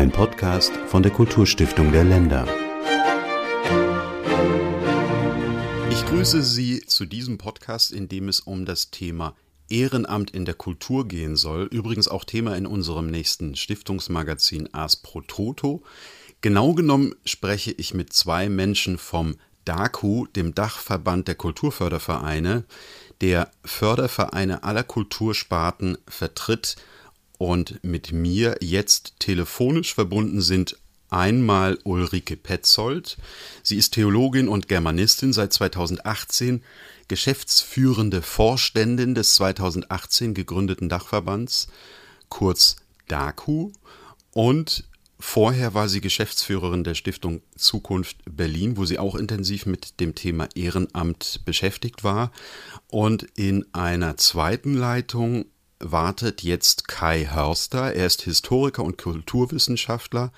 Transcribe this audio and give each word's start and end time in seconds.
Ein 0.00 0.10
Podcast 0.10 0.72
von 0.86 1.02
der 1.02 1.12
Kulturstiftung 1.12 1.92
der 1.92 2.04
Länder. 2.04 2.48
Ich 5.90 6.06
grüße 6.06 6.42
Sie 6.42 6.80
zu 6.86 7.04
diesem 7.04 7.36
Podcast, 7.36 7.92
in 7.92 8.08
dem 8.08 8.28
es 8.28 8.40
um 8.40 8.64
das 8.64 8.90
Thema 8.90 9.36
Ehrenamt 9.68 10.30
in 10.30 10.46
der 10.46 10.54
Kultur 10.54 11.06
gehen 11.06 11.36
soll. 11.36 11.64
Übrigens 11.64 12.08
auch 12.08 12.24
Thema 12.24 12.56
in 12.56 12.66
unserem 12.66 13.08
nächsten 13.08 13.56
Stiftungsmagazin 13.56 14.72
Ars 14.72 14.96
Pro 14.96 15.20
Toto. 15.20 15.82
Genau 16.40 16.72
genommen 16.72 17.14
spreche 17.26 17.72
ich 17.72 17.92
mit 17.92 18.10
zwei 18.14 18.48
Menschen 18.48 18.96
vom 18.96 19.36
DAKU, 19.66 20.28
dem 20.28 20.54
Dachverband 20.54 21.28
der 21.28 21.34
Kulturfördervereine, 21.34 22.64
der 23.20 23.50
Fördervereine 23.66 24.64
aller 24.64 24.82
Kultursparten 24.82 25.98
vertritt 26.08 26.76
und 27.40 27.82
mit 27.82 28.12
mir 28.12 28.58
jetzt 28.60 29.14
telefonisch 29.18 29.94
verbunden 29.94 30.42
sind 30.42 30.76
einmal 31.08 31.78
Ulrike 31.84 32.36
Petzold. 32.36 33.16
Sie 33.62 33.78
ist 33.78 33.94
Theologin 33.94 34.46
und 34.46 34.68
Germanistin 34.68 35.32
seit 35.32 35.54
2018, 35.54 36.62
geschäftsführende 37.08 38.20
Vorständin 38.20 39.14
des 39.14 39.36
2018 39.36 40.34
gegründeten 40.34 40.90
Dachverbands, 40.90 41.68
kurz 42.28 42.76
DAKU, 43.08 43.72
und 44.32 44.84
Vorher 45.22 45.74
war 45.74 45.86
sie 45.90 46.00
Geschäftsführerin 46.00 46.82
der 46.82 46.94
Stiftung 46.94 47.42
Zukunft 47.54 48.16
Berlin, 48.24 48.78
wo 48.78 48.86
sie 48.86 48.98
auch 48.98 49.14
intensiv 49.14 49.66
mit 49.66 50.00
dem 50.00 50.14
Thema 50.14 50.48
Ehrenamt 50.54 51.42
beschäftigt 51.44 52.04
war. 52.04 52.32
Und 52.88 53.24
in 53.34 53.66
einer 53.74 54.16
zweiten 54.16 54.72
Leitung 54.72 55.44
wartet 55.80 56.42
jetzt 56.42 56.86
Kai 56.86 57.26
Hörster. 57.26 57.94
Er 57.94 58.06
ist 58.06 58.22
Historiker 58.22 58.84
und 58.84 58.98
Kulturwissenschaftler. 58.98 60.32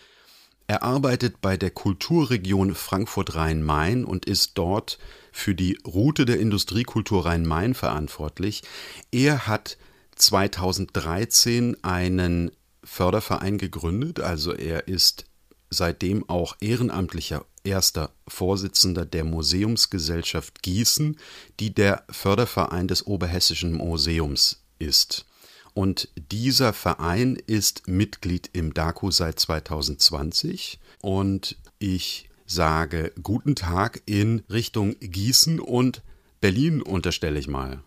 Er 0.69 0.83
arbeitet 0.83 1.41
bei 1.41 1.57
der 1.57 1.71
Kulturregion 1.71 2.75
Frankfurt-Rhein-Main 2.75 4.05
und 4.05 4.25
ist 4.25 4.53
dort 4.55 4.99
für 5.33 5.55
die 5.55 5.79
Route 5.87 6.25
der 6.25 6.39
Industriekultur 6.39 7.27
Rhein-Main 7.27 7.75
verantwortlich. 7.75 8.62
Er 9.11 9.47
hat 9.47 9.77
2013 10.17 11.83
einen 11.83 12.53
Förderverein 12.84 13.59
gegründet, 13.59 14.21
also 14.21 14.53
er 14.53 14.89
ist 14.89 15.25
seitdem 15.71 16.29
auch 16.29 16.56
ehrenamtlicher 16.61 17.45
erster 17.65 18.11
Vorsitzender 18.29 19.06
der 19.06 19.25
Museumsgesellschaft 19.25 20.62
Gießen, 20.62 21.19
die 21.61 21.75
der 21.75 22.05
Förderverein 22.11 22.89
des 22.89 23.06
Oberhessischen 23.06 23.73
Museums 23.75 24.62
ist. 24.79 25.27
Und 25.75 26.09
dieser 26.31 26.73
Verein 26.73 27.37
ist 27.47 27.89
Mitglied 27.89 28.51
im 28.53 28.75
DAKU 28.75 29.11
seit 29.11 29.39
2020 29.39 30.78
und 31.01 31.56
ich 31.78 32.28
sage 32.47 33.12
guten 33.23 33.55
Tag 33.55 34.03
in 34.05 34.43
Richtung 34.50 34.97
Gießen 35.00 35.61
und 35.61 36.03
Berlin 36.41 36.83
unterstelle 36.83 37.39
ich 37.39 37.48
mal. 37.48 37.81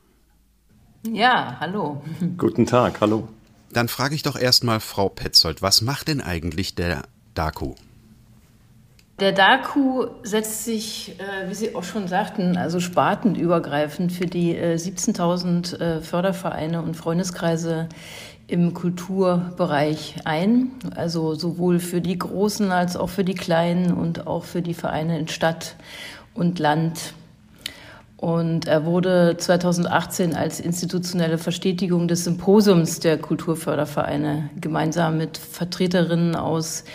Ja, 1.11 1.58
hallo. 1.59 2.03
Guten 2.38 2.66
Tag, 2.66 3.00
hallo. 3.02 3.28
Dann 3.72 3.88
frage 3.88 4.16
ich 4.16 4.23
doch 4.23 4.38
erstmal 4.38 4.80
Frau 4.80 5.09
Petzold, 5.09 5.61
was 5.61 5.81
macht 5.81 6.08
denn 6.08 6.22
eigentlich 6.22 6.73
der 6.73 7.03
DAKU? 7.36 7.75
Der 9.19 9.31
DAKU 9.31 10.08
setzt 10.23 10.66
sich, 10.66 11.16
äh, 11.19 11.49
wie 11.49 11.53
Sie 11.53 11.73
auch 11.73 11.85
schon 11.85 12.09
sagten, 12.09 12.58
also 12.58 12.81
spartenübergreifend 12.81 14.11
für 14.11 14.25
die 14.25 14.57
äh, 14.57 14.75
17.000 14.75 15.80
äh, 15.80 16.02
Fördervereine 16.02 16.81
und 16.81 16.97
Freundeskreise 16.97 17.88
im 18.47 18.73
Kulturbereich 18.73 20.16
ein. 20.25 20.72
Also 20.97 21.33
sowohl 21.33 21.80
für 21.80 22.02
die 22.02 22.19
Großen 22.19 22.73
als 22.73 22.97
auch 22.97 23.07
für 23.07 23.23
die 23.23 23.35
Kleinen 23.35 23.94
und 23.94 24.27
auch 24.27 24.44
für 24.44 24.61
die 24.61 24.73
Vereine 24.73 25.17
in 25.17 25.29
Stadt 25.29 25.78
und 26.34 26.59
Land 26.59 27.13
und 28.17 28.66
er 28.66 28.85
wurde 28.85 29.35
2018 29.38 30.35
als 30.35 30.59
institutionelle 30.59 31.38
Verstetigung 31.38 32.07
des 32.07 32.23
Symposiums 32.23 33.00
der 33.00 33.17
Kulturfördervereine 33.17 34.50
gemeinsam 34.59 35.17
mit 35.17 35.38
Vertreterinnen 35.38 36.35
aus 36.35 36.85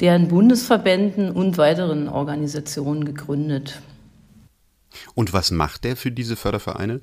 deren 0.00 0.28
Bundesverbänden 0.28 1.30
und 1.30 1.58
weiteren 1.58 2.08
Organisationen 2.08 3.04
gegründet. 3.04 3.80
Und 5.14 5.32
was 5.32 5.50
macht 5.50 5.84
er 5.84 5.96
für 5.96 6.10
diese 6.10 6.36
Fördervereine? 6.36 7.00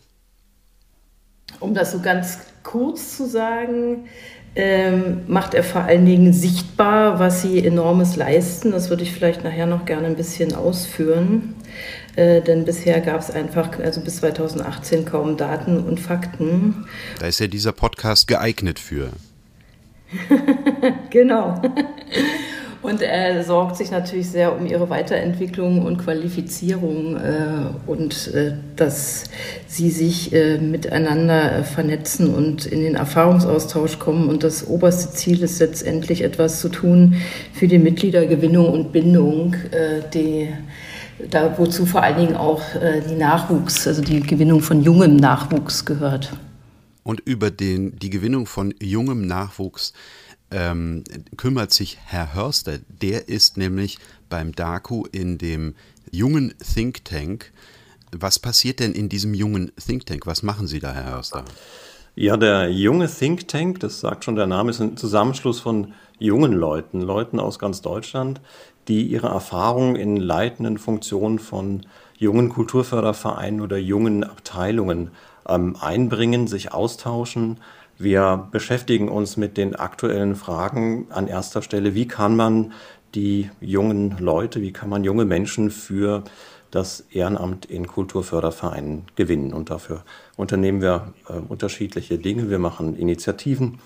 Um 1.60 1.74
das 1.74 1.92
so 1.92 2.00
ganz 2.00 2.40
kurz 2.64 3.18
zu 3.18 3.28
sagen, 3.28 4.06
ähm, 4.56 5.22
macht 5.28 5.54
er 5.54 5.64
vor 5.64 5.82
allen 5.82 6.06
Dingen 6.06 6.34
sichtbar, 6.34 7.20
was 7.20 7.42
sie 7.42 7.66
enormes 7.66 8.16
leisten. 8.16 8.72
Das 8.72 8.90
würde 8.90 9.04
ich 9.04 9.12
vielleicht 9.12 9.44
nachher 9.44 9.66
noch 9.66 9.86
gerne 9.86 10.08
ein 10.08 10.16
bisschen 10.16 10.54
ausführen. 10.54 11.56
Äh, 12.16 12.42
denn 12.42 12.64
bisher 12.64 13.02
gab 13.02 13.20
es 13.20 13.32
einfach, 13.32 13.80
also 13.80 14.02
bis 14.02 14.18
2018, 14.18 15.06
kaum 15.06 15.38
Daten 15.38 15.84
und 15.84 16.00
Fakten. 16.00 16.86
Da 17.20 17.28
ist 17.28 17.40
ja 17.40 17.48
dieser 17.48 17.72
Podcast 17.72 18.28
geeignet 18.28 18.78
für. 18.78 19.10
genau. 21.10 21.60
Und 22.84 23.02
er 23.02 23.46
sorgt 23.46 23.78
sich 23.78 23.92
natürlich 23.92 24.30
sehr 24.30 24.54
um 24.54 24.66
ihre 24.66 24.90
Weiterentwicklung 24.90 25.86
und 25.86 26.00
Qualifizierung 26.00 27.16
äh, 27.16 27.90
und 27.90 28.28
äh, 28.34 28.56
dass 28.76 29.24
sie 29.68 29.90
sich 29.90 30.34
äh, 30.34 30.58
miteinander 30.58 31.64
vernetzen 31.64 32.36
und 32.36 32.66
in 32.66 32.82
den 32.82 32.96
Erfahrungsaustausch 32.96 34.00
kommen. 34.00 34.28
Und 34.28 34.44
das 34.44 34.68
oberste 34.68 35.14
Ziel 35.14 35.42
ist 35.44 35.60
letztendlich 35.60 36.24
etwas 36.26 36.60
zu 36.60 36.68
tun 36.68 37.16
für 37.54 37.70
die 37.70 37.80
Mitgliedergewinnung 37.80 38.70
und 38.70 38.92
Bindung, 38.92 39.56
äh, 39.72 40.02
die 40.14 40.50
da, 41.30 41.58
wozu 41.58 41.86
vor 41.86 42.04
allen 42.04 42.18
Dingen 42.18 42.36
auch 42.36 42.62
äh, 42.76 43.02
die 43.10 43.16
Nachwuchs, 43.16 43.88
also 43.88 44.02
die 44.02 44.20
Gewinnung 44.20 44.60
von 44.60 44.84
jungem 44.84 45.16
Nachwuchs 45.16 45.86
gehört. 45.86 46.34
Und 47.04 47.22
über 47.22 47.50
den, 47.50 47.98
die 47.98 48.10
Gewinnung 48.10 48.46
von 48.46 48.74
jungem 48.82 49.26
Nachwuchs 49.26 49.94
ähm, 50.54 51.04
kümmert 51.36 51.74
sich 51.74 51.98
Herr 52.06 52.34
Hörster. 52.34 52.78
Der 53.02 53.28
ist 53.28 53.58
nämlich 53.58 53.98
beim 54.30 54.54
DAKU 54.54 55.06
in 55.12 55.38
dem 55.38 55.76
jungen 56.12 56.54
Think 56.60 57.04
Tank. 57.04 57.52
Was 58.12 58.40
passiert 58.40 58.80
denn 58.80 58.94
in 58.94 59.10
diesem 59.10 59.34
jungen 59.34 59.72
Think 59.86 60.06
Tank? 60.06 60.26
Was 60.28 60.44
machen 60.44 60.68
Sie 60.68 60.80
da, 60.80 60.94
Herr 60.94 61.12
Hörster? 61.12 61.44
Ja, 62.16 62.38
der 62.38 62.70
junge 62.70 63.08
Think 63.08 63.48
Tank, 63.48 63.80
das 63.80 64.00
sagt 64.00 64.24
schon 64.24 64.36
der 64.36 64.46
Name, 64.46 64.70
ist 64.70 64.80
ein 64.80 64.98
Zusammenschluss 64.98 65.60
von 65.60 65.94
jungen 66.20 66.54
Leuten, 66.54 67.02
Leuten 67.02 67.40
aus 67.40 67.58
ganz 67.58 67.82
Deutschland, 67.82 68.40
die 68.88 69.04
ihre 69.08 69.28
Erfahrungen 69.28 69.96
in 69.96 70.18
leitenden 70.18 70.78
Funktionen 70.78 71.40
von 71.40 71.88
jungen 72.18 72.50
Kulturfördervereinen 72.50 73.62
oder 73.62 73.78
jungen 73.78 74.24
Abteilungen 74.24 75.10
ähm, 75.48 75.76
einbringen, 75.80 76.48
sich 76.48 76.72
austauschen. 76.72 77.58
Wir 77.98 78.48
beschäftigen 78.52 79.10
uns 79.10 79.38
mit 79.38 79.58
den 79.58 79.76
aktuellen 79.76 80.36
Fragen 80.36 81.08
an 81.10 81.28
erster 81.28 81.62
Stelle. 81.62 81.94
Wie 81.96 82.08
kann 82.08 82.36
man 82.36 82.74
die 83.16 83.50
jungen 83.62 84.18
Leute, 84.20 84.62
wie 84.62 84.74
kann 84.74 84.90
man 84.90 85.04
junge 85.04 85.26
Menschen 85.26 85.70
für 85.70 86.24
das 86.72 87.02
Ehrenamt 87.12 87.66
in 87.66 87.88
Kulturfördervereinen 87.88 89.04
gewinnen? 89.16 89.54
Und 89.54 89.70
dafür 89.70 90.04
unternehmen 90.36 90.82
wir 90.82 91.14
äh, 91.30 91.34
unterschiedliche 91.34 92.18
Dinge. 92.18 92.50
Wir 92.50 92.60
machen 92.60 92.96
Initiativen 92.96 93.80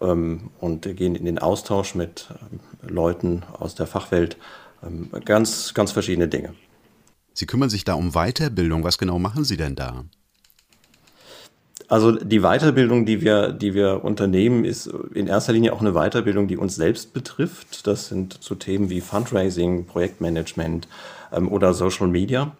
ähm, 0.00 0.50
und 0.58 0.96
gehen 0.96 1.14
in 1.14 1.24
den 1.24 1.38
Austausch 1.38 1.94
mit 1.94 2.28
ähm, 2.30 2.60
Leuten 2.82 3.44
aus 3.58 3.74
der 3.76 3.86
Fachwelt. 3.86 4.36
Ähm, 4.82 5.10
ganz, 5.24 5.72
ganz 5.74 5.92
verschiedene 5.92 6.28
Dinge. 6.28 6.54
Sie 7.34 7.46
kümmern 7.46 7.70
sich 7.70 7.84
da 7.84 7.94
um 7.94 8.12
Weiterbildung. 8.12 8.84
Was 8.84 8.98
genau 8.98 9.18
machen 9.18 9.44
Sie 9.44 9.56
denn 9.56 9.76
da? 9.76 10.04
Also 11.92 12.12
die 12.12 12.40
Weiterbildung, 12.40 13.04
die 13.04 13.20
wir, 13.20 13.52
die 13.52 13.74
wir 13.74 14.02
unternehmen, 14.02 14.64
ist 14.64 14.86
in 15.12 15.26
erster 15.26 15.52
Linie 15.52 15.74
auch 15.74 15.82
eine 15.82 15.92
Weiterbildung, 15.92 16.48
die 16.48 16.56
uns 16.56 16.74
selbst 16.74 17.12
betrifft. 17.12 17.86
Das 17.86 18.08
sind 18.08 18.38
so 18.40 18.54
Themen 18.54 18.88
wie 18.88 19.02
Fundraising, 19.02 19.84
Projektmanagement 19.84 20.88
ähm, 21.34 21.52
oder 21.52 21.74
Social 21.74 22.08
Media. 22.08 22.56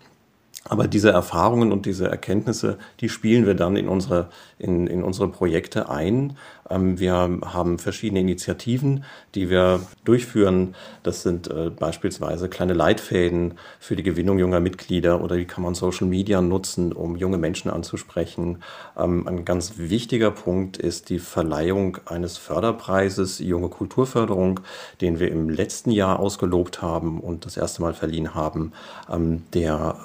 Aber 0.69 0.87
diese 0.87 1.11
Erfahrungen 1.11 1.73
und 1.73 1.87
diese 1.87 2.09
Erkenntnisse, 2.09 2.79
die 3.01 3.09
spielen 3.09 3.47
wir 3.47 3.55
dann 3.55 3.77
in 3.77 3.89
unsere, 3.89 4.29
in, 4.59 4.87
in 4.87 5.03
unsere 5.03 5.29
Projekte 5.29 5.91
ein. 5.91 6.37
Ähm, 6.71 7.01
wir 7.01 7.15
haben 7.15 7.81
verschiedene 7.81 8.21
Initiativen, 8.21 9.05
die 9.35 9.51
wir 9.51 9.81
durchführen. 10.05 10.77
Das 11.03 11.23
sind 11.23 11.49
äh, 11.49 11.71
beispielsweise 11.71 12.49
kleine 12.49 12.75
Leitfäden 12.75 13.55
für 13.81 13.97
die 13.97 14.05
Gewinnung 14.05 14.39
junger 14.39 14.61
Mitglieder 14.61 15.21
oder 15.21 15.37
wie 15.37 15.47
kann 15.47 15.65
man 15.65 15.75
Social 15.75 16.07
Media 16.07 16.41
nutzen, 16.41 16.93
um 16.93 17.17
junge 17.17 17.39
Menschen 17.39 17.69
anzusprechen. 17.69 18.63
Ähm, 18.97 19.27
ein 19.27 19.45
ganz 19.45 19.75
wichtiger 19.79 20.31
Punkt 20.31 20.77
ist 20.77 21.11
die 21.11 21.19
Verleihung 21.19 21.99
eines 22.07 22.39
Förderpreises 22.39 23.41
Junge 23.41 23.69
Kulturförderung, 23.69 24.61
den 25.01 25.19
wir 25.19 25.31
im 25.33 25.51
letzten 25.51 25.91
Jahr 25.91 26.21
ausgelobt 26.21 26.83
haben 26.83 27.21
und 27.21 27.47
das 27.47 27.57
erste 27.57 27.83
Mal 27.83 27.95
verliehen 27.95 28.37
haben, 28.37 28.73
ähm, 29.11 29.43
der 29.53 29.97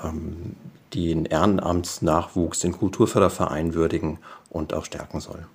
den 0.94 1.26
Ehrenamtsnachwuchs 1.26 2.64
in 2.64 2.72
Kulturfördervereinen 2.72 3.74
würdigen 3.74 4.20
und 4.50 4.74
auch 4.74 4.86
stärken 4.86 5.20
soll. 5.20 5.46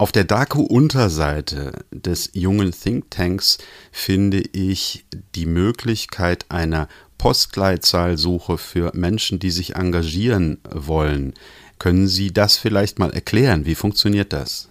Auf 0.00 0.12
der 0.12 0.22
DAKU-Unterseite 0.22 1.84
des 1.90 2.30
jungen 2.32 2.70
Thinktanks 2.70 3.58
finde 3.90 4.38
ich 4.52 5.04
die 5.34 5.46
Möglichkeit 5.46 6.46
einer 6.50 6.86
Postleitzahlsuche 7.18 8.58
für 8.58 8.92
Menschen, 8.94 9.40
die 9.40 9.50
sich 9.50 9.74
engagieren 9.74 10.58
wollen. 10.70 11.34
Können 11.80 12.06
Sie 12.06 12.32
das 12.32 12.56
vielleicht 12.56 13.00
mal 13.00 13.10
erklären? 13.10 13.66
Wie 13.66 13.74
funktioniert 13.74 14.32
das? 14.32 14.68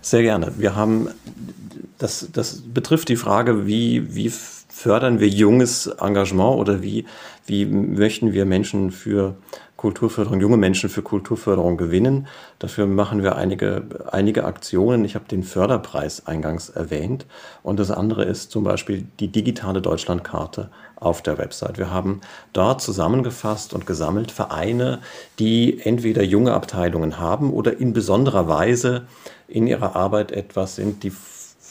Sehr 0.00 0.22
gerne. 0.22 0.54
Wir 0.56 0.74
haben, 0.74 1.08
das, 1.98 2.28
das 2.32 2.62
betrifft 2.62 3.10
die 3.10 3.16
Frage, 3.16 3.66
wie, 3.66 4.14
wie 4.14 4.30
fördern 4.74 5.20
wir 5.20 5.28
junges 5.28 5.86
Engagement 5.86 6.58
oder 6.58 6.82
wie, 6.82 7.06
wie 7.46 7.64
möchten 7.64 8.32
wir 8.32 8.44
Menschen 8.44 8.90
für 8.90 9.36
Kulturförderung, 9.76 10.40
junge 10.40 10.56
Menschen 10.56 10.90
für 10.90 11.02
Kulturförderung 11.02 11.76
gewinnen. 11.76 12.26
Dafür 12.58 12.86
machen 12.86 13.22
wir 13.22 13.36
einige, 13.36 13.84
einige 14.10 14.44
Aktionen. 14.44 15.04
Ich 15.04 15.14
habe 15.14 15.26
den 15.28 15.44
Förderpreis 15.44 16.26
eingangs 16.26 16.70
erwähnt. 16.70 17.24
Und 17.62 17.78
das 17.78 17.92
andere 17.92 18.24
ist 18.24 18.50
zum 18.50 18.64
Beispiel 18.64 19.06
die 19.20 19.28
digitale 19.28 19.80
Deutschlandkarte 19.80 20.70
auf 20.96 21.22
der 21.22 21.38
Website. 21.38 21.78
Wir 21.78 21.90
haben 21.90 22.20
dort 22.52 22.82
zusammengefasst 22.82 23.74
und 23.74 23.86
gesammelt 23.86 24.32
Vereine, 24.32 24.98
die 25.38 25.80
entweder 25.84 26.24
junge 26.24 26.52
Abteilungen 26.52 27.18
haben 27.20 27.52
oder 27.52 27.78
in 27.78 27.92
besonderer 27.92 28.48
Weise 28.48 29.06
in 29.46 29.68
ihrer 29.68 29.94
Arbeit 29.94 30.32
etwas 30.32 30.74
sind, 30.74 31.04
die 31.04 31.12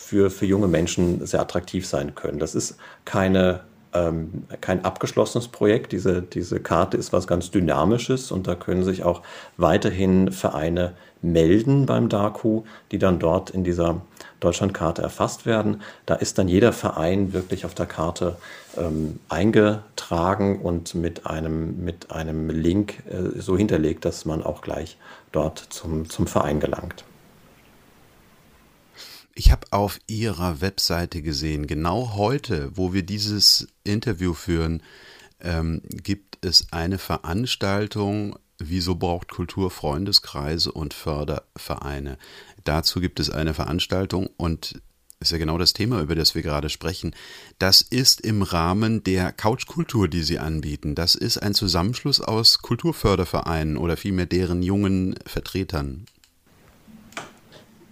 für, 0.04 0.30
für 0.30 0.46
junge 0.46 0.68
Menschen 0.68 1.26
sehr 1.26 1.42
attraktiv 1.42 1.88
sein 1.88 2.16
können. 2.16 2.40
Das 2.40 2.56
ist 2.56 2.78
keine 3.06 3.62
ähm, 3.94 4.46
kein 4.62 4.84
abgeschlossenes 4.84 5.48
Projekt. 5.48 5.92
Diese, 5.92 6.22
diese 6.22 6.60
Karte 6.60 6.98
ist 6.98 7.14
was 7.14 7.28
ganz 7.28 7.52
Dynamisches 7.52 8.32
und 8.32 8.48
da 8.48 8.56
können 8.56 8.84
sich 8.84 9.04
auch 9.04 9.22
weiterhin 9.58 10.32
Vereine 10.32 10.94
melden 11.22 11.86
beim 11.86 12.10
DAKU, 12.10 12.64
die 12.92 12.98
dann 12.98 13.20
dort 13.20 13.52
in 13.52 13.64
dieser 13.64 14.02
Deutschlandkarte 14.40 15.02
erfasst 15.02 15.46
werden. 15.46 15.82
Da 16.06 16.16
ist 16.16 16.38
dann 16.38 16.48
jeder 16.48 16.74
Verein 16.74 17.34
wirklich 17.34 17.66
auf 17.66 17.76
der 17.76 17.86
Karte 17.86 18.36
ähm, 18.78 19.20
eingetragen 19.30 20.60
und 20.60 20.96
mit 20.96 21.26
einem, 21.26 21.86
mit 21.86 22.12
einem 22.12 22.50
Link 22.50 23.04
äh, 23.10 23.40
so 23.40 23.58
hinterlegt, 23.58 24.06
dass 24.06 24.26
man 24.26 24.44
auch 24.44 24.62
gleich 24.62 24.98
dort 25.32 25.60
zum, 25.60 26.10
zum 26.10 26.28
Verein 26.28 26.60
gelangt. 26.60 27.06
Ich 29.36 29.52
habe 29.52 29.68
auf 29.72 30.00
Ihrer 30.08 30.62
Webseite 30.62 31.22
gesehen, 31.22 31.66
genau 31.68 32.14
heute, 32.16 32.72
wo 32.76 32.94
wir 32.94 33.04
dieses 33.04 33.68
Interview 33.84 34.34
führen, 34.34 34.84
ähm, 35.40 35.82
gibt 35.90 36.46
es 36.46 36.72
eine 36.72 37.00
Veranstaltung, 37.00 38.38
Wieso 38.60 38.96
braucht 38.96 39.30
Kultur 39.30 39.72
Freundeskreise 39.72 40.72
und 40.72 40.94
Fördervereine? 40.94 42.18
Dazu 42.64 43.02
gibt 43.02 43.20
es 43.20 43.30
eine 43.30 43.54
Veranstaltung 43.54 44.30
und 44.38 44.82
ist 45.20 45.32
ja 45.32 45.38
genau 45.38 45.58
das 45.58 45.74
Thema, 45.74 46.02
über 46.02 46.16
das 46.16 46.36
wir 46.36 46.42
gerade 46.42 46.70
sprechen. 46.70 47.16
Das 47.58 47.82
ist 47.82 48.22
im 48.22 48.42
Rahmen 48.42 49.04
der 49.04 49.32
Couchkultur, 49.32 50.08
die 50.08 50.24
Sie 50.24 50.38
anbieten. 50.38 50.96
Das 50.96 51.16
ist 51.16 51.38
ein 51.38 51.54
Zusammenschluss 51.54 52.22
aus 52.22 52.60
Kulturfördervereinen 52.60 53.78
oder 53.78 53.98
vielmehr 53.98 54.26
deren 54.26 54.62
jungen 54.64 55.16
Vertretern. 55.26 56.06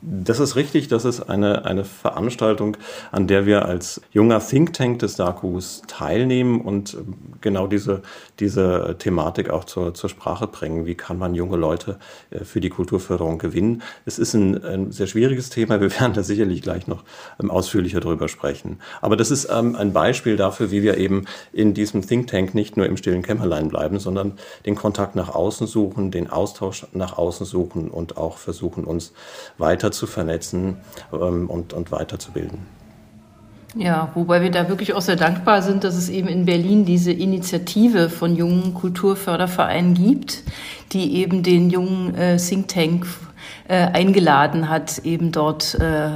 Das 0.04 0.40
ist 0.40 0.56
richtig, 0.56 0.88
das 0.88 1.06
ist 1.06 1.22
eine, 1.30 1.64
eine 1.66 1.84
Veranstaltung, 1.84 2.76
an 3.12 3.28
der 3.28 3.46
wir 3.46 3.66
als 3.66 4.02
junger 4.12 4.40
Think 4.40 4.74
Tank 4.74 4.98
des 4.98 5.16
Darkus 5.16 5.84
teilnehmen 5.88 6.62
und 6.62 6.96
ähm, 6.96 7.14
genau 7.40 7.68
diese, 7.68 8.02
diese 8.40 8.96
Thematik 8.98 9.52
auch 9.52 9.64
zur, 9.64 9.94
zur 9.94 10.10
Sprache 10.10 10.48
bringen. 10.48 10.88
Wie 10.88 10.96
kann 10.96 11.20
man 11.20 11.36
junge 11.36 11.56
Leute 11.56 12.00
äh, 12.32 12.44
für 12.44 12.60
die 12.62 12.70
Kulturförderung 12.70 13.38
gewinnen? 13.38 13.84
Es 14.04 14.18
ist 14.18 14.34
ein, 14.34 14.64
ein 14.66 14.92
sehr 14.92 15.06
schwieriges 15.06 15.52
Thema, 15.52 15.80
wir 15.80 15.92
werden 16.00 16.14
da 16.14 16.24
sicherlich 16.24 16.64
gleich 16.64 16.88
noch 16.88 17.04
ähm, 17.40 17.52
ausführlicher 17.52 18.00
drüber 18.00 18.28
sprechen. 18.28 18.80
Aber 19.02 19.16
das 19.16 19.30
ist 19.30 19.50
ähm, 19.52 19.76
ein 19.76 19.94
Beispiel 19.94 20.36
dafür, 20.36 20.72
wie 20.72 20.82
wir 20.82 20.98
eben 20.98 21.26
in 21.54 21.76
diesem 21.76 22.02
Think 22.02 22.26
Tank 22.26 22.56
nicht 22.56 22.76
nur 22.76 22.88
im 22.88 22.98
stillen 22.98 23.22
Kämmerlein 23.22 23.68
bleiben, 23.68 24.00
sondern 24.00 24.34
den 24.66 24.74
Kontakt 24.74 25.16
nach 25.16 25.30
außen 25.30 25.68
suchen, 25.68 26.10
den 26.10 26.28
Austausch 26.28 26.88
nach 26.94 27.20
außen 27.20 27.46
suchen 27.46 27.92
und 27.92 28.18
auch 28.18 28.40
versuchen, 28.40 28.84
uns 28.86 29.14
weiter 29.60 29.91
zu 29.92 30.08
vernetzen 30.08 30.78
ähm, 31.14 31.50
und, 31.50 31.74
und 31.74 31.92
weiterzubilden. 31.92 32.60
Ja, 33.76 34.12
wobei 34.16 34.42
wir 34.42 34.52
da 34.52 34.68
wirklich 34.68 34.94
auch 34.94 35.02
sehr 35.02 35.16
dankbar 35.16 35.62
sind, 35.62 35.86
dass 35.86 35.96
es 35.96 36.10
eben 36.10 36.28
in 36.28 36.46
Berlin 36.46 36.84
diese 36.84 37.14
Initiative 37.14 38.10
von 38.10 38.36
jungen 38.36 38.74
Kulturfördervereinen 38.74 39.94
gibt, 39.94 40.44
die 40.92 41.16
eben 41.16 41.42
den 41.42 41.70
jungen 41.70 42.14
äh, 42.16 42.36
Think 42.36 42.68
Tank 42.68 43.08
äh, 43.72 43.88
eingeladen 43.94 44.68
hat, 44.68 44.98
eben 45.06 45.32
dort 45.32 45.76
äh, 45.76 46.10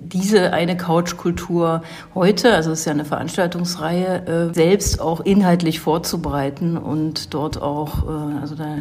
diese 0.00 0.52
eine 0.52 0.76
Couchkultur 0.76 1.82
heute, 2.14 2.54
also 2.54 2.70
es 2.70 2.80
ist 2.80 2.84
ja 2.84 2.92
eine 2.92 3.04
Veranstaltungsreihe, 3.04 4.50
äh, 4.50 4.54
selbst 4.54 5.00
auch 5.00 5.18
inhaltlich 5.18 5.80
vorzubereiten 5.80 6.76
und 6.76 7.34
dort 7.34 7.60
auch, 7.60 8.04
äh, 8.04 8.40
also 8.40 8.54
da 8.54 8.76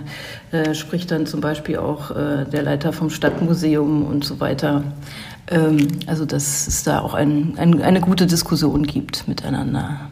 äh, 0.55 0.75
spricht 0.75 1.09
dann 1.09 1.25
zum 1.25 1.41
Beispiel 1.41 1.77
auch 1.77 2.11
der 2.15 2.61
Leiter 2.61 2.93
vom 2.93 3.09
Stadtmuseum 3.09 4.05
und 4.05 4.23
so 4.23 4.39
weiter. 4.39 4.83
Ähm, 5.47 5.87
also 6.05 6.25
dass 6.25 6.67
es 6.67 6.83
da 6.83 6.99
auch 6.99 7.15
ein, 7.15 7.55
ein, 7.57 7.81
eine 7.81 8.01
gute 8.01 8.27
Diskussion 8.27 8.83
gibt 8.83 9.27
miteinander. 9.27 10.11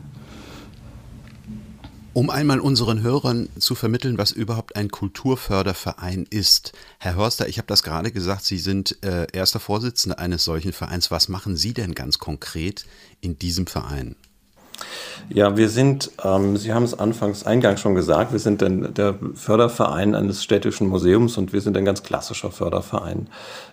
Um 2.15 2.30
einmal 2.30 2.60
unseren 2.60 3.01
Hörern 3.01 3.50
zu 3.57 3.74
vermitteln, 3.74 4.19
was 4.19 4.31
überhaupt 4.31 4.75
ein 4.75 4.92
Kulturförderverein 4.92 6.27
ist. 6.30 6.71
Herr 7.00 7.15
Hörster, 7.15 7.48
ich 7.48 7.57
habe 7.57 7.65
das 7.65 7.81
gerade 7.81 8.12
gesagt, 8.12 8.45
Sie 8.45 8.60
sind 8.60 9.04
äh, 9.04 9.25
erster 9.33 9.60
Vorsitzender 9.60 10.19
eines 10.19 10.44
solchen 10.44 10.74
Vereins. 10.74 11.10
Was 11.10 11.27
machen 11.27 11.57
Sie 11.57 11.74
denn 11.74 11.95
ganz 11.95 12.19
konkret 12.19 12.86
in 13.19 13.39
diesem 13.39 13.65
Verein? 13.65 14.15
Ja, 15.29 15.55
wir 15.55 15.69
sind, 15.69 16.11
ähm, 16.23 16.57
Sie 16.57 16.73
haben 16.73 16.83
es 16.83 16.97
anfangs 16.97 17.45
eingangs 17.45 17.79
schon 17.79 17.95
gesagt, 17.95 18.33
wir 18.33 18.39
sind 18.39 18.61
denn 18.61 18.93
der 18.93 19.15
Förderverein 19.35 20.15
eines 20.15 20.43
städtischen 20.43 20.87
Museums 20.87 21.37
und 21.37 21.53
wir 21.53 21.61
sind 21.61 21.77
ein 21.77 21.85
ganz 21.85 22.03
klassischer 22.03 22.51
Förderverein. 22.51 23.27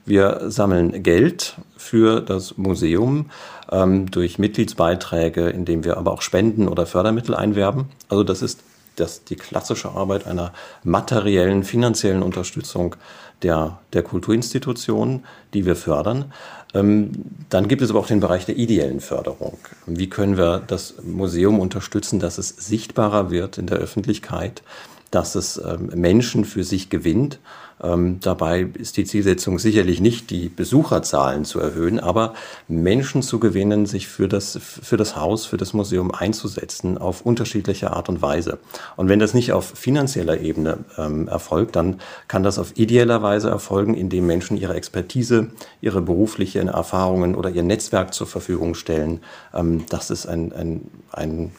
Wir 0.06 0.43
sammeln 0.47 1.02
Geld 1.02 1.56
für 1.76 2.20
das 2.20 2.56
Museum 2.56 3.31
ähm, 3.70 4.11
durch 4.11 4.38
Mitgliedsbeiträge, 4.38 5.49
indem 5.49 5.85
wir 5.85 5.97
aber 5.97 6.12
auch 6.12 6.23
Spenden 6.23 6.69
oder 6.69 6.87
Fördermittel 6.87 7.35
einwerben. 7.35 7.88
Also 8.08 8.23
das 8.23 8.43
ist 8.43 8.61
das, 8.96 9.25
die 9.25 9.37
klassische 9.37 9.91
Arbeit 9.91 10.26
einer 10.26 10.53
materiellen, 10.85 11.64
finanziellen 11.64 12.23
Unterstützung 12.23 12.96
der, 13.43 13.79
der 13.93 14.03
Kulturinstitutionen, 14.03 15.25
die 15.55 15.67
wir 15.67 15.77
fördern. 15.77 16.32
Ähm, 16.75 17.13
dann 17.49 17.69
gibt 17.69 17.82
es 17.82 17.91
aber 17.91 18.01
auch 18.01 18.06
den 18.06 18.20
Bereich 18.20 18.47
der 18.47 18.56
ideellen 18.56 19.01
Förderung. 19.01 19.59
Wie 19.87 20.09
können 20.09 20.37
wir 20.37 20.63
das 20.67 20.94
Museum 21.03 21.59
unterstützen, 21.59 22.20
dass 22.20 22.39
es 22.39 22.49
sichtbarer 22.49 23.31
wird 23.31 23.59
in 23.59 23.67
der 23.67 23.79
Öffentlichkeit, 23.79 24.63
dass 25.11 25.35
es 25.35 25.56
ähm, 25.59 25.91
Menschen 25.94 26.44
für 26.44 26.65
sich 26.65 26.91
gewinnt 26.91 27.41
ähm, 27.82 28.20
dabei 28.20 28.69
ist 28.75 28.96
die 28.96 29.05
Zielsetzung 29.05 29.58
sicherlich 29.58 30.01
nicht, 30.01 30.31
die 30.31 30.49
Besucherzahlen 30.49 31.44
zu 31.44 31.60
erhöhen, 31.60 31.99
aber 31.99 32.34
Menschen 32.69 33.22
zu 33.22 33.39
gewinnen, 33.39 33.87
sich 33.87 34.08
für 34.08 34.29
das, 34.29 34.58
für 34.60 34.96
das 34.96 35.17
Haus, 35.17 35.46
für 35.46 35.56
das 35.56 35.72
Museum 35.72 36.13
einzusetzen, 36.13 36.99
auf 36.99 37.22
unterschiedliche 37.22 37.93
Art 37.93 38.08
und 38.08 38.22
Weise. 38.22 38.58
Und 38.96 39.08
wenn 39.08 39.19
das 39.19 39.34
nicht 39.34 39.53
auf 39.53 39.67
finanzieller 39.67 40.41
Ebene 40.41 40.79
ähm, 40.99 41.29
erfolgt, 41.29 41.77
dann 41.77 42.01
kann 42.29 42.43
das 42.43 42.58
auf 42.58 42.77
ideeller 42.77 43.22
Weise 43.22 43.49
erfolgen, 43.49 43.94
indem 43.94 44.27
Menschen 44.27 44.56
ihre 44.56 44.75
Expertise, 44.75 45.49
ihre 45.81 46.03
beruflichen 46.03 46.69
Erfahrungen 46.69 47.34
oder 47.34 47.51
ihr 47.51 47.63
Netzwerk 47.63 48.13
zur 48.13 48.27
Verfügung 48.27 48.75
stellen. 48.75 49.20
Ähm, 49.55 49.84
das 49.89 50.10
ist 50.10 50.27
ein, 50.27 50.53
ein, 50.53 50.91
ein 51.13 51.53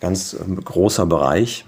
ganz 0.00 0.34
ähm, 0.34 0.62
großer 0.62 1.06
Bereich. 1.06 1.64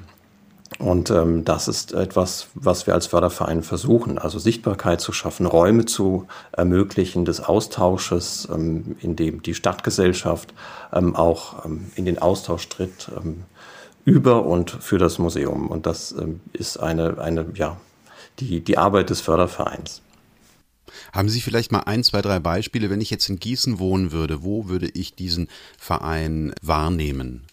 Und 0.79 1.11
ähm, 1.11 1.45
das 1.45 1.69
ist 1.69 1.93
etwas, 1.93 2.49
was 2.55 2.87
wir 2.87 2.95
als 2.95 3.07
Förderverein 3.07 3.63
versuchen, 3.63 4.19
also 4.19 4.39
Sichtbarkeit 4.39 5.01
zu 5.01 5.13
schaffen, 5.13 5.47
Räume 5.47 5.85
zu 5.85 6.27
ermöglichen 6.53 7.25
des 7.25 7.41
Austausches, 7.41 8.49
ähm, 8.53 8.97
in 9.01 9.15
dem 9.17 9.43
die 9.43 9.55
Stadtgesellschaft 9.55 10.53
ähm, 10.93 11.15
auch 11.15 11.65
ähm, 11.65 11.87
in 11.95 12.05
den 12.05 12.19
Austausch 12.19 12.69
tritt 12.69 13.11
ähm, 13.17 13.45
über 14.05 14.45
und 14.45 14.71
für 14.71 14.99
das 14.99 15.19
Museum. 15.19 15.69
Und 15.69 15.87
das 15.87 16.13
ähm, 16.13 16.41
ist 16.53 16.79
eine, 16.79 17.19
eine, 17.19 17.47
ja, 17.55 17.77
die, 18.41 18.61
die 18.61 18.77
Arbeit 18.77 19.11
des 19.11 19.21
Fördervereins. 19.21 20.03
Haben 21.13 21.29
Sie 21.29 21.41
vielleicht 21.41 21.73
mal 21.73 21.81
ein, 21.81 22.05
zwei, 22.05 22.23
drei 22.23 22.41
Beispiele, 22.41 22.91
wenn 22.91 23.01
ich 23.01 23.11
jetzt 23.11 23.29
in 23.29 23.39
Gießen 23.39 23.79
wohnen 23.79 24.13
würde, 24.13 24.43
wo 24.43 24.69
würde 24.69 24.89
ich 24.89 25.15
diesen 25.15 25.49
Verein 25.79 26.55
wahrnehmen? 26.63 27.45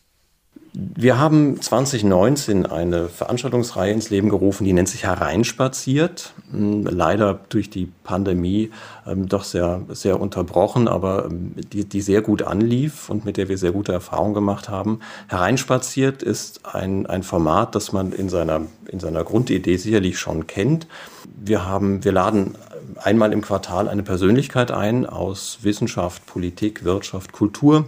Wir 0.74 1.20
haben 1.20 1.60
2019 1.60 2.66
eine 2.66 3.10
Veranstaltungsreihe 3.10 3.92
ins 3.92 4.10
Leben 4.10 4.30
gerufen, 4.30 4.63
die 4.63 4.72
nennt 4.72 4.88
sich 4.88 5.04
Hereinspaziert. 5.04 6.34
Hm, 6.50 6.84
leider 6.84 7.42
durch 7.50 7.70
die 7.70 7.92
Pandemie 8.06 8.72
ähm, 9.06 9.28
doch 9.28 9.44
sehr, 9.44 9.82
sehr 9.90 10.22
unterbrochen, 10.22 10.88
aber 10.88 11.25
ähm, 11.25 11.56
die, 11.74 11.84
die 11.84 12.00
sehr 12.00 12.22
gut 12.22 12.44
anlief 12.44 13.10
und 13.10 13.25
mit 13.25 13.36
der 13.36 13.50
wir 13.50 13.58
sehr 13.58 13.74
gute 13.74 13.92
Erfahrungen 13.92 14.34
gemacht 14.34 14.70
haben. 14.70 15.00
Hereinspaziert 15.28 16.24
ist 16.24 16.66
ein, 16.66 17.06
ein 17.06 17.24
Format, 17.24 17.75
das 17.75 17.92
man 17.92 18.13
in 18.13 18.30
seiner, 18.30 18.62
in 18.88 19.01
seiner 19.01 19.25
Grundidee 19.25 19.75
sicherlich 19.75 20.20
schon 20.20 20.48
kennt. 20.48 20.88
Wir, 21.36 21.66
haben, 21.66 22.06
wir 22.06 22.13
laden 22.13 22.56
einmal 23.04 23.34
im 23.34 23.42
Quartal 23.42 23.90
eine 23.90 24.04
Persönlichkeit 24.04 24.72
ein 24.72 25.06
aus 25.06 25.60
Wissenschaft, 25.63 26.25
Politik, 26.28 26.86
Wirtschaft, 26.86 27.34
Kultur 27.34 27.88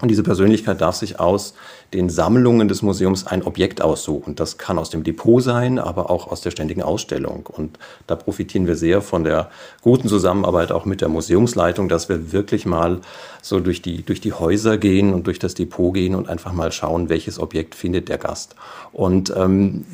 und 0.00 0.08
diese 0.08 0.22
Persönlichkeit 0.22 0.80
darf 0.80 0.96
sich 0.96 1.20
aus 1.20 1.54
den 1.92 2.08
Sammlungen 2.08 2.68
des 2.68 2.82
Museums 2.82 3.26
ein 3.26 3.42
Objekt 3.42 3.82
aussuchen. 3.82 4.34
Das 4.34 4.58
kann 4.58 4.78
aus 4.78 4.90
dem 4.90 5.04
Depot 5.04 5.42
sein, 5.42 5.78
aber 5.78 6.10
auch 6.10 6.28
aus 6.28 6.40
der 6.40 6.50
ständigen 6.50 6.82
Ausstellung. 6.82 7.46
Und 7.46 7.78
da 8.06 8.16
profitieren 8.16 8.66
wir 8.66 8.76
sehr 8.76 9.02
von 9.02 9.24
der 9.24 9.50
guten 9.82 10.08
Zusammenarbeit 10.08 10.72
auch 10.72 10.84
mit 10.84 11.00
der 11.00 11.08
Museumsleitung, 11.08 11.88
dass 11.88 12.08
wir 12.08 12.32
wirklich 12.32 12.64
mal 12.64 13.00
so 13.42 13.60
durch 13.60 13.82
die, 13.82 14.02
durch 14.02 14.20
die 14.20 14.32
Häuser 14.32 14.78
gehen 14.78 15.12
und 15.12 15.26
durch 15.26 15.38
das 15.38 15.54
Depot 15.54 15.92
gehen 15.92 16.14
und 16.14 16.28
einfach 16.28 16.52
mal 16.52 16.72
schauen, 16.72 17.08
welches 17.08 17.38
Objekt 17.38 17.74
findet 17.74 18.08
der 18.08 18.18
Gast. 18.18 18.54
Und 18.92 19.32
ähm, 19.36 19.84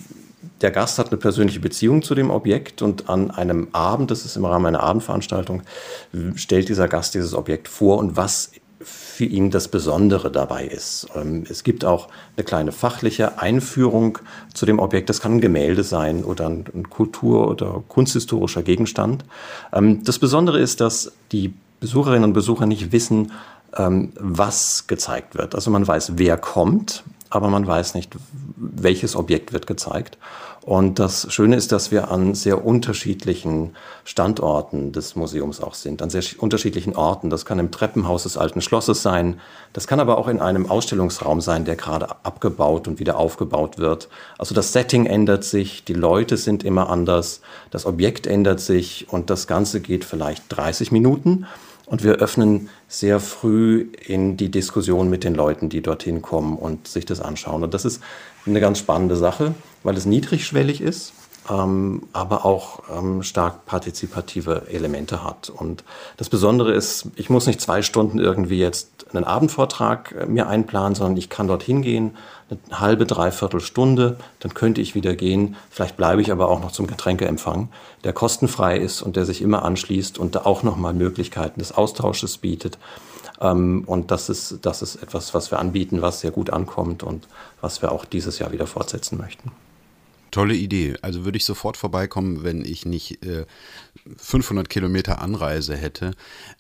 der 0.61 0.71
Gast 0.71 0.99
hat 0.99 1.09
eine 1.09 1.17
persönliche 1.19 1.61
Beziehung 1.61 2.03
zu 2.03 2.15
dem 2.15 2.31
Objekt 2.31 2.81
und 2.81 3.09
an 3.09 3.31
einem 3.31 3.69
Abend, 3.73 4.11
das 4.11 4.25
ist 4.25 4.37
im 4.37 4.45
Rahmen 4.45 4.67
einer 4.67 4.83
Abendveranstaltung, 4.83 5.63
stellt 6.35 6.69
dieser 6.69 6.89
Gast 6.89 7.15
dieses 7.15 7.35
Objekt 7.35 7.69
vor 7.69 7.99
und 7.99 8.17
was 8.17 8.53
für 9.17 9.25
ihn 9.25 9.51
das 9.51 9.69
Besondere 9.69 10.31
dabei 10.31 10.67
ist. 10.67 11.07
Ähm, 11.15 11.45
es 11.49 11.65
gibt 11.65 11.87
auch 11.87 12.09
eine 12.37 12.45
kleine 12.45 12.71
fachliche 12.71 13.41
Einführung 13.41 14.19
zu 14.53 14.67
dem 14.67 14.79
Objekt. 14.79 15.09
Das 15.09 15.23
kann 15.23 15.37
ein 15.37 15.41
Gemälde 15.41 15.85
sein 15.85 16.23
oder 16.23 16.47
ein 16.47 16.91
Kultur- 16.91 17.49
oder 17.49 17.83
kunsthistorischer 17.89 18.63
Gegenstand. 18.63 19.25
Ähm, 19.73 20.05
das 20.05 20.19
Besondere 20.19 20.61
ist, 20.61 20.83
dass 20.83 21.13
die 21.33 21.55
Besucherinnen 21.81 22.25
und 22.25 22.33
Besucher 22.35 22.67
nicht 22.67 22.93
wissen, 22.93 23.33
ähm, 23.75 24.13
was 24.21 24.87
gezeigt 24.87 25.35
wird. 25.35 25.55
Also 25.55 25.71
man 25.71 25.89
weiß, 25.89 26.13
wer 26.17 26.37
kommt, 26.37 27.03
aber 27.31 27.49
man 27.49 27.67
weiß 27.67 27.95
nicht, 27.95 28.13
welches 28.57 29.17
Objekt 29.17 29.55
wird 29.55 29.67
gezeigt. 29.67 30.19
Und 30.67 30.99
das 30.99 31.33
Schöne 31.33 31.55
ist, 31.55 31.71
dass 31.71 31.93
wir 31.93 32.11
an 32.11 32.35
sehr 32.35 32.67
unterschiedlichen 32.67 33.77
Standorten 34.03 34.91
des 34.91 35.15
Museums 35.15 35.61
auch 35.61 35.75
sind, 35.75 36.03
an 36.03 36.11
sehr 36.11 36.25
unterschiedlichen 36.39 36.97
Orten. 36.97 37.31
Das 37.31 37.45
kann 37.45 37.61
im 37.61 37.71
Treppenhaus 37.71 38.25
des 38.25 38.37
alten 38.37 38.61
Schlosses 38.61 39.01
sein, 39.01 39.39
das 39.73 39.87
kann 39.87 40.01
aber 40.01 40.19
auch 40.19 40.27
in 40.27 40.41
einem 40.41 40.69
Ausstellungsraum 40.69 41.41
sein, 41.41 41.67
der 41.67 41.77
gerade 41.77 42.09
abgebaut 42.25 42.89
und 42.89 42.99
wieder 42.99 43.17
aufgebaut 43.17 43.79
wird. 43.79 44.09
Also 44.39 44.57
das 44.57 44.73
Setting 44.73 45.07
ändert 45.07 45.45
sich, 45.45 45.85
die 45.85 45.95
Leute 45.95 46.37
sind 46.37 46.65
immer 46.65 46.91
anders, 46.91 47.43
das 47.71 47.87
Objekt 47.87 48.27
ändert 48.27 48.59
sich 48.59 49.07
und 49.09 49.31
das 49.31 49.47
Ganze 49.47 49.81
geht 49.81 50.05
vielleicht 50.05 50.47
30 50.49 50.91
Minuten. 50.91 51.47
Und 51.85 52.03
wir 52.03 52.15
öffnen 52.15 52.71
sehr 52.89 53.21
früh 53.21 53.93
in 54.05 54.37
die 54.37 54.51
Diskussion 54.51 55.09
mit 55.09 55.23
den 55.23 55.37
Leuten, 55.37 55.69
die 55.69 55.81
dorthin 55.81 56.21
kommen 56.21 56.59
und 56.59 56.89
sich 56.89 57.05
das 57.05 57.21
anschauen. 57.21 57.63
Und 57.63 57.73
das 57.73 57.85
ist 57.85 58.03
eine 58.45 58.59
ganz 58.59 58.81
spannende 58.81 59.15
Sache 59.15 59.55
weil 59.87 59.97
es 59.97 60.05
niedrigschwellig 60.05 60.81
ist, 60.81 61.13
ähm, 61.49 62.03
aber 62.13 62.45
auch 62.45 62.83
ähm, 62.93 63.23
stark 63.23 63.67
partizipative 63.67 64.67
Elemente 64.69 65.23
hat. 65.23 65.49
Und 65.49 65.85
das 66.17 66.29
Besondere 66.29 66.73
ist, 66.73 67.09
ich 67.15 67.31
muss 67.31 67.47
nicht 67.47 67.61
zwei 67.61 67.83
Stunden 67.83 68.19
irgendwie 68.19 68.59
jetzt 68.59 69.07
einen 69.15 69.23
Abendvortrag 69.23 70.13
äh, 70.21 70.27
mir 70.27 70.49
einplanen, 70.49 70.97
sondern 70.97 71.17
ich 71.17 71.31
kann 71.31 71.47
dorthin 71.47 71.83
gehen, 71.83 72.17
eine 72.51 72.81
halbe, 72.81 73.07
dreiviertel 73.07 73.61
Stunde, 73.61 74.17
dann 74.41 74.55
könnte 74.55 74.81
ich 74.81 74.97
wieder 74.97 75.15
gehen. 75.15 75.55
Vielleicht 75.71 75.97
bleibe 75.97 76.21
ich 76.21 76.33
aber 76.33 76.49
auch 76.49 76.61
noch 76.61 76.73
zum 76.73 76.89
Getränkeempfang, 76.89 77.69
der 78.03 78.13
kostenfrei 78.13 78.77
ist 78.79 79.03
und 79.03 79.15
der 79.15 79.25
sich 79.25 79.41
immer 79.41 79.65
anschließt 79.65 80.19
und 80.19 80.35
da 80.35 80.43
auch 80.43 80.65
nochmal 80.65 80.95
Möglichkeiten 80.95 81.61
des 81.61 81.71
Austausches 81.71 82.39
bietet. 82.39 82.77
Ähm, 83.41 83.85
und 83.87 84.11
das 84.11 84.29
ist, 84.29 84.59
das 84.63 84.83
ist 84.83 84.97
etwas, 84.97 85.35
was 85.35 85.51
wir 85.51 85.59
anbieten, 85.59 86.03
was 86.03 86.21
sehr 86.21 86.31
gut 86.31 86.51
ankommt 86.51 87.03
und 87.03 87.29
was 87.61 87.83
wir 87.83 87.93
auch 87.93 88.05
dieses 88.05 88.39
Jahr 88.39 88.53
wieder 88.53 88.67
fortsetzen 88.67 89.19
möchten. 89.19 89.53
Tolle 90.37 90.55
Idee. 90.55 90.97
Also 91.01 91.25
würde 91.25 91.39
ich 91.39 91.47
sofort 91.47 91.79
vorbeikommen, 91.79 92.45
wenn 92.45 92.63
ich 92.63 92.85
nicht 92.85 93.25
äh, 93.25 93.47
500 94.19 94.69
Kilometer 94.69 95.23
Anreise 95.23 95.75
hätte. 95.75 96.11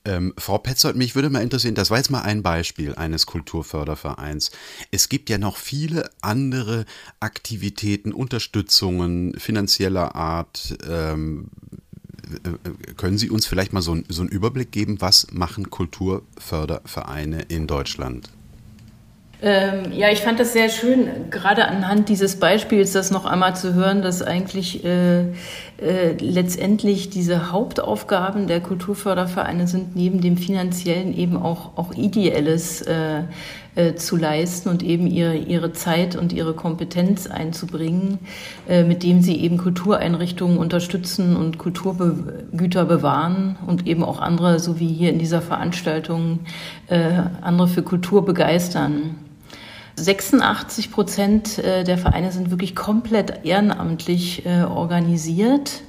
Ähm, 0.06 0.32
Frau 0.38 0.56
Petzold, 0.56 0.96
mich 0.96 1.14
würde 1.14 1.28
mal 1.28 1.42
interessieren, 1.42 1.74
das 1.74 1.90
war 1.90 1.98
jetzt 1.98 2.10
mal 2.10 2.22
ein 2.22 2.42
Beispiel 2.42 2.94
eines 2.94 3.26
Kulturfördervereins. 3.26 4.50
Es 4.92 5.10
gibt 5.10 5.28
ja 5.28 5.36
noch 5.36 5.58
viele 5.58 6.08
andere 6.22 6.86
Aktivitäten, 7.20 8.14
Unterstützungen 8.14 9.38
finanzieller 9.38 10.14
Art. 10.14 10.78
Ähm, 10.88 11.50
können 12.96 13.18
Sie 13.18 13.28
uns 13.28 13.44
vielleicht 13.44 13.74
mal 13.74 13.82
so, 13.82 13.98
so 14.08 14.22
einen 14.22 14.30
Überblick 14.30 14.72
geben, 14.72 15.02
was 15.02 15.26
machen 15.32 15.68
Kulturfördervereine 15.68 17.42
in 17.42 17.66
Deutschland? 17.66 18.30
Ähm, 19.46 19.92
ja, 19.92 20.10
ich 20.10 20.22
fand 20.22 20.40
das 20.40 20.52
sehr 20.52 20.68
schön, 20.68 21.30
gerade 21.30 21.68
anhand 21.68 22.08
dieses 22.08 22.34
Beispiels, 22.40 22.90
das 22.90 23.12
noch 23.12 23.26
einmal 23.26 23.54
zu 23.54 23.74
hören, 23.74 24.02
dass 24.02 24.20
eigentlich 24.20 24.84
äh, 24.84 25.20
äh, 25.20 26.16
letztendlich 26.18 27.10
diese 27.10 27.52
Hauptaufgaben 27.52 28.48
der 28.48 28.60
Kulturfördervereine 28.60 29.68
sind, 29.68 29.94
neben 29.94 30.20
dem 30.20 30.36
finanziellen 30.36 31.16
eben 31.16 31.36
auch, 31.36 31.76
auch 31.76 31.94
ideelles 31.94 32.82
äh, 32.82 33.22
äh, 33.76 33.94
zu 33.94 34.16
leisten 34.16 34.68
und 34.68 34.82
eben 34.82 35.06
ihre, 35.06 35.36
ihre 35.36 35.72
Zeit 35.72 36.16
und 36.16 36.32
ihre 36.32 36.54
Kompetenz 36.54 37.28
einzubringen, 37.28 38.18
äh, 38.68 38.82
mit 38.82 39.04
dem 39.04 39.22
sie 39.22 39.36
eben 39.36 39.58
Kultureinrichtungen 39.58 40.58
unterstützen 40.58 41.36
und 41.36 41.56
Kulturgüter 41.56 42.84
bewahren 42.84 43.58
und 43.64 43.86
eben 43.86 44.02
auch 44.02 44.20
andere, 44.20 44.58
so 44.58 44.80
wie 44.80 44.88
hier 44.88 45.10
in 45.10 45.20
dieser 45.20 45.40
Veranstaltung, 45.40 46.40
äh, 46.88 47.12
andere 47.42 47.68
für 47.68 47.82
Kultur 47.82 48.24
begeistern. 48.24 49.14
86 49.96 50.92
Prozent 50.92 51.58
äh, 51.58 51.82
der 51.82 51.98
Vereine 51.98 52.30
sind 52.30 52.50
wirklich 52.50 52.76
komplett 52.76 53.44
ehrenamtlich 53.44 54.44
äh, 54.44 54.64
organisiert. 54.64 55.82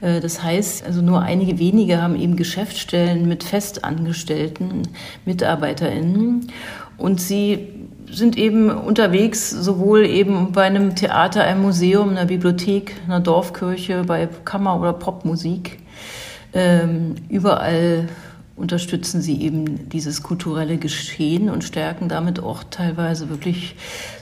Äh, 0.00 0.20
das 0.20 0.42
heißt, 0.42 0.84
also 0.84 1.02
nur 1.02 1.22
einige 1.22 1.58
wenige 1.58 2.02
haben 2.02 2.20
eben 2.20 2.36
Geschäftsstellen 2.36 3.28
mit 3.28 3.44
festangestellten 3.44 4.82
MitarbeiterInnen. 5.24 6.52
Und 6.96 7.20
sie 7.20 7.68
sind 8.10 8.36
eben 8.36 8.70
unterwegs, 8.70 9.50
sowohl 9.50 10.04
eben 10.06 10.52
bei 10.52 10.64
einem 10.64 10.94
Theater, 10.94 11.44
einem 11.44 11.62
Museum, 11.62 12.10
einer 12.10 12.26
Bibliothek, 12.26 12.96
einer 13.06 13.20
Dorfkirche, 13.20 14.04
bei 14.04 14.28
Kammer- 14.44 14.78
oder 14.78 14.92
Popmusik. 14.92 15.78
Ähm, 16.52 17.16
überall 17.28 18.08
unterstützen 18.56 19.20
sie 19.20 19.40
eben 19.42 19.88
dieses 19.88 20.22
kulturelle 20.22 20.76
Geschehen 20.76 21.50
und 21.50 21.64
stärken 21.64 22.08
damit 22.08 22.40
auch 22.40 22.62
teilweise 22.64 23.28
wirklich 23.28 23.76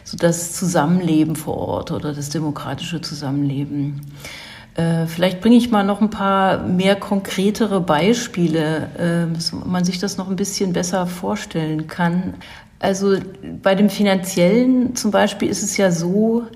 so 0.04 0.16
das 0.16 0.52
Zusammenleben 0.52 1.36
vor 1.36 1.56
Ort 1.56 1.90
oder 1.90 2.12
das 2.14 2.30
demokratische 2.30 3.00
Zusammenleben. 3.00 4.00
Äh, 4.74 5.06
vielleicht 5.06 5.42
bringe 5.42 5.56
ich 5.56 5.70
mal 5.70 5.84
noch 5.84 6.00
ein 6.00 6.08
paar 6.08 6.62
mehr 6.62 6.96
konkretere 6.96 7.80
Beispiele, 7.80 8.88
äh, 9.30 9.34
dass 9.34 9.52
man 9.52 9.84
sich 9.84 9.98
das 9.98 10.16
noch 10.16 10.30
ein 10.30 10.36
bisschen 10.36 10.72
besser 10.72 11.06
vorstellen 11.06 11.88
kann. 11.88 12.34
Also 12.78 13.18
bei 13.62 13.74
dem 13.74 13.90
finanziellen 13.90 14.96
zum 14.96 15.10
Beispiel 15.10 15.48
ist 15.48 15.62
es 15.62 15.76
ja 15.76 15.90
so, 15.90 16.46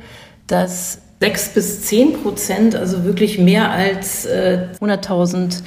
dass 0.47 0.99
sechs 1.21 1.51
bis 1.51 1.83
zehn 1.83 2.15
Prozent, 2.15 2.75
also 2.75 3.05
wirklich 3.05 3.39
mehr 3.39 3.71
als 3.71 4.25
äh, 4.25 4.69
100.000 4.81 5.63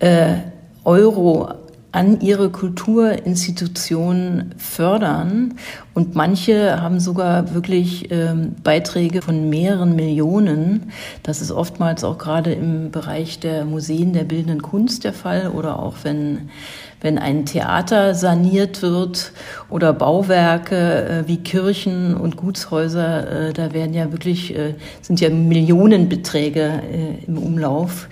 äh, 0.00 0.36
Euro 0.84 1.48
an 1.92 2.20
ihre 2.20 2.50
Kulturinstitutionen 2.50 4.54
fördern. 4.58 5.54
Und 5.92 6.14
manche 6.14 6.80
haben 6.80 7.00
sogar 7.00 7.52
wirklich 7.54 8.12
ähm, 8.12 8.54
Beiträge 8.62 9.22
von 9.22 9.50
mehreren 9.50 9.96
Millionen. 9.96 10.92
Das 11.24 11.42
ist 11.42 11.50
oftmals 11.50 12.04
auch 12.04 12.18
gerade 12.18 12.52
im 12.52 12.92
Bereich 12.92 13.40
der 13.40 13.64
Museen 13.64 14.12
der 14.12 14.22
bildenden 14.24 14.62
Kunst 14.62 15.02
der 15.04 15.12
Fall 15.12 15.48
oder 15.48 15.80
auch 15.80 15.96
wenn, 16.04 16.50
wenn 17.00 17.18
ein 17.18 17.46
Theater 17.46 18.14
saniert 18.14 18.82
wird 18.82 19.32
oder 19.68 19.92
Bauwerke 19.92 21.24
äh, 21.24 21.28
wie 21.28 21.38
Kirchen 21.38 22.14
und 22.16 22.36
Gutshäuser, 22.36 23.48
äh, 23.48 23.52
da 23.52 23.72
werden 23.72 23.94
ja 23.94 24.12
wirklich, 24.12 24.56
äh, 24.56 24.74
sind 25.00 25.20
ja 25.20 25.30
Millionenbeträge 25.30 26.82
äh, 26.92 27.24
im 27.26 27.38
Umlauf 27.38 28.08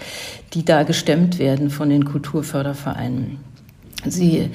die 0.54 0.64
da 0.64 0.82
gestemmt 0.82 1.38
werden 1.38 1.70
von 1.70 1.90
den 1.90 2.04
Kulturfördervereinen. 2.04 3.38
Sie 4.06 4.50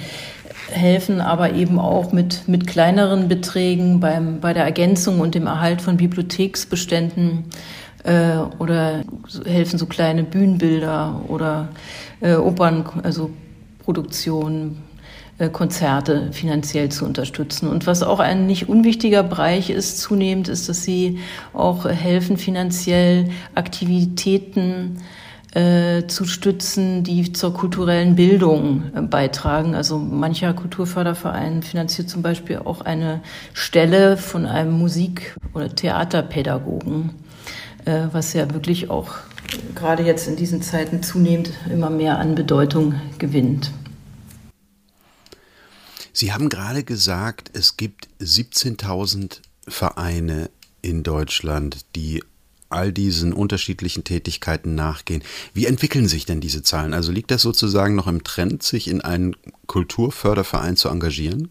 helfen 0.72 1.22
aber 1.22 1.54
eben 1.54 1.80
auch 1.80 2.12
mit, 2.12 2.48
mit 2.48 2.68
kleineren 2.68 3.28
Beträgen 3.28 4.00
beim, 4.00 4.40
bei 4.40 4.54
der 4.54 4.64
Ergänzung 4.64 5.20
und 5.20 5.36
dem 5.36 5.46
Erhalt 5.46 5.82
von 5.82 5.98
Bibliotheksbeständen 5.98 7.46
äh, 8.04 8.38
oder 8.60 9.04
helfen 9.46 9.78
so 9.78 9.86
kleine 9.86 10.24
Bühnenbilder 10.24 11.22
oder 11.28 11.70
äh, 12.22 12.36
Opern, 12.36 12.86
also 13.04 13.30
Produktionen, 13.84 14.84
äh, 15.40 15.50
Konzerte 15.50 16.32
finanziell 16.32 16.90
zu 16.90 17.06
unterstützen. 17.06 17.68
Und 17.68 17.88
was 17.88 18.04
auch 18.04 18.20
ein 18.20 18.46
nicht 18.46 18.70
unwichtiger 18.70 19.24
Bereich 19.24 19.70
ist 19.70 20.00
zunehmend, 20.00 20.48
ist, 20.48 20.70
dass 20.70 20.84
sie 20.84 21.20
auch 21.54 21.86
helfen, 21.86 22.38
finanziell 22.38 23.30
Aktivitäten 23.56 25.02
äh, 25.54 26.08
zu 26.08 26.26
stützen, 26.26 27.04
die 27.04 27.32
zur 27.32 27.54
kulturellen 27.54 28.16
Bildung 28.16 28.84
äh, 28.96 29.02
beitragen. 29.02 29.76
Also 29.76 29.98
mancher 29.98 30.54
Kulturförderverein 30.54 31.64
finanziert 31.64 32.10
zum 32.10 32.22
Beispiel 32.22 32.60
auch 32.60 32.82
eine 32.82 33.22
Stelle 33.54 34.18
von 34.18 34.46
einem 34.46 34.72
Musik- 34.72 35.36
oder 35.54 35.74
Theaterpädagogen, 35.74 37.12
äh, 37.86 38.02
was 38.12 38.34
ja 38.34 38.52
wirklich 38.54 38.90
auch 38.90 39.16
gerade 39.76 40.04
jetzt 40.04 40.28
in 40.28 40.36
diesen 40.36 40.62
Zeiten 40.62 41.04
zunehmend 41.04 41.52
immer 41.70 41.90
mehr 41.90 42.20
an 42.20 42.36
Bedeutung 42.36 43.00
gewinnt. 43.18 43.72
Sie 46.12 46.32
haben 46.32 46.50
gerade 46.50 46.84
gesagt, 46.84 47.52
es 47.54 47.76
gibt 47.76 48.08
17.000 48.22 49.40
Vereine 49.68 50.50
in 50.82 51.04
Deutschland, 51.04 51.86
die 51.96 52.24
all 52.70 52.92
diesen 52.92 53.34
unterschiedlichen 53.34 54.04
Tätigkeiten 54.04 54.76
nachgehen. 54.76 55.24
Wie 55.54 55.66
entwickeln 55.66 56.08
sich 56.08 56.26
denn 56.26 56.42
diese 56.42 56.64
Zahlen? 56.64 56.94
Also 56.94 57.12
liegt 57.12 57.32
das 57.32 57.42
sozusagen 57.42 57.96
noch 57.96 58.08
im 58.08 58.24
Trend, 58.24 58.64
sich 58.64 58.88
in 58.88 59.02
einen 59.02 59.36
Kulturförderverein 59.68 60.76
zu 60.76 60.90
engagieren? 60.90 61.50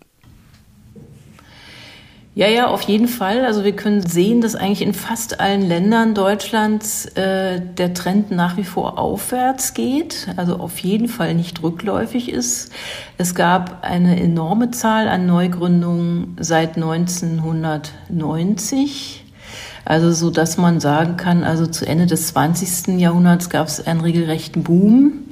Ja, 2.34 2.48
ja, 2.48 2.68
auf 2.68 2.80
jeden 2.82 3.08
Fall. 3.08 3.44
Also 3.44 3.62
wir 3.62 3.76
können 3.76 4.00
sehen, 4.00 4.40
dass 4.40 4.54
eigentlich 4.54 4.80
in 4.80 4.94
fast 4.94 5.38
allen 5.38 5.60
Ländern 5.60 6.14
Deutschlands 6.14 7.04
äh, 7.14 7.60
der 7.60 7.92
Trend 7.92 8.30
nach 8.30 8.56
wie 8.56 8.64
vor 8.64 8.98
aufwärts 8.98 9.74
geht, 9.74 10.28
also 10.36 10.56
auf 10.56 10.78
jeden 10.78 11.08
Fall 11.08 11.34
nicht 11.34 11.62
rückläufig 11.62 12.30
ist. 12.30 12.72
Es 13.18 13.34
gab 13.34 13.84
eine 13.84 14.18
enorme 14.18 14.70
Zahl 14.70 15.08
an 15.08 15.26
Neugründungen 15.26 16.34
seit 16.40 16.76
1990. 16.76 19.21
Also 19.84 20.12
so, 20.12 20.30
dass 20.30 20.58
man 20.58 20.78
sagen 20.78 21.16
kann, 21.16 21.42
also 21.42 21.66
zu 21.66 21.86
Ende 21.86 22.06
des 22.06 22.28
20. 22.28 23.00
Jahrhunderts 23.00 23.50
gab 23.50 23.66
es 23.66 23.84
einen 23.84 24.00
regelrechten 24.00 24.62
Boom. 24.62 25.24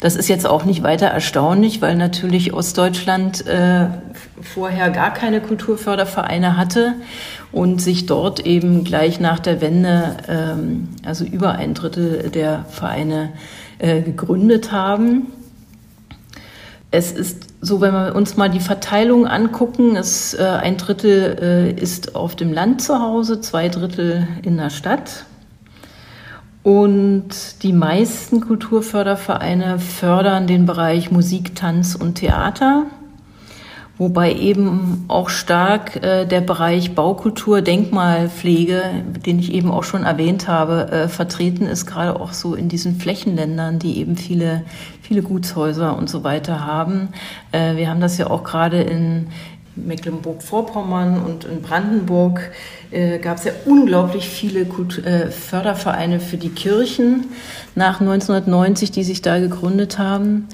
Das 0.00 0.14
ist 0.14 0.28
jetzt 0.28 0.46
auch 0.46 0.64
nicht 0.64 0.82
weiter 0.82 1.06
erstaunlich, 1.06 1.80
weil 1.80 1.96
natürlich 1.96 2.52
Ostdeutschland 2.52 3.46
äh, 3.46 3.86
vorher 4.42 4.90
gar 4.90 5.12
keine 5.12 5.40
Kulturfördervereine 5.40 6.56
hatte 6.58 6.94
und 7.50 7.80
sich 7.80 8.04
dort 8.04 8.40
eben 8.40 8.84
gleich 8.84 9.20
nach 9.20 9.38
der 9.38 9.62
Wende, 9.62 10.16
ähm, 10.28 10.88
also 11.04 11.24
über 11.24 11.52
ein 11.52 11.72
Drittel 11.72 12.30
der 12.30 12.66
Vereine 12.68 13.30
äh, 13.78 14.02
gegründet 14.02 14.70
haben. 14.70 15.28
Es 16.90 17.10
ist 17.10 17.53
so, 17.64 17.80
wenn 17.80 17.94
wir 17.94 18.14
uns 18.14 18.36
mal 18.36 18.50
die 18.50 18.60
Verteilung 18.60 19.26
angucken, 19.26 19.96
ist 19.96 20.34
äh, 20.34 20.42
ein 20.42 20.76
Drittel 20.76 21.38
äh, 21.40 21.80
ist 21.80 22.14
auf 22.14 22.36
dem 22.36 22.52
Land 22.52 22.82
zu 22.82 23.00
Hause, 23.00 23.40
zwei 23.40 23.70
Drittel 23.70 24.28
in 24.42 24.58
der 24.58 24.68
Stadt. 24.68 25.24
Und 26.62 27.62
die 27.62 27.72
meisten 27.72 28.40
Kulturfördervereine 28.40 29.78
fördern 29.78 30.46
den 30.46 30.66
Bereich 30.66 31.10
Musik, 31.10 31.54
Tanz 31.54 31.94
und 31.94 32.16
Theater 32.16 32.84
wobei 33.98 34.34
eben 34.34 35.04
auch 35.08 35.28
stark 35.28 36.02
äh, 36.02 36.26
der 36.26 36.40
Bereich 36.40 36.94
Baukultur, 36.94 37.62
Denkmalpflege, 37.62 38.82
den 39.24 39.38
ich 39.38 39.52
eben 39.52 39.70
auch 39.70 39.84
schon 39.84 40.04
erwähnt 40.04 40.48
habe, 40.48 40.90
äh, 40.90 41.08
vertreten 41.08 41.66
ist, 41.66 41.86
gerade 41.86 42.18
auch 42.18 42.32
so 42.32 42.54
in 42.54 42.68
diesen 42.68 42.96
Flächenländern, 42.96 43.78
die 43.78 43.98
eben 43.98 44.16
viele, 44.16 44.62
viele 45.02 45.22
Gutshäuser 45.22 45.96
und 45.96 46.10
so 46.10 46.24
weiter 46.24 46.66
haben. 46.66 47.08
Äh, 47.52 47.76
wir 47.76 47.88
haben 47.88 48.00
das 48.00 48.18
ja 48.18 48.28
auch 48.28 48.44
gerade 48.44 48.80
in 48.82 49.28
Mecklenburg-Vorpommern 49.76 51.20
und 51.20 51.44
in 51.44 51.62
Brandenburg 51.62 52.52
äh, 52.90 53.18
gab 53.18 53.38
es 53.38 53.44
ja 53.44 53.52
unglaublich 53.64 54.28
viele 54.28 54.64
Kult 54.66 55.04
äh, 55.04 55.30
Fördervereine 55.30 56.20
für 56.20 56.36
die 56.36 56.50
Kirchen 56.50 57.26
nach 57.74 58.00
1990, 58.00 58.92
die 58.92 59.02
sich 59.02 59.22
da 59.22 59.40
gegründet 59.40 59.98
haben. 59.98 60.48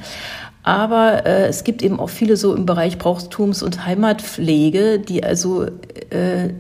Aber 0.63 1.27
äh, 1.27 1.47
es 1.47 1.65
gibt 1.65 1.83
eben 1.83 1.99
auch 1.99 2.11
viele 2.11 2.37
so 2.37 2.55
im 2.55 2.67
Bereich 2.67 2.99
Brauchtums- 2.99 3.63
und 3.63 3.87
Heimatpflege, 3.87 4.99
die 4.99 5.25
also 5.25 5.65
äh, 5.65 6.51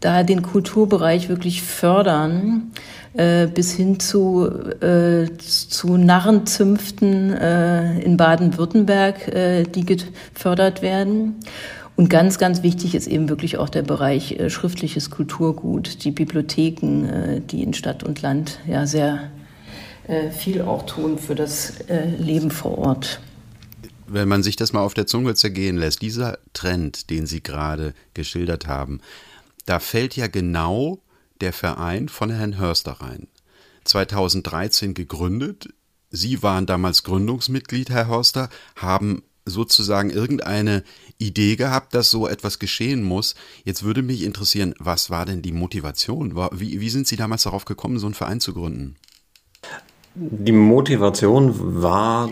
da 0.00 0.22
den 0.22 0.42
Kulturbereich 0.42 1.28
wirklich 1.28 1.62
fördern, 1.62 2.70
äh, 3.14 3.46
bis 3.46 3.72
hin 3.72 3.98
zu, 3.98 4.46
äh, 4.46 5.26
zu 5.38 5.96
Narrenzünften 5.96 7.32
äh, 7.32 7.98
in 8.00 8.16
Baden-Württemberg, 8.16 9.28
äh, 9.28 9.62
die 9.64 9.84
gefördert 9.84 10.82
werden. 10.82 11.36
Und 11.96 12.10
ganz, 12.10 12.38
ganz 12.38 12.62
wichtig 12.62 12.94
ist 12.94 13.08
eben 13.08 13.28
wirklich 13.28 13.58
auch 13.58 13.68
der 13.68 13.82
Bereich 13.82 14.38
äh, 14.38 14.50
schriftliches 14.50 15.10
Kulturgut, 15.10 16.04
die 16.04 16.12
Bibliotheken, 16.12 17.06
äh, 17.06 17.40
die 17.40 17.62
in 17.62 17.74
Stadt 17.74 18.04
und 18.04 18.22
Land 18.22 18.60
ja 18.68 18.86
sehr 18.86 19.30
viel 20.30 20.62
auch 20.62 20.86
tun 20.86 21.18
für 21.18 21.34
das 21.34 21.80
äh, 21.88 22.06
Leben 22.06 22.50
vor 22.50 22.78
Ort. 22.78 23.20
Wenn 24.06 24.28
man 24.28 24.42
sich 24.42 24.56
das 24.56 24.72
mal 24.72 24.80
auf 24.80 24.94
der 24.94 25.06
Zunge 25.06 25.34
zergehen 25.34 25.76
lässt, 25.76 26.00
dieser 26.00 26.38
Trend, 26.54 27.10
den 27.10 27.26
Sie 27.26 27.42
gerade 27.42 27.92
geschildert 28.14 28.66
haben, 28.66 29.00
da 29.66 29.80
fällt 29.80 30.16
ja 30.16 30.28
genau 30.28 31.02
der 31.42 31.52
Verein 31.52 32.08
von 32.08 32.30
Herrn 32.30 32.58
Hörster 32.58 32.92
rein. 32.92 33.28
2013 33.84 34.94
gegründet. 34.94 35.68
Sie 36.10 36.42
waren 36.42 36.64
damals 36.64 37.02
Gründungsmitglied, 37.02 37.90
Herr 37.90 38.06
Hörster, 38.06 38.48
haben 38.76 39.22
sozusagen 39.44 40.10
irgendeine 40.10 40.84
Idee 41.18 41.56
gehabt, 41.56 41.94
dass 41.94 42.10
so 42.10 42.26
etwas 42.26 42.58
geschehen 42.58 43.02
muss. 43.02 43.34
Jetzt 43.64 43.82
würde 43.82 44.02
mich 44.02 44.22
interessieren, 44.22 44.74
was 44.78 45.10
war 45.10 45.26
denn 45.26 45.42
die 45.42 45.52
Motivation? 45.52 46.34
Wie, 46.52 46.80
wie 46.80 46.90
sind 46.90 47.06
Sie 47.06 47.16
damals 47.16 47.42
darauf 47.42 47.64
gekommen, 47.64 47.98
so 47.98 48.06
einen 48.06 48.14
Verein 48.14 48.40
zu 48.40 48.54
gründen? 48.54 48.96
Die 50.20 50.52
Motivation 50.52 51.80
war 51.80 52.28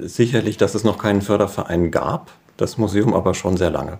sicherlich, 0.00 0.56
dass 0.56 0.74
es 0.74 0.82
noch 0.82 0.98
keinen 0.98 1.22
Förderverein 1.22 1.92
gab, 1.92 2.32
das 2.56 2.78
Museum 2.78 3.14
aber 3.14 3.34
schon 3.34 3.56
sehr 3.56 3.70
lange. 3.70 3.98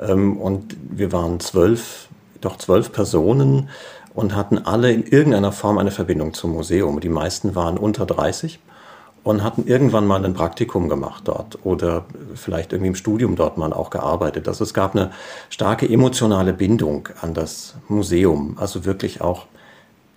Ähm, 0.00 0.36
und 0.36 0.76
wir 0.90 1.10
waren 1.10 1.40
zwölf, 1.40 2.08
doch 2.40 2.56
zwölf 2.58 2.92
Personen 2.92 3.68
und 4.14 4.36
hatten 4.36 4.58
alle 4.58 4.92
in 4.92 5.02
irgendeiner 5.02 5.50
Form 5.50 5.78
eine 5.78 5.90
Verbindung 5.90 6.34
zum 6.34 6.52
Museum. 6.52 7.00
Die 7.00 7.08
meisten 7.08 7.56
waren 7.56 7.78
unter 7.78 8.06
30 8.06 8.60
und 9.24 9.42
hatten 9.42 9.66
irgendwann 9.66 10.06
mal 10.06 10.24
ein 10.24 10.34
Praktikum 10.34 10.88
gemacht 10.88 11.22
dort 11.26 11.58
oder 11.64 12.04
vielleicht 12.36 12.72
irgendwie 12.72 12.88
im 12.88 12.94
Studium 12.94 13.34
dort 13.34 13.58
mal 13.58 13.72
auch 13.72 13.90
gearbeitet. 13.90 14.46
Also 14.46 14.62
es 14.62 14.72
gab 14.72 14.94
eine 14.94 15.10
starke 15.48 15.88
emotionale 15.88 16.52
Bindung 16.52 17.08
an 17.20 17.34
das 17.34 17.74
Museum, 17.88 18.56
also 18.60 18.84
wirklich 18.84 19.20
auch 19.20 19.46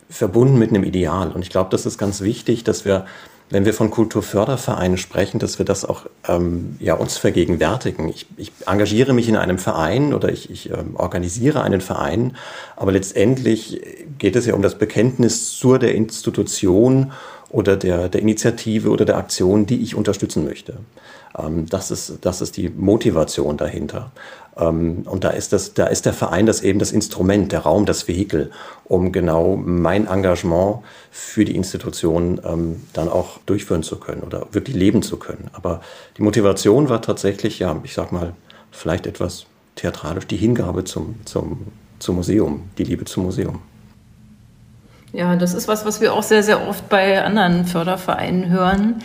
verbunden 0.10 0.58
mit 0.58 0.70
einem 0.70 0.84
Ideal. 0.84 1.32
Und 1.32 1.42
ich 1.42 1.50
glaube, 1.50 1.70
das 1.72 1.86
ist 1.86 1.98
ganz 1.98 2.22
wichtig, 2.22 2.64
dass 2.64 2.86
wir, 2.86 3.06
wenn 3.50 3.66
wir 3.66 3.74
von 3.74 3.92
Kulturfördervereinen 3.92 4.98
sprechen, 4.98 5.40
dass 5.40 5.60
wir 5.60 5.66
das 5.66 5.86
auch 5.86 6.06
ähm, 6.28 6.78
ja, 6.80 6.96
uns 6.96 7.18
vergegenwärtigen. 7.18 8.10
Ich, 8.10 8.28
ich 8.38 8.52
engagiere 8.66 9.14
mich 9.14 9.28
in 9.28 9.36
einem 9.36 9.58
Verein 9.58 10.14
oder 10.14 10.32
ich, 10.32 10.50
ich 10.50 10.70
ähm, 10.70 10.96
organisiere 10.96 11.62
einen 11.62 11.82
Verein, 11.82 12.38
aber 12.76 12.92
letztendlich 12.92 13.82
geht 14.18 14.36
es 14.36 14.46
ja 14.46 14.54
um 14.54 14.62
das 14.62 14.78
Bekenntnis 14.78 15.52
zur 15.52 15.80
der 15.80 15.96
Institution 15.96 17.12
oder 17.50 17.78
der, 17.78 18.10
der 18.10 18.22
Initiative 18.22 18.90
oder 18.90 19.06
der 19.06 19.18
Aktion, 19.18 19.66
die 19.66 19.82
ich 19.82 19.96
unterstützen 19.96 20.46
möchte. 20.46 20.78
Ähm, 21.38 21.68
das, 21.68 21.92
ist, 21.92 22.20
das 22.22 22.42
ist 22.42 22.58
die 22.58 22.70
Motivation 22.70 23.58
dahinter. 23.58 24.12
Ähm, 24.58 25.04
und 25.06 25.24
da 25.24 25.30
ist, 25.30 25.54
das, 25.54 25.74
da 25.74 25.88
ist 25.88 26.06
der 26.06 26.14
Verein 26.14 26.46
das 26.46 26.62
eben 26.62 26.80
das 26.80 26.92
Instrument, 26.92 27.52
der 27.52 27.62
Raum, 27.62 27.86
das 27.86 28.08
Vehikel, 28.08 28.52
um 28.86 29.12
genau 29.12 29.56
mein 29.56 30.08
Engagement 30.08 30.80
für 31.12 31.46
die 31.46 31.56
Institution 31.56 32.40
ähm, 32.46 32.84
dann 32.94 33.10
auch 33.10 33.40
durchführen 33.46 33.84
zu 33.84 33.98
können 33.98 34.24
oder 34.24 34.48
wirklich 34.52 34.76
leben 34.76 35.02
zu 35.02 35.18
können. 35.18 35.50
Aber 35.54 35.82
die 36.18 36.22
Motivation 36.22 36.90
war 36.90 37.02
tatsächlich, 37.02 37.60
ja, 37.60 37.80
ich 37.84 37.94
sag 37.94 38.12
mal, 38.12 38.34
vielleicht 38.72 39.08
etwas 39.08 39.46
theatralisch, 39.76 40.28
die 40.28 40.38
Hingabe 40.38 40.84
zum, 40.84 41.16
zum, 41.26 41.68
zum 42.00 42.16
Museum, 42.16 42.70
die 42.78 42.84
Liebe 42.84 43.06
zum 43.06 43.24
Museum. 43.24 43.62
Ja, 45.16 45.38
das 45.38 45.54
ist 45.54 45.70
was, 45.70 45.86
was 45.86 46.02
wir 46.02 46.14
auch 46.14 46.24
sehr, 46.24 46.44
sehr 46.44 46.68
oft 46.68 46.90
bei 46.90 47.24
anderen 47.24 47.64
Fördervereinen 47.64 48.50
hören, 48.50 48.96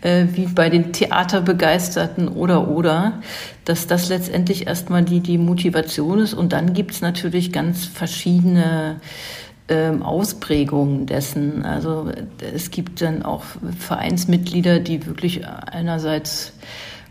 äh, 0.00 0.24
wie 0.32 0.46
bei 0.46 0.70
den 0.70 0.94
Theaterbegeisterten 0.94 2.28
oder 2.28 2.68
oder, 2.68 3.20
dass 3.66 3.86
das 3.86 4.08
letztendlich 4.08 4.66
erstmal 4.66 5.02
die, 5.02 5.20
die 5.20 5.36
Motivation 5.36 6.20
ist. 6.20 6.32
Und 6.32 6.54
dann 6.54 6.72
gibt's 6.72 7.02
natürlich 7.02 7.52
ganz 7.52 7.84
verschiedene 7.84 9.02
ähm, 9.68 10.02
Ausprägungen 10.02 11.04
dessen. 11.04 11.66
Also 11.66 12.10
es 12.54 12.70
gibt 12.70 13.02
dann 13.02 13.22
auch 13.22 13.44
Vereinsmitglieder, 13.78 14.78
die 14.80 15.04
wirklich 15.04 15.46
einerseits 15.46 16.54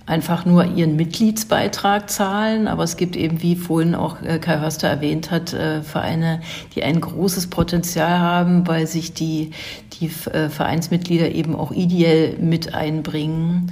einfach 0.07 0.45
nur 0.45 0.65
ihren 0.65 0.95
Mitgliedsbeitrag 0.95 2.09
zahlen. 2.09 2.67
Aber 2.67 2.83
es 2.83 2.97
gibt 2.97 3.15
eben, 3.15 3.43
wie 3.43 3.55
vorhin 3.55 3.93
auch 3.93 4.21
äh, 4.23 4.39
Kai 4.39 4.59
Hörster 4.59 4.87
erwähnt 4.87 5.29
hat, 5.29 5.53
äh, 5.53 5.83
Vereine, 5.83 6.41
die 6.73 6.83
ein 6.83 7.01
großes 7.01 7.47
Potenzial 7.47 8.19
haben, 8.19 8.65
weil 8.67 8.87
sich 8.87 9.13
die, 9.13 9.51
die 9.99 10.09
äh, 10.31 10.49
Vereinsmitglieder 10.49 11.31
eben 11.31 11.55
auch 11.55 11.71
ideell 11.71 12.37
mit 12.39 12.73
einbringen, 12.73 13.71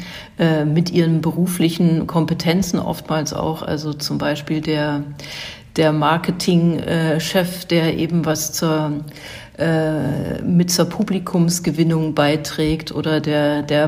mit 0.65 0.91
ihren 0.91 1.21
beruflichen 1.21 2.07
Kompetenzen 2.07 2.77
oftmals 2.77 3.33
auch, 3.33 3.61
also 3.61 3.93
zum 3.93 4.17
Beispiel 4.17 4.59
der, 4.59 5.03
der 5.77 5.93
Marketingchef, 5.93 7.63
der 7.65 7.97
eben 7.97 8.25
was 8.25 8.51
zur 8.51 8.91
mit 10.43 10.69
zur 10.69 10.89
Publikumsgewinnung 10.89 12.13
beiträgt 12.13 12.91
oder 12.91 13.21
der, 13.21 13.61
der 13.61 13.87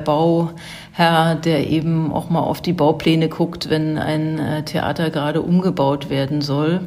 Bauherr, 0.98 1.36
der 1.36 1.70
eben 1.70 2.12
auch 2.12 2.30
mal 2.30 2.42
auf 2.42 2.62
die 2.62 2.74
Baupläne 2.74 3.30
guckt, 3.30 3.70
wenn 3.70 3.98
ein 3.98 4.40
äh, 4.40 4.64
Theater 4.64 5.10
gerade 5.10 5.42
umgebaut 5.42 6.10
werden 6.10 6.42
soll. 6.42 6.82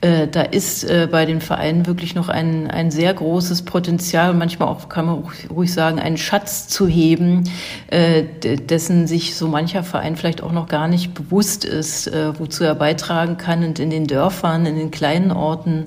Äh, 0.00 0.28
da 0.28 0.42
ist 0.42 0.84
äh, 0.84 1.08
bei 1.10 1.26
den 1.26 1.40
Vereinen 1.40 1.86
wirklich 1.86 2.14
noch 2.14 2.28
ein, 2.28 2.70
ein 2.70 2.92
sehr 2.92 3.12
großes 3.12 3.62
Potenzial, 3.62 4.32
manchmal 4.32 4.68
auch, 4.68 4.88
kann 4.88 5.06
man 5.06 5.24
ruhig 5.50 5.72
sagen, 5.72 5.98
einen 5.98 6.16
Schatz 6.16 6.68
zu 6.68 6.86
heben, 6.86 7.44
dessen 7.90 9.06
sich 9.06 9.34
so 9.34 9.48
mancher 9.48 9.82
Verein 9.82 10.16
vielleicht 10.16 10.42
auch 10.42 10.52
noch 10.52 10.68
gar 10.68 10.88
nicht 10.88 11.14
bewusst 11.14 11.64
ist, 11.64 12.10
wozu 12.38 12.64
er 12.64 12.74
beitragen 12.74 13.36
kann. 13.38 13.64
Und 13.64 13.78
in 13.78 13.90
den 13.90 14.06
Dörfern, 14.06 14.66
in 14.66 14.76
den 14.76 14.90
kleinen 14.90 15.32
Orten 15.32 15.86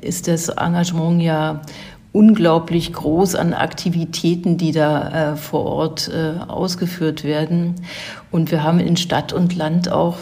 ist 0.00 0.28
das 0.28 0.48
Engagement 0.48 1.22
ja 1.22 1.62
unglaublich 2.14 2.92
groß 2.92 3.34
an 3.34 3.52
Aktivitäten, 3.54 4.56
die 4.56 4.70
da 4.70 5.32
äh, 5.32 5.36
vor 5.36 5.66
Ort 5.66 6.08
äh, 6.08 6.38
ausgeführt 6.46 7.24
werden. 7.24 7.74
Und 8.34 8.50
wir 8.50 8.64
haben 8.64 8.80
in 8.80 8.96
Stadt 8.96 9.32
und 9.32 9.54
Land 9.54 9.92
auch 9.92 10.16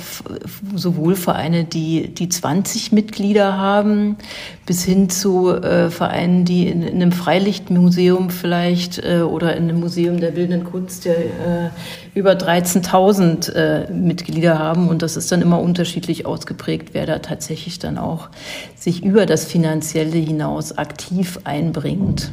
sowohl 0.77 1.17
Vereine, 1.17 1.65
die, 1.65 2.13
die 2.13 2.29
20 2.29 2.93
Mitglieder 2.93 3.57
haben, 3.57 4.19
bis 4.67 4.85
hin 4.85 5.09
zu 5.09 5.49
äh, 5.49 5.89
Vereinen, 5.89 6.45
die 6.45 6.69
in, 6.69 6.83
in, 6.83 6.97
einem 6.97 7.13
Freilichtmuseum 7.13 8.29
vielleicht 8.29 9.03
äh, 9.03 9.23
oder 9.23 9.57
in 9.57 9.63
einem 9.63 9.81
Museum 9.81 10.21
der 10.21 10.33
bildenden 10.33 10.71
Kunst 10.71 11.07
ja, 11.07 11.13
äh, 11.15 11.71
über 12.15 12.33
13.000 12.33 13.51
äh, 13.55 13.91
Mitglieder 13.91 14.59
haben. 14.59 14.91
Und 14.91 15.01
das 15.01 15.17
ist 15.17 15.33
dann 15.33 15.41
immer 15.41 15.63
unterschiedlich 15.63 16.27
ausgeprägt, 16.27 16.91
wer 16.93 17.07
da 17.07 17.21
tatsächlich 17.21 17.79
dann 17.79 17.97
auch 17.97 18.29
sich 18.77 19.03
über 19.03 19.25
das 19.25 19.47
Finanzielle 19.47 20.19
hinaus 20.19 20.77
aktiv 20.77 21.39
einbringt. 21.45 22.31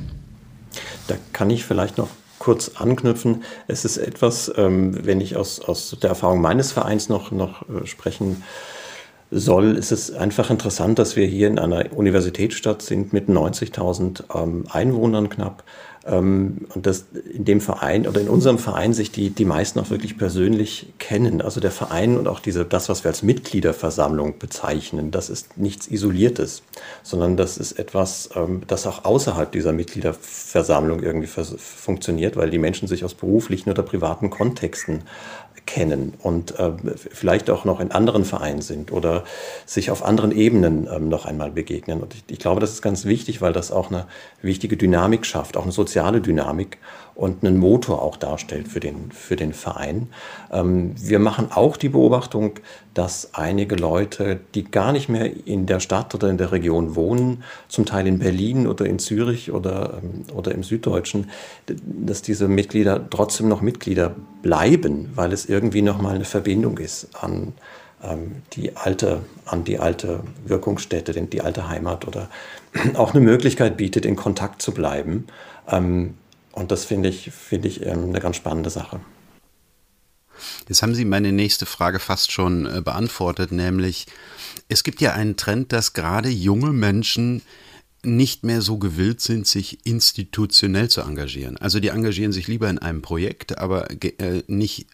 Da 1.07 1.15
kann 1.31 1.49
ich 1.49 1.63
vielleicht 1.63 1.97
noch 1.97 2.09
kurz 2.39 2.71
anknüpfen. 2.75 3.43
Es 3.67 3.85
ist 3.85 3.97
etwas, 3.97 4.51
ähm, 4.57 5.05
wenn 5.05 5.21
ich 5.21 5.35
aus, 5.35 5.59
aus 5.59 5.95
der 6.01 6.09
Erfahrung 6.09 6.41
meines 6.41 6.71
Vereins 6.71 7.09
noch, 7.09 7.31
noch 7.31 7.67
äh, 7.69 7.85
sprechen 7.85 8.43
soll, 9.31 9.77
ist 9.77 9.91
es 9.91 10.11
einfach 10.11 10.49
interessant, 10.49 10.97
dass 10.97 11.15
wir 11.15 11.27
hier 11.27 11.47
in 11.47 11.59
einer 11.59 11.85
Universitätsstadt 11.95 12.81
sind 12.81 13.13
mit 13.13 13.29
90.000 13.29 14.23
ähm, 14.35 14.65
Einwohnern 14.71 15.29
knapp 15.29 15.63
ähm, 16.09 16.65
und 16.73 16.85
dass 16.85 17.05
in 17.33 17.45
dem 17.45 17.61
Verein 17.61 18.07
oder 18.07 18.19
in 18.19 18.29
unserem 18.29 18.57
Verein 18.57 18.93
sich 18.93 19.11
die, 19.11 19.29
die 19.29 19.45
meisten 19.45 19.79
auch 19.79 19.89
wirklich 19.89 20.17
persönlich 20.17 20.93
kennen. 20.97 21.41
Also 21.41 21.59
der 21.59 21.71
Verein 21.71 22.17
und 22.17 22.27
auch 22.27 22.39
diese, 22.39 22.65
das, 22.65 22.89
was 22.89 23.03
wir 23.03 23.09
als 23.09 23.23
Mitgliederversammlung 23.23 24.39
bezeichnen, 24.39 25.11
das 25.11 25.29
ist 25.29 25.57
nichts 25.57 25.87
Isoliertes, 25.87 26.63
sondern 27.03 27.37
das 27.37 27.57
ist 27.57 27.73
etwas, 27.73 28.29
ähm, 28.35 28.61
das 28.67 28.87
auch 28.87 29.05
außerhalb 29.05 29.51
dieser 29.51 29.71
Mitgliederversammlung 29.71 31.01
irgendwie 31.01 31.27
funktioniert, 31.27 32.35
weil 32.35 32.49
die 32.49 32.57
Menschen 32.57 32.87
sich 32.87 33.05
aus 33.05 33.13
beruflichen 33.13 33.69
oder 33.69 33.83
privaten 33.83 34.29
Kontexten 34.29 35.03
kennen 35.69 36.15
und 36.23 36.57
äh, 36.59 36.71
vielleicht 36.95 37.49
auch 37.51 37.63
noch 37.63 37.79
in 37.79 37.91
anderen 37.91 38.25
Vereinen 38.25 38.61
sind 38.61 38.91
oder 38.91 39.23
sich 39.67 39.91
auf 39.91 40.03
anderen 40.03 40.31
Ebenen 40.31 40.89
ähm, 40.91 41.09
noch 41.09 41.25
einmal 41.25 41.51
begegnen. 41.51 42.01
Und 42.01 42.15
ich, 42.15 42.23
ich, 42.27 42.39
glaube, 42.39 42.59
das 42.59 42.71
ist 42.71 42.81
ganz 42.81 43.05
wichtig, 43.05 43.39
weil 43.41 43.53
das 43.53 43.71
auch 43.71 43.91
eine 43.91 44.07
wichtige 44.41 44.77
Dynamik 44.77 45.27
schafft, 45.27 45.57
auch 45.57 45.63
eine 45.63 45.71
soziale 45.71 45.98
Dynamik 46.21 46.77
und 47.19 47.43
einen 47.43 47.57
Motor 47.57 48.01
auch 48.01 48.15
darstellt 48.15 48.69
für 48.69 48.79
den, 48.79 49.11
für 49.11 49.35
den 49.35 49.51
Verein. 49.51 50.07
Ähm, 50.51 50.95
wir 50.97 51.19
machen 51.19 51.49
auch 51.51 51.75
die 51.75 51.89
Beobachtung, 51.89 52.53
dass 52.93 53.33
einige 53.33 53.75
Leute, 53.75 54.39
die 54.55 54.63
gar 54.63 54.93
nicht 54.93 55.09
mehr 55.09 55.29
in 55.45 55.65
der 55.65 55.81
Stadt 55.81 56.15
oder 56.15 56.29
in 56.29 56.37
der 56.37 56.53
Region 56.53 56.95
wohnen, 56.95 57.43
zum 57.67 57.85
Teil 57.85 58.07
in 58.07 58.19
Berlin 58.19 58.67
oder 58.67 58.85
in 58.85 58.99
Zürich 58.99 59.51
oder, 59.51 59.99
ähm, 60.01 60.23
oder 60.33 60.53
im 60.53 60.63
Süddeutschen, 60.63 61.29
dass 61.67 62.21
diese 62.21 62.47
Mitglieder 62.47 63.09
trotzdem 63.09 63.49
noch 63.49 63.61
Mitglieder 63.61 64.15
bleiben, 64.41 65.11
weil 65.15 65.33
es 65.33 65.45
irgendwie 65.45 65.81
nochmal 65.81 66.15
eine 66.15 66.25
Verbindung 66.25 66.77
ist 66.77 67.09
an 67.21 67.53
ähm, 68.01 68.43
die 68.53 68.77
alte, 68.77 69.23
an 69.45 69.65
die 69.65 69.79
alte 69.79 70.21
Wirkungsstätte, 70.45 71.11
die 71.21 71.41
alte 71.41 71.67
Heimat 71.67 72.07
oder 72.07 72.29
auch 72.93 73.13
eine 73.13 73.19
Möglichkeit 73.19 73.75
bietet, 73.75 74.05
in 74.05 74.15
Kontakt 74.15 74.61
zu 74.61 74.73
bleiben. 74.73 75.27
Ähm, 75.69 76.15
und 76.51 76.71
das 76.71 76.85
finde 76.85 77.09
ich, 77.09 77.31
finde 77.31 77.67
ich 77.67 77.85
ähm, 77.85 78.05
eine 78.05 78.19
ganz 78.19 78.35
spannende 78.35 78.69
Sache. 78.69 78.99
Jetzt 80.67 80.83
haben 80.83 80.95
Sie 80.95 81.05
meine 81.05 81.31
nächste 81.31 81.65
Frage 81.65 81.99
fast 81.99 82.31
schon 82.31 82.65
äh, 82.65 82.81
beantwortet, 82.81 83.51
nämlich 83.51 84.07
es 84.67 84.83
gibt 84.83 85.01
ja 85.01 85.13
einen 85.13 85.35
Trend, 85.35 85.73
dass 85.73 85.93
gerade 85.93 86.29
junge 86.29 86.71
Menschen 86.71 87.41
nicht 88.03 88.43
mehr 88.43 88.61
so 88.61 88.77
gewillt 88.77 89.19
sind, 89.19 89.45
sich 89.45 89.85
institutionell 89.85 90.89
zu 90.89 91.01
engagieren. 91.01 91.57
Also 91.57 91.79
die 91.79 91.89
engagieren 91.89 92.31
sich 92.31 92.47
lieber 92.47 92.69
in 92.69 92.79
einem 92.79 93.01
Projekt, 93.01 93.57
aber 93.57 93.89
äh, 93.91 94.43
nicht 94.47 94.87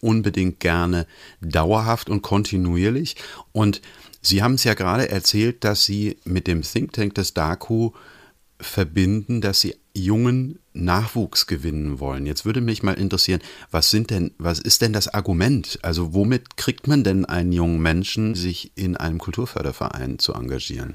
unbedingt 0.00 0.60
gerne 0.60 1.06
dauerhaft 1.40 2.08
und 2.08 2.22
kontinuierlich. 2.22 3.16
Und 3.52 3.82
Sie 4.22 4.42
haben 4.42 4.54
es 4.54 4.64
ja 4.64 4.74
gerade 4.74 5.08
erzählt, 5.08 5.64
dass 5.64 5.84
Sie 5.84 6.18
mit 6.24 6.46
dem 6.46 6.62
Think 6.62 6.92
Tank 6.92 7.14
des 7.14 7.34
DAKU 7.34 7.92
verbinden, 8.60 9.40
dass 9.40 9.60
Sie 9.60 9.76
jungen 9.94 10.58
Nachwuchs 10.72 11.46
gewinnen 11.46 11.98
wollen. 11.98 12.26
Jetzt 12.26 12.44
würde 12.44 12.60
mich 12.60 12.82
mal 12.82 12.94
interessieren, 12.94 13.40
was 13.70 13.90
sind 13.90 14.10
denn, 14.10 14.32
was 14.38 14.60
ist 14.60 14.82
denn 14.82 14.92
das 14.92 15.12
Argument? 15.12 15.78
Also 15.82 16.14
womit 16.14 16.56
kriegt 16.56 16.86
man 16.86 17.02
denn 17.02 17.24
einen 17.24 17.52
jungen 17.52 17.80
Menschen, 17.80 18.34
sich 18.34 18.72
in 18.76 18.96
einem 18.96 19.18
Kulturförderverein 19.18 20.18
zu 20.18 20.32
engagieren? 20.32 20.94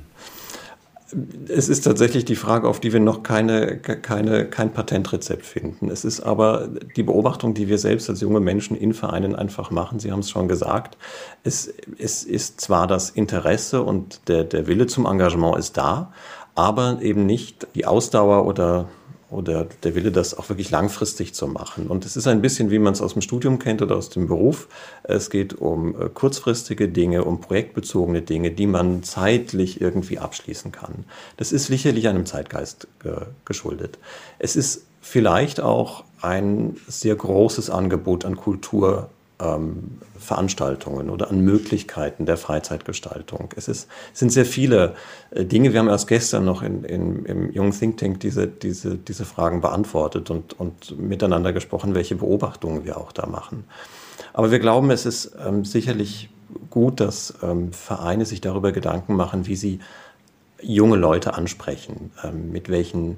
Es 1.48 1.70
ist 1.70 1.82
tatsächlich 1.82 2.26
die 2.26 2.36
Frage, 2.36 2.68
auf 2.68 2.80
die 2.80 2.92
wir 2.92 3.00
noch 3.00 3.22
keine, 3.22 3.78
keine, 3.78 4.46
kein 4.46 4.74
Patentrezept 4.74 5.46
finden. 5.46 5.90
Es 5.90 6.04
ist 6.04 6.22
aber 6.22 6.68
die 6.96 7.04
Beobachtung, 7.04 7.54
die 7.54 7.68
wir 7.68 7.78
selbst 7.78 8.10
als 8.10 8.22
junge 8.22 8.40
Menschen 8.40 8.76
in 8.76 8.94
Vereinen 8.94 9.36
einfach 9.36 9.70
machen. 9.70 10.00
Sie 10.00 10.12
haben 10.12 10.22
es 10.22 10.32
schon 10.32 10.48
gesagt. 10.48 10.98
Es, 11.44 11.72
es 12.00 12.24
ist 12.24 12.60
zwar 12.60 12.88
das 12.88 13.12
Interesse 13.12 13.84
und 13.84 14.28
der, 14.28 14.46
der 14.46 14.66
Wille 14.66 14.88
zum 14.88 15.06
Engagement 15.06 15.58
ist 15.58 15.78
da, 15.78 16.12
aber 16.56 17.00
eben 17.02 17.26
nicht 17.26 17.68
die 17.76 17.86
Ausdauer 17.86 18.46
oder 18.46 18.88
oder 19.32 19.68
der 19.84 19.96
Wille, 19.96 20.12
das 20.12 20.38
auch 20.38 20.50
wirklich 20.50 20.70
langfristig 20.70 21.34
zu 21.34 21.48
machen. 21.48 21.88
Und 21.88 22.06
es 22.06 22.16
ist 22.16 22.28
ein 22.28 22.42
bisschen, 22.42 22.70
wie 22.70 22.80
man 22.80 22.94
es 22.94 23.02
aus 23.02 23.14
dem 23.14 23.22
Studium 23.22 23.60
kennt 23.60 23.82
oder 23.82 23.98
aus 23.98 24.10
dem 24.10 24.28
Beruf. 24.28 24.68
Es 25.04 25.30
geht 25.30 25.56
um 25.56 26.00
äh, 26.00 26.10
kurzfristige 26.10 26.88
Dinge, 26.88 27.24
um 27.24 27.42
projektbezogene 27.42 28.22
Dinge, 28.22 28.52
die 28.52 28.68
man 28.68 29.04
zeitlich 29.04 29.82
irgendwie 29.82 30.20
abschließen 30.20 30.72
kann. 30.72 31.06
Das 31.38 31.52
ist 31.52 31.66
sicherlich 31.66 32.08
einem 32.08 32.26
Zeitgeist 32.26 32.88
geschuldet. 33.46 33.98
Es 34.40 34.56
ist 34.56 34.86
vielleicht 35.02 35.60
auch 35.60 36.04
ein 36.22 36.78
sehr 36.88 37.16
großes 37.16 37.70
Angebot 37.70 38.26
an 38.26 38.36
Kultur 38.36 39.10
ähm, 39.40 40.00
Veranstaltungen 40.18 41.10
oder 41.10 41.30
an 41.30 41.42
Möglichkeiten 41.42 42.26
der 42.26 42.38
Freizeitgestaltung. 42.38 43.50
Es, 43.56 43.68
ist, 43.68 43.88
es 44.14 44.20
sind 44.20 44.32
sehr 44.32 44.46
viele 44.46 44.96
äh, 45.32 45.46
Dinge. 45.46 45.74
Wir 45.74 45.80
haben 45.80 45.90
erst 45.90 46.08
gestern 46.08 46.46
noch 46.46 46.64
in, 46.64 46.84
in, 46.84 47.26
im 47.26 47.52
jungen 47.52 47.72
Think 47.72 47.98
Tank 47.98 48.20
diese, 48.22 48.48
diese, 48.48 48.96
diese 48.96 49.26
Fragen 49.26 49.62
beantwortet 49.62 50.30
und, 50.30 50.58
und 50.60 50.98
miteinander 50.98 51.54
gesprochen, 51.54 51.96
welche 51.96 52.16
Beobachtungen 52.16 52.86
wir 52.86 52.98
auch 52.98 53.12
da 53.12 53.26
machen. 53.26 53.66
Aber 54.34 54.52
wir 54.52 54.60
glauben, 54.60 54.90
es 54.92 55.06
ist 55.06 55.36
ähm, 55.46 55.66
sicherlich 55.66 56.30
gut, 56.70 57.00
dass 57.00 57.34
ähm, 57.42 57.74
Vereine 57.74 58.26
sich 58.26 58.42
darüber 58.42 58.72
Gedanken 58.72 59.16
machen, 59.16 59.48
wie 59.48 59.56
sie 59.56 59.80
junge 60.62 60.96
Leute 60.96 61.34
ansprechen, 61.34 62.12
ähm, 62.24 62.52
mit 62.52 62.70
welchen 62.70 63.18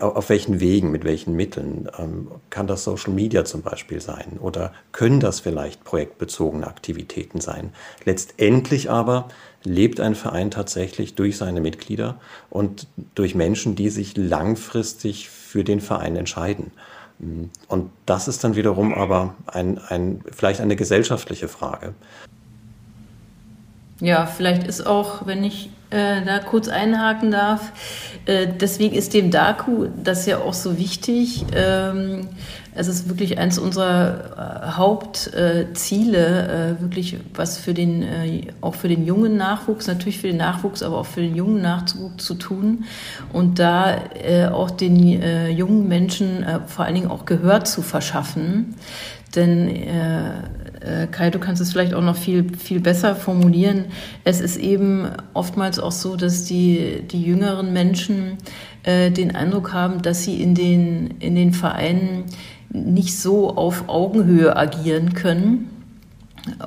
auf 0.00 0.28
welchen 0.28 0.60
Wegen, 0.60 0.90
mit 0.90 1.04
welchen 1.04 1.34
Mitteln 1.34 1.88
ähm, 1.98 2.30
kann 2.50 2.66
das 2.66 2.84
Social 2.84 3.12
Media 3.12 3.44
zum 3.44 3.62
Beispiel 3.62 4.00
sein 4.00 4.38
oder 4.40 4.72
können 4.92 5.20
das 5.20 5.40
vielleicht 5.40 5.84
projektbezogene 5.84 6.66
Aktivitäten 6.66 7.40
sein. 7.40 7.72
Letztendlich 8.04 8.90
aber 8.90 9.28
lebt 9.64 10.00
ein 10.00 10.14
Verein 10.14 10.50
tatsächlich 10.50 11.14
durch 11.14 11.36
seine 11.36 11.60
Mitglieder 11.60 12.20
und 12.50 12.86
durch 13.14 13.34
Menschen, 13.34 13.76
die 13.76 13.90
sich 13.90 14.16
langfristig 14.16 15.30
für 15.30 15.64
den 15.64 15.80
Verein 15.80 16.16
entscheiden. 16.16 16.72
Und 17.68 17.90
das 18.04 18.26
ist 18.26 18.42
dann 18.42 18.56
wiederum 18.56 18.94
aber 18.94 19.34
ein, 19.46 19.78
ein, 19.78 20.24
vielleicht 20.32 20.60
eine 20.60 20.74
gesellschaftliche 20.74 21.46
Frage. 21.46 21.94
Ja, 24.02 24.26
vielleicht 24.26 24.66
ist 24.66 24.84
auch, 24.84 25.28
wenn 25.28 25.44
ich 25.44 25.70
äh, 25.90 26.22
da 26.26 26.40
kurz 26.40 26.66
einhaken 26.66 27.30
darf. 27.30 27.70
Äh, 28.26 28.48
deswegen 28.48 28.96
ist 28.96 29.14
dem 29.14 29.30
Daku 29.30 29.86
das 30.02 30.26
ja 30.26 30.38
auch 30.38 30.54
so 30.54 30.76
wichtig. 30.76 31.44
Ähm, 31.54 32.28
es 32.74 32.88
ist 32.88 33.08
wirklich 33.08 33.38
eines 33.38 33.60
unserer 33.60 34.64
äh, 34.66 34.70
Hauptziele, 34.72 36.78
äh, 36.78 36.82
wirklich 36.82 37.18
was 37.34 37.58
für 37.58 37.74
den, 37.74 38.02
äh, 38.02 38.48
auch 38.60 38.74
für 38.74 38.88
den 38.88 39.06
jungen 39.06 39.36
Nachwuchs, 39.36 39.86
natürlich 39.86 40.18
für 40.18 40.26
den 40.26 40.38
Nachwuchs, 40.38 40.82
aber 40.82 40.98
auch 40.98 41.06
für 41.06 41.20
den 41.20 41.36
jungen 41.36 41.62
Nachwuchs 41.62 42.24
zu 42.24 42.34
tun 42.34 42.86
und 43.32 43.60
da 43.60 43.98
auch 44.52 44.72
den 44.72 45.56
jungen 45.56 45.86
Menschen 45.86 46.44
vor 46.66 46.84
allen 46.84 46.94
Dingen 46.94 47.10
auch 47.10 47.24
Gehör 47.24 47.64
zu 47.64 47.82
verschaffen. 47.82 48.74
Denn 49.36 49.70
Kai, 51.10 51.30
du 51.30 51.38
kannst 51.38 51.62
es 51.62 51.72
vielleicht 51.72 51.94
auch 51.94 52.02
noch 52.02 52.16
viel, 52.16 52.56
viel 52.56 52.80
besser 52.80 53.14
formulieren. 53.14 53.86
Es 54.24 54.40
ist 54.40 54.56
eben 54.56 55.08
oftmals 55.34 55.78
auch 55.78 55.92
so, 55.92 56.16
dass 56.16 56.44
die, 56.44 57.02
die 57.10 57.22
jüngeren 57.22 57.72
Menschen 57.72 58.38
äh, 58.82 59.10
den 59.10 59.34
Eindruck 59.34 59.72
haben, 59.72 60.02
dass 60.02 60.24
sie 60.24 60.42
in 60.42 60.54
den, 60.54 61.14
in 61.20 61.34
den 61.34 61.52
Vereinen 61.52 62.24
nicht 62.70 63.18
so 63.18 63.56
auf 63.56 63.88
Augenhöhe 63.88 64.56
agieren 64.56 65.14
können 65.14 65.68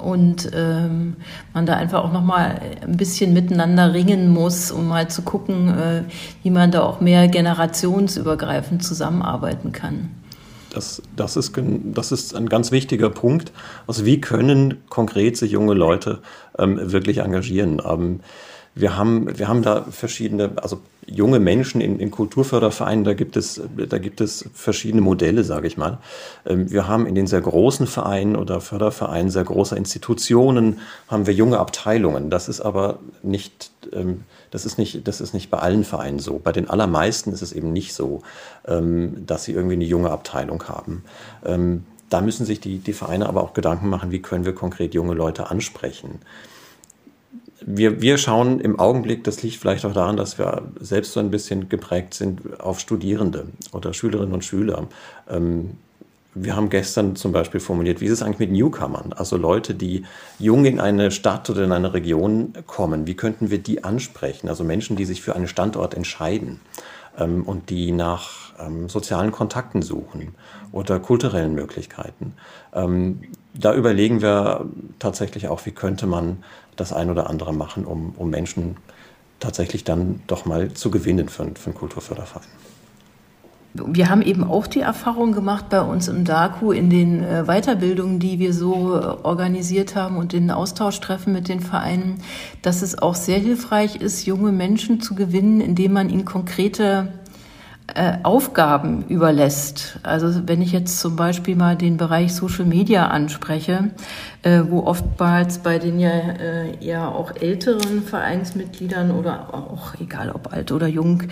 und 0.02 0.50
ähm, 0.54 1.18
man 1.54 1.66
da 1.66 1.76
einfach 1.76 2.04
auch 2.04 2.14
noch 2.14 2.24
mal 2.24 2.60
ein 2.82 2.96
bisschen 2.96 3.34
miteinander 3.34 3.94
ringen 3.94 4.30
muss, 4.30 4.72
um 4.72 4.88
mal 4.88 5.10
zu 5.10 5.24
gucken, 5.24 5.68
äh, 5.70 6.04
wie 6.44 6.52
man 6.52 6.72
da 6.72 6.84
auch 6.84 7.02
mehr 7.02 7.28
generationsübergreifend 7.28 8.84
zusammenarbeiten 8.84 9.72
kann. 9.72 10.12
Das, 10.76 11.02
das, 11.16 11.38
ist, 11.38 11.54
das 11.58 12.12
ist 12.12 12.36
ein 12.36 12.50
ganz 12.50 12.72
wichtiger 12.72 13.10
Punkt. 13.10 13.52
Also 13.88 14.06
wie 14.06 14.20
können 14.20 14.84
konkret 14.90 15.38
sich 15.38 15.52
junge 15.52 15.74
Leute 15.74 16.20
ähm, 16.60 16.92
wirklich 16.92 17.20
engagieren? 17.20 17.82
Ähm, 17.86 18.20
wir 18.76 18.98
haben, 18.98 19.40
wir 19.40 19.48
haben 19.48 19.62
da 19.62 19.84
verschiedene, 19.84 20.52
also 20.58 20.82
junge 21.08 21.40
Menschen 21.40 21.80
in, 21.80 21.98
in 22.00 22.12
Kulturfördervereinen, 22.12 23.06
da 23.06 23.14
gibt 23.14 23.38
es, 23.38 23.62
da 23.78 23.98
gibt 24.00 24.20
es 24.20 24.50
verschiedene 24.54 25.02
Modelle, 25.02 25.46
sage 25.46 25.68
ich 25.68 25.78
mal. 25.78 26.00
Ähm, 26.46 26.70
wir 26.70 26.88
haben 26.88 27.06
in 27.06 27.16
den 27.16 27.26
sehr 27.26 27.40
großen 27.40 27.88
Vereinen 27.88 28.36
oder 28.36 28.60
Fördervereinen 28.60 29.32
sehr 29.32 29.46
großer 29.46 29.78
Institutionen 29.78 30.80
haben 31.08 31.26
wir 31.26 31.34
junge 31.34 31.58
Abteilungen. 31.58 32.30
Das 32.30 32.50
ist 32.50 32.60
aber 32.60 33.00
nicht, 33.24 33.72
ähm, 33.94 34.26
das 34.56 34.66
ist 34.66 34.78
nicht, 34.78 35.06
das 35.06 35.20
ist 35.20 35.34
nicht 35.34 35.52
bei 35.52 35.58
allen 35.60 35.84
Vereinen 35.84 36.20
so. 36.20 36.40
Bei 36.40 36.54
den 36.54 36.70
allermeisten 36.70 37.34
ist 37.34 37.42
es 37.42 37.52
eben 37.52 37.74
nicht 37.74 37.94
so, 37.94 38.22
ähm, 38.66 39.26
dass 39.26 39.44
sie 39.44 39.52
irgendwie 39.52 39.76
eine 39.76 39.84
junge 39.84 40.12
Abteilung 40.12 40.64
haben. 40.64 41.04
Da 42.10 42.22
müssen 42.22 42.46
sich 42.46 42.62
die, 42.62 42.78
die 42.78 42.94
Vereine 42.94 43.28
aber 43.28 43.44
auch 43.44 43.54
Gedanken 43.54 43.90
machen, 43.90 44.12
wie 44.12 44.22
können 44.22 44.46
wir 44.46 44.56
konkret 44.56 44.94
junge 44.94 45.14
Leute 45.14 45.50
ansprechen 45.50 46.20
wir, 47.66 48.02
wir 48.02 48.18
schauen 48.18 48.60
im 48.60 48.80
Augenblick, 48.80 49.24
das 49.24 49.42
liegt 49.42 49.58
vielleicht 49.58 49.86
auch 49.86 49.94
daran, 49.94 50.18
dass 50.18 50.38
wir 50.38 50.64
selbst 50.80 51.14
so 51.14 51.20
ein 51.20 51.32
bisschen 51.32 51.68
geprägt 51.68 52.14
sind 52.14 52.60
auf 52.60 52.80
Studierende 52.80 53.48
oder 53.72 53.94
Schülerinnen 53.94 54.34
und 54.34 54.46
Schüler. 54.46 54.88
Ähm, 55.28 55.72
wir 56.36 56.56
haben 56.56 56.70
gestern 56.70 57.16
zum 57.16 57.32
Beispiel 57.32 57.62
formuliert, 57.62 58.02
wie 58.02 58.06
ist 58.06 58.12
es 58.12 58.22
eigentlich 58.22 58.40
mit 58.40 58.52
Newcomern, 58.52 59.14
also 59.14 59.38
Leute, 59.38 59.74
die 59.74 60.06
jung 60.38 60.66
in 60.66 60.82
eine 60.82 61.10
Stadt 61.10 61.50
oder 61.50 61.64
in 61.64 61.72
eine 61.72 61.94
Region 61.94 62.54
kommen, 62.68 63.08
wie 63.08 63.16
könnten 63.16 63.50
wir 63.50 63.58
die 63.58 63.84
ansprechen, 63.84 64.50
also 64.50 64.64
Menschen, 64.64 64.98
die 64.98 65.06
sich 65.06 65.22
für 65.22 65.36
einen 65.36 65.48
Standort 65.48 65.94
entscheiden 65.94 66.60
ähm, 67.18 67.44
und 67.44 67.70
die 67.70 67.94
nach 67.94 68.54
ähm, 68.60 68.90
sozialen 68.90 69.32
Kontakten 69.32 69.82
suchen 69.82 70.36
oder 70.74 71.00
kulturellen 71.00 71.56
Möglichkeiten. 71.56 72.34
Ähm, 72.74 73.22
da 73.54 73.74
überlegen 73.74 74.22
wir 74.22 74.66
tatsächlich 75.00 75.48
auch, 75.48 75.66
wie 75.66 75.72
könnte 75.72 76.06
man 76.06 76.44
das 76.76 76.92
ein 76.92 77.10
oder 77.10 77.30
andere 77.30 77.54
machen, 77.54 77.86
um, 77.86 78.14
um 78.18 78.30
Menschen 78.30 78.76
tatsächlich 79.40 79.86
dann 79.86 80.22
doch 80.28 80.46
mal 80.46 80.74
zu 80.74 80.92
gewinnen 80.92 81.30
für, 81.30 81.46
für 81.56 81.68
einen 81.68 81.76
Kulturförderverein. 81.76 82.48
Wir 83.78 84.10
haben 84.10 84.22
eben 84.22 84.44
auch 84.44 84.68
die 84.68 84.80
Erfahrung 84.80 85.34
gemacht 85.34 85.70
bei 85.70 85.82
uns 85.82 86.08
im 86.08 86.24
DAKU 86.24 86.72
in 86.72 86.90
den 86.90 87.22
äh, 87.22 87.44
Weiterbildungen, 87.46 88.20
die 88.20 88.40
wir 88.40 88.54
so 88.54 88.96
äh, 88.96 89.06
organisiert 89.24 89.96
haben 89.96 90.18
und 90.18 90.32
den 90.32 90.50
Austauschtreffen 90.50 91.34
mit 91.34 91.50
den 91.50 91.60
Vereinen, 91.60 92.22
dass 92.62 92.82
es 92.82 92.98
auch 92.98 93.16
sehr 93.16 93.40
hilfreich 93.40 93.98
ist, 93.98 94.26
junge 94.26 94.54
Menschen 94.54 95.02
zu 95.02 95.14
gewinnen, 95.14 95.60
indem 95.60 95.92
man 95.94 96.10
ihnen 96.10 96.24
konkrete 96.24 97.10
äh, 97.94 98.18
Aufgaben 98.24 99.06
überlässt. 99.10 100.00
Also 100.02 100.48
wenn 100.48 100.62
ich 100.62 100.72
jetzt 100.72 101.00
zum 101.00 101.16
Beispiel 101.16 101.56
mal 101.56 101.76
den 101.76 101.98
Bereich 101.98 102.34
Social 102.34 102.66
Media 102.66 103.08
anspreche, 103.08 103.92
äh, 104.46 104.62
wo 104.70 104.84
oftmals 104.84 105.58
bei 105.58 105.80
den 105.80 106.00
ja 106.00 106.12
äh, 106.12 106.78
eher 106.80 107.16
auch 107.16 107.36
älteren 107.36 108.04
Vereinsmitgliedern 108.04 109.10
oder 109.10 109.54
auch 109.54 109.96
egal 110.00 110.30
ob 110.30 110.54
alt 110.54 110.72
oder 110.72 110.88
jung, 110.88 111.24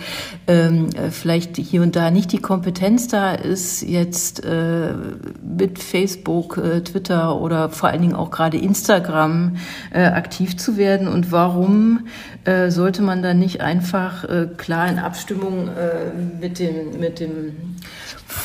ähm, 0.48 0.88
äh, 0.96 1.10
vielleicht 1.10 1.56
hier 1.56 1.82
und 1.82 1.94
da 1.94 2.10
nicht 2.10 2.32
die 2.32 2.40
Kompetenz 2.40 3.06
da 3.06 3.32
ist, 3.32 3.82
jetzt 3.82 4.44
äh, 4.44 4.94
mit 5.42 5.78
Facebook, 5.78 6.58
äh, 6.58 6.80
Twitter 6.80 7.40
oder 7.40 7.70
vor 7.70 7.88
allen 7.88 8.02
Dingen 8.02 8.16
auch 8.16 8.32
gerade 8.32 8.58
Instagram 8.58 9.58
äh, 9.92 10.02
aktiv 10.02 10.56
zu 10.56 10.76
werden. 10.76 11.06
Und 11.06 11.30
warum 11.30 12.06
äh, 12.44 12.70
sollte 12.70 13.02
man 13.02 13.22
dann 13.22 13.38
nicht 13.38 13.60
einfach 13.60 14.24
äh, 14.24 14.48
klar 14.56 14.88
in 14.88 14.98
Abstimmung 14.98 15.68
äh, 15.68 16.40
mit 16.40 16.58
dem, 16.58 16.98
mit 16.98 17.20
dem 17.20 17.76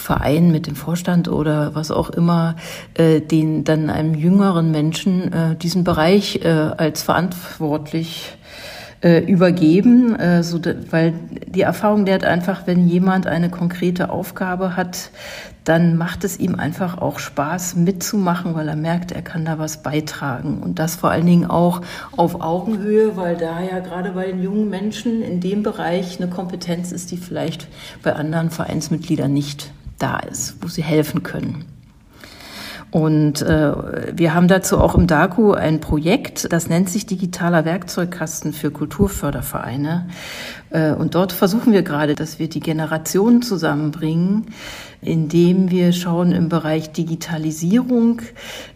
Verein, 0.10 0.52
mit 0.52 0.66
dem 0.66 0.76
Vorstand 0.76 1.28
oder 1.28 1.76
was 1.76 1.92
auch 1.92 2.10
immer, 2.10 2.56
äh, 2.96 3.22
den 3.22 3.64
dann 3.64 3.92
einem 3.92 4.16
jüngeren 4.16 4.72
Menschen 4.72 5.32
äh, 5.32 5.56
diesen 5.56 5.84
Bereich 5.84 6.44
äh, 6.44 6.48
als 6.48 7.04
verantwortlich 7.04 8.36
äh, 9.04 9.20
übergeben, 9.20 10.16
äh, 10.16 10.42
so, 10.42 10.60
weil 10.90 11.14
die 11.46 11.62
Erfahrung 11.62 12.08
lehrt 12.08 12.26
einfach, 12.26 12.66
wenn 12.66 12.88
jemand 12.88 13.28
eine 13.28 13.52
konkrete 13.52 14.10
Aufgabe 14.10 14.76
hat, 14.76 15.12
dann 15.64 15.96
macht 15.96 16.24
es 16.24 16.40
ihm 16.40 16.56
einfach 16.56 16.98
auch 16.98 17.20
Spaß 17.20 17.76
mitzumachen, 17.76 18.56
weil 18.56 18.68
er 18.68 18.76
merkt, 18.76 19.12
er 19.12 19.22
kann 19.22 19.46
da 19.46 19.60
was 19.60 19.84
beitragen. 19.84 20.64
Und 20.64 20.80
das 20.80 20.96
vor 20.96 21.12
allen 21.12 21.28
Dingen 21.28 21.46
auch 21.46 21.82
auf 22.18 22.42
Augenhöhe, 22.42 23.16
weil 23.16 23.38
da 23.38 23.62
ja 23.62 23.80
gerade 23.80 24.14
bei 24.14 24.26
den 24.26 24.42
jungen 24.42 24.72
Menschen 24.72 25.22
in 25.22 25.40
dem 25.40 25.62
Bereich 25.62 26.20
eine 26.20 26.32
Kompetenz 26.32 26.92
ist, 26.92 27.12
die 27.12 27.18
vielleicht 27.18 27.68
bei 28.02 28.14
anderen 28.16 28.50
Vereinsmitgliedern 28.50 29.32
nicht 29.32 29.72
da 30.00 30.18
ist, 30.20 30.56
wo 30.62 30.68
sie 30.68 30.84
helfen 30.84 31.24
können. 31.24 31.66
Und 32.92 33.44
äh, 33.44 34.18
wir 34.18 34.34
haben 34.34 34.48
dazu 34.48 34.80
auch 34.80 34.96
im 34.96 35.06
DAKU 35.06 35.52
ein 35.52 35.80
Projekt, 35.80 36.52
das 36.52 36.70
nennt 36.70 36.90
sich 36.90 37.06
Digitaler 37.06 37.64
Werkzeugkasten 37.64 38.52
für 38.52 38.72
Kulturfördervereine. 38.72 40.08
Äh, 40.72 40.94
und 40.94 41.14
dort 41.14 41.32
versuchen 41.32 41.72
wir 41.72 41.84
gerade, 41.84 42.16
dass 42.16 42.40
wir 42.40 42.50
die 42.50 42.62
Generationen 42.62 43.44
zusammenbringen, 43.44 44.48
indem 45.02 45.70
wir 45.70 45.94
schauen 45.94 46.32
im 46.32 46.50
Bereich 46.50 46.92
Digitalisierung, 46.92 48.24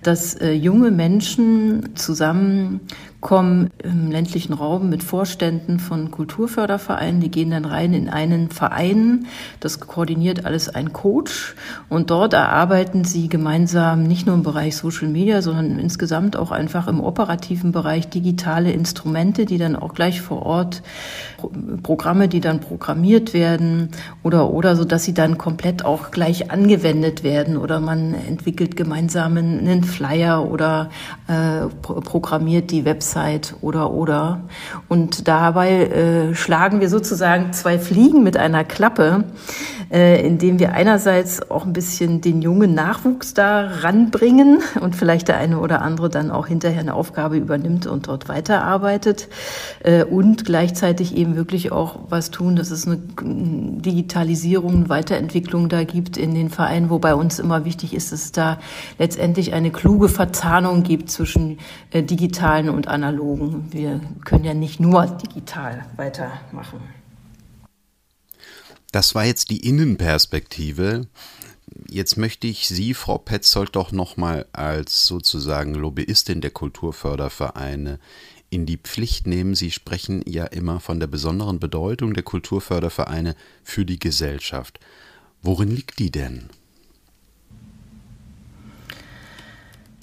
dass 0.04 0.36
äh, 0.36 0.52
junge 0.52 0.92
Menschen 0.92 1.96
zusammen 1.96 2.82
kommen 3.24 3.72
im 3.82 4.12
ländlichen 4.12 4.54
Raum 4.54 4.90
mit 4.90 5.02
Vorständen 5.02 5.80
von 5.80 6.12
Kulturfördervereinen. 6.12 7.22
Die 7.22 7.32
gehen 7.32 7.52
dann 7.52 7.64
rein 7.64 7.94
in 7.94 8.10
einen 8.10 8.52
Verein. 8.52 9.28
Das 9.62 9.80
koordiniert 9.80 10.46
alles 10.46 10.68
ein 10.68 10.92
Coach. 10.92 11.56
Und 11.88 12.12
dort 12.12 12.34
erarbeiten 12.34 13.06
sie 13.06 13.30
gemeinsam 13.30 14.04
nicht 14.04 14.28
nur 14.28 14.36
im 14.36 14.44
Bereich 14.44 14.76
Social 14.76 15.08
Media, 15.08 15.42
sondern 15.42 15.80
insgesamt 15.80 16.36
auch 16.36 16.52
einfach 16.52 16.88
im 16.88 17.00
operativen 17.00 17.72
Bereich 17.72 18.10
digitale 18.10 18.72
Instrumente, 18.74 19.46
die 19.46 19.58
dann 19.58 19.78
auch 19.78 19.94
gleich 19.94 20.22
vor 20.22 20.46
Ort 20.46 20.84
Programme, 21.82 22.28
die 22.28 22.42
dann 22.42 22.60
programmiert 22.60 23.34
werden 23.34 23.90
oder, 24.22 24.50
oder 24.50 24.76
so, 24.76 24.84
dass 24.84 25.06
sie 25.06 25.14
dann 25.14 25.38
komplett 25.38 25.86
auch 25.86 26.12
gleich 26.12 26.52
angewendet 26.52 27.24
werden 27.24 27.56
oder 27.58 27.80
man 27.80 28.14
entwickelt 28.14 28.76
gemeinsam 28.76 29.38
einen 29.38 29.84
Flyer 29.86 30.50
oder 30.50 30.90
äh, 31.28 31.68
programmiert 31.82 32.72
die 32.72 32.84
Website 32.84 33.13
Website 33.14 33.56
oder 33.62 33.92
oder. 33.92 34.42
Und 34.90 35.28
dabei 35.28 35.86
äh, 35.86 36.36
schlagen 36.36 36.82
wir 36.82 36.90
sozusagen 36.90 37.54
zwei 37.54 37.78
Fliegen 37.78 38.24
mit 38.24 38.38
einer 38.38 38.64
Klappe, 38.64 39.26
äh, 39.92 40.26
indem 40.26 40.60
wir 40.60 40.74
einerseits 40.74 41.52
auch 41.52 41.66
ein 41.66 41.74
bisschen 41.74 42.22
den 42.22 42.42
jungen 42.42 42.74
Nachwuchs 42.74 43.34
da 43.34 43.68
ranbringen 43.82 44.60
und 44.82 44.96
vielleicht 44.96 45.28
der 45.28 45.38
eine 45.38 45.60
oder 45.60 45.82
andere 45.82 46.10
dann 46.10 46.32
auch 46.32 46.48
hinterher 46.48 46.80
eine 46.80 46.96
Aufgabe 46.96 47.38
übernimmt 47.38 47.86
und 47.86 48.08
dort 48.08 48.30
weiterarbeitet 48.30 49.28
äh, 49.84 50.04
und 50.04 50.46
gleichzeitig 50.46 51.16
eben 51.16 51.36
wirklich 51.36 51.72
auch 51.72 52.00
was 52.10 52.32
tun, 52.32 52.56
dass 52.56 52.72
es 52.72 52.88
eine 52.88 52.98
Digitalisierung, 53.22 54.90
Weiterentwicklung 54.90 55.70
da 55.70 55.84
gibt 55.84 56.18
in 56.18 56.34
den 56.34 56.50
Vereinen, 56.50 56.90
wobei 56.90 57.16
uns 57.16 57.40
immer 57.40 57.66
wichtig 57.66 57.94
ist, 57.94 58.12
dass 58.12 58.26
es 58.26 58.32
da 58.32 58.58
letztendlich 58.98 59.54
eine 59.54 59.72
kluge 59.72 60.10
Verzahnung 60.10 60.84
gibt 60.84 61.12
zwischen 61.12 61.60
äh, 61.92 62.02
digitalen 62.02 62.70
und 62.70 62.88
analogen 62.88 63.03
analogen. 63.04 63.72
Wir 63.72 64.00
können 64.24 64.46
ja 64.46 64.54
nicht 64.54 64.80
nur 64.80 65.06
digital 65.06 65.86
weitermachen. 65.98 66.80
Das 68.92 69.16
war 69.16 69.26
jetzt 69.26 69.50
die 69.50 69.68
Innenperspektive. 69.68 71.08
Jetzt 71.90 72.18
möchte 72.18 72.48
ich 72.48 72.68
Sie, 72.68 72.94
Frau 72.94 73.18
Petzold, 73.18 73.76
doch 73.76 73.92
nochmal 73.92 74.46
als 74.54 75.06
sozusagen 75.08 75.74
Lobbyistin 75.74 76.42
der 76.42 76.52
Kulturfördervereine 76.52 78.00
in 78.50 78.66
die 78.66 78.78
Pflicht 78.78 79.26
nehmen. 79.26 79.56
Sie 79.56 79.72
sprechen 79.72 80.24
ja 80.28 80.46
immer 80.46 80.80
von 80.80 81.00
der 81.00 81.08
besonderen 81.08 81.60
Bedeutung 81.60 82.14
der 82.14 82.24
Kulturfördervereine 82.24 83.36
für 83.64 83.86
die 83.86 84.00
Gesellschaft. 84.00 84.80
Worin 85.42 85.72
liegt 85.72 86.00
die 86.00 86.12
denn? 86.12 86.50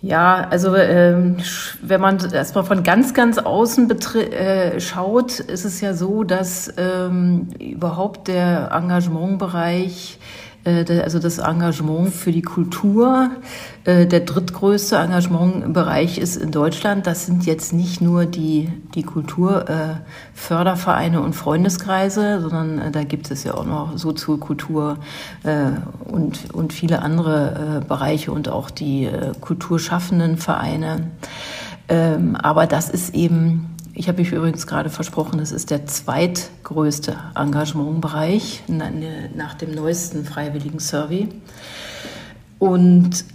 Ja, 0.03 0.47
also 0.49 0.75
ähm, 0.77 1.37
wenn 1.83 2.01
man 2.01 2.19
erstmal 2.33 2.65
von 2.65 2.83
ganz, 2.83 3.13
ganz 3.13 3.37
außen 3.37 3.91
äh, 4.15 4.81
schaut, 4.81 5.41
ist 5.41 5.67
es 5.67 5.83
ja 5.83 5.93
so, 5.93 6.25
dass 6.25 6.73
ähm, 6.79 7.49
überhaupt 7.59 8.29
der 8.29 8.71
Engagementbereich 8.73 10.19
also 10.65 11.19
das 11.19 11.39
Engagement 11.39 12.13
für 12.13 12.33
die 12.33 12.43
Kultur. 12.43 13.31
Äh, 13.85 14.07
der 14.07 14.21
drittgrößte 14.21 14.97
Engagementbereich 14.97 16.19
ist 16.19 16.37
in 16.37 16.51
Deutschland. 16.51 17.07
Das 17.07 17.25
sind 17.27 17.47
jetzt 17.47 17.73
nicht 17.73 18.03
nur 18.03 18.27
die, 18.27 18.69
die 18.95 19.03
Kulturfördervereine 19.03 21.23
und 21.23 21.35
Freundeskreise, 21.35 22.43
sondern 22.43 22.79
äh, 22.79 22.91
da 22.91 23.05
gibt 23.05 23.31
es 23.31 23.45
ja 23.45 23.55
auch 23.55 23.65
noch 23.65 23.97
Soziokultur 23.97 24.99
und, 26.05 26.53
und 26.53 26.73
viele 26.73 27.03
andere 27.03 27.85
Bereiche 27.87 28.33
und 28.33 28.49
auch 28.49 28.71
die 28.71 29.09
kulturschaffenden 29.41 30.37
Vereine. 30.37 31.11
Ähm, 31.89 32.35
aber 32.37 32.67
das 32.67 32.91
ist 32.91 33.15
eben 33.15 33.77
ich 34.01 34.09
habe 34.09 34.23
mich 34.23 34.33
übrigens 34.33 34.67
gerade 34.67 34.89
versprochen, 34.89 35.41
es 35.41 35.53
ist 35.53 35.71
der 35.71 35.85
zweitgrößte 35.85 37.19
Engagementbereich 37.35 38.63
nach 38.67 39.53
dem 39.53 39.75
neuesten 39.75 40.25
Freiwilligen 40.25 40.79
Survey. 40.79 41.29
Und 42.59 43.27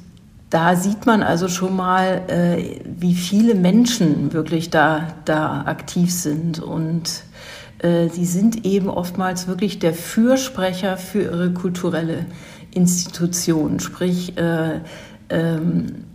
da 0.49 0.75
sieht 0.75 1.06
man 1.06 1.21
also 1.21 1.49
schon 1.49 1.75
mal, 1.75 2.23
äh, 2.30 2.80
wie 2.84 3.13
viele 3.13 3.54
Menschen 3.54 4.34
wirklich 4.34 4.71
da, 4.71 5.10
da 5.25 5.65
aktiv 5.67 6.12
sind. 6.12 6.63
Und 6.63 7.12
äh, 7.78 8.10
sie 8.10 8.25
sind 8.25 8.65
eben 8.65 8.89
oftmals 8.89 9.47
wirklich 9.47 9.78
der 9.78 9.93
Fürsprecher 9.93 10.97
für 10.97 11.21
ihre 11.21 11.54
kulturelle 11.54 12.25
Institution. 12.71 13.80
Sprich, 13.80 14.36
äh, 14.39 14.80
ähm, 15.30 16.06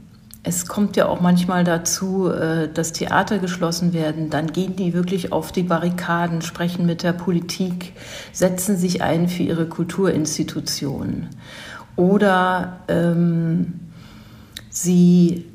es 0.43 0.67
kommt 0.67 0.97
ja 0.97 1.07
auch 1.07 1.21
manchmal 1.21 1.65
dazu, 1.65 2.31
äh, 2.31 2.69
dass 2.73 2.93
Theater 2.93 3.39
geschlossen 3.39 3.93
werden. 3.93 4.31
Dann 4.31 4.53
gehen 4.53 4.75
die 4.75 4.95
wirklich 4.95 5.33
auf 5.33 5.53
die 5.53 5.63
Barrikaden, 5.63 6.41
sprechen 6.41 6.87
mit 6.87 7.03
der 7.03 7.13
Politik, 7.13 7.93
setzen 8.33 8.77
sich 8.77 9.03
ein 9.03 9.29
für 9.29 9.43
ihre 9.43 9.67
Kulturinstitutionen. 9.67 11.29
Oder 11.97 12.81
ähm, 12.89 13.81
sie 14.71 15.50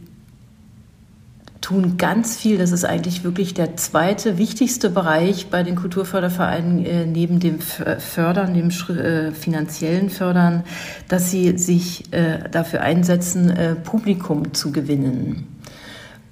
tun 1.65 1.97
ganz 1.97 2.37
viel. 2.37 2.59
Das 2.59 2.71
ist 2.71 2.85
eigentlich 2.85 3.23
wirklich 3.23 3.55
der 3.55 3.75
zweite 3.75 4.37
wichtigste 4.37 4.91
Bereich 4.91 5.47
bei 5.49 5.63
den 5.63 5.75
Kulturfördervereinen 5.75 6.85
äh, 6.85 7.05
neben 7.07 7.39
dem 7.39 7.59
Fördern, 7.59 8.53
dem 8.53 8.69
äh, 8.69 9.31
finanziellen 9.31 10.11
Fördern, 10.11 10.63
dass 11.07 11.31
sie 11.31 11.57
sich 11.57 12.13
äh, 12.13 12.49
dafür 12.51 12.81
einsetzen, 12.81 13.49
äh, 13.49 13.75
Publikum 13.75 14.53
zu 14.53 14.71
gewinnen. 14.71 15.47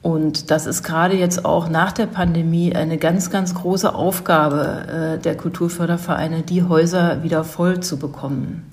Und 0.03 0.51
das 0.51 0.67
ist 0.67 0.83
gerade 0.83 1.15
jetzt 1.15 1.45
auch 1.45 1.67
nach 1.67 1.93
der 1.93 2.05
Pandemie 2.05 2.75
eine 2.75 2.97
ganz, 2.99 3.31
ganz 3.31 3.55
große 3.55 3.95
Aufgabe 3.95 5.15
äh, 5.17 5.19
der 5.19 5.35
Kulturfördervereine, 5.35 6.43
die 6.43 6.61
Häuser 6.61 7.23
wieder 7.23 7.43
voll 7.43 7.79
zu 7.79 7.97
bekommen. 7.97 8.69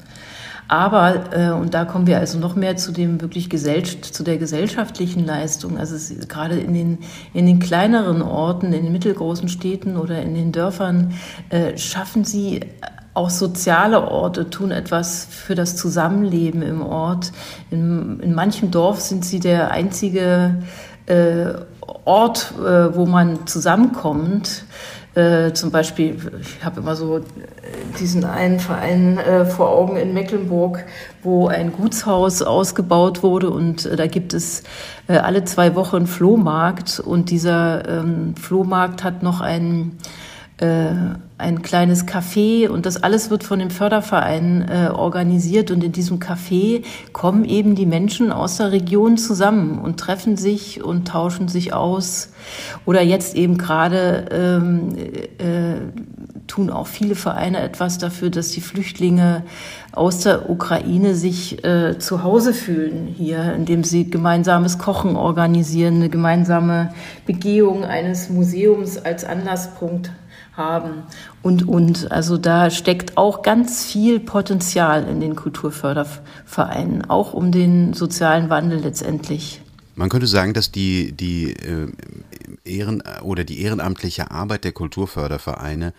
Aber, 0.71 1.37
äh, 1.37 1.51
und 1.51 1.75
da 1.75 1.85
kommen 1.85 2.07
wir 2.07 2.19
also 2.19 2.39
noch 2.39 2.55
mehr 2.55 2.77
zu 2.77 2.93
dem 2.93 3.21
wirklich 3.21 3.51
Gesell 3.51 3.83
zu 3.83 4.23
der 4.23 4.39
gesellschaftlichen 4.39 5.27
Leistung. 5.27 5.77
Also 5.77 5.97
es, 5.97 6.29
gerade 6.29 6.61
in 6.61 6.75
den, 6.75 6.99
in 7.35 7.47
den 7.47 7.59
kleineren 7.59 8.23
Orten, 8.23 8.67
in 8.67 8.85
den 8.85 8.93
mittelgroßen 8.93 9.49
Städten 9.49 9.97
oder 9.97 10.23
in 10.23 10.35
den 10.35 10.53
Dörfern 10.53 11.15
äh, 11.49 11.77
schaffen 11.77 12.23
sie 12.23 12.61
auch 13.15 13.31
soziale 13.31 14.13
Orte 14.13 14.49
tun 14.49 14.71
etwas 14.71 15.27
für 15.29 15.57
das 15.57 15.75
Zusammenleben 15.75 16.63
im 16.63 16.83
Ort. 16.83 17.33
In, 17.73 18.21
in 18.21 18.33
manchem 18.33 18.71
Dorf 18.71 19.01
sind 19.01 19.25
sie 19.25 19.41
der 19.41 19.73
einzige 19.73 20.63
äh, 21.07 21.47
Ort, 22.05 22.55
äh, 22.61 22.95
wo 22.95 23.07
man 23.07 23.45
zusammenkommt. 23.49 24.63
Äh, 25.21 25.53
zum 25.53 25.71
Beispiel, 25.71 26.17
ich 26.41 26.65
habe 26.65 26.81
immer 26.81 26.97
so 26.97 27.21
diesen 27.99 28.25
einen 28.25 28.59
Verein 28.59 29.19
äh, 29.19 29.45
vor 29.45 29.69
Augen 29.69 29.99
in 29.99 30.15
Mecklenburg, 30.15 30.85
wo 31.23 31.49
ein 31.49 31.73
Gutshaus 31.73 32.41
ausgebaut 32.41 33.23
wurde 33.23 33.51
und 33.51 33.85
äh, 33.85 33.97
da 33.97 34.07
gibt 34.07 34.33
es 34.33 34.63
äh, 35.09 35.19
alle 35.19 35.45
zwei 35.45 35.75
Wochen 35.75 36.07
Flohmarkt 36.07 37.01
und 37.01 37.31
dieser 37.31 37.87
ähm, 37.87 38.35
Flohmarkt 38.37 39.05
hat 39.05 39.23
noch 39.23 39.43
einen 39.43 39.99
ein 40.61 41.63
kleines 41.63 42.07
Café 42.07 42.69
und 42.69 42.85
das 42.87 43.03
alles 43.03 43.31
wird 43.31 43.45
von 43.45 43.59
dem 43.59 43.71
Förderverein 43.71 44.69
äh, 44.69 44.91
organisiert 44.91 45.71
und 45.71 45.83
in 45.83 45.93
diesem 45.93 46.19
Café 46.19 46.85
kommen 47.13 47.45
eben 47.45 47.75
die 47.75 47.87
Menschen 47.87 48.31
aus 48.31 48.59
der 48.59 48.71
Region 48.73 49.17
zusammen 49.17 49.79
und 49.79 49.99
treffen 49.99 50.37
sich 50.37 50.85
und 50.85 51.09
tauschen 51.09 51.49
sich 51.49 51.73
aus. 51.73 52.33
Oder 52.85 53.03
jetzt 53.03 53.37
eben 53.37 53.57
gerade 53.57 54.27
ähm, 54.31 54.97
äh, 55.39 55.77
tun 56.47 56.69
auch 56.71 56.87
viele 56.89 57.15
Vereine 57.15 57.61
etwas 57.61 57.99
dafür, 57.99 58.29
dass 58.29 58.51
die 58.51 58.61
Flüchtlinge 58.61 59.45
aus 59.93 60.21
der 60.21 60.51
Ukraine 60.51 61.15
sich 61.15 61.65
äh, 61.65 61.99
zu 61.99 62.23
Hause 62.23 62.53
fühlen 62.53 63.07
hier, 63.07 63.55
indem 63.55 63.83
sie 63.83 64.11
gemeinsames 64.11 64.79
Kochen 64.79 65.17
organisieren, 65.17 65.97
eine 65.97 66.11
gemeinsame 66.11 66.93
Begehung 67.25 67.85
eines 67.85 68.29
Museums 68.29 68.99
als 68.99 69.25
Anlasspunkt 69.25 70.11
haben 70.61 71.03
und, 71.43 71.67
und. 71.67 72.13
Also 72.13 72.37
da 72.37 72.71
steckt 72.71 73.17
auch 73.17 73.43
ganz 73.43 73.85
viel 73.85 74.21
Potenzial 74.21 75.09
in 75.09 75.21
den 75.21 75.35
Kulturfördervereinen, 75.35 77.09
auch 77.09 77.33
um 77.33 77.51
den 77.51 77.95
sozialen 77.95 78.51
Wandel 78.51 78.81
letztendlich. 78.81 79.63
Man 79.97 80.09
könnte 80.09 80.27
sagen, 80.27 80.55
dass 80.55 80.71
die, 80.71 81.13
die 81.13 81.53
äh, 81.53 81.89
Ehren 82.65 83.03
oder 83.23 83.45
die 83.45 83.61
ehrenamtliche 83.63 84.31
Arbeit 84.31 84.65
der 84.65 84.73
Kulturfördervereine 84.73 85.93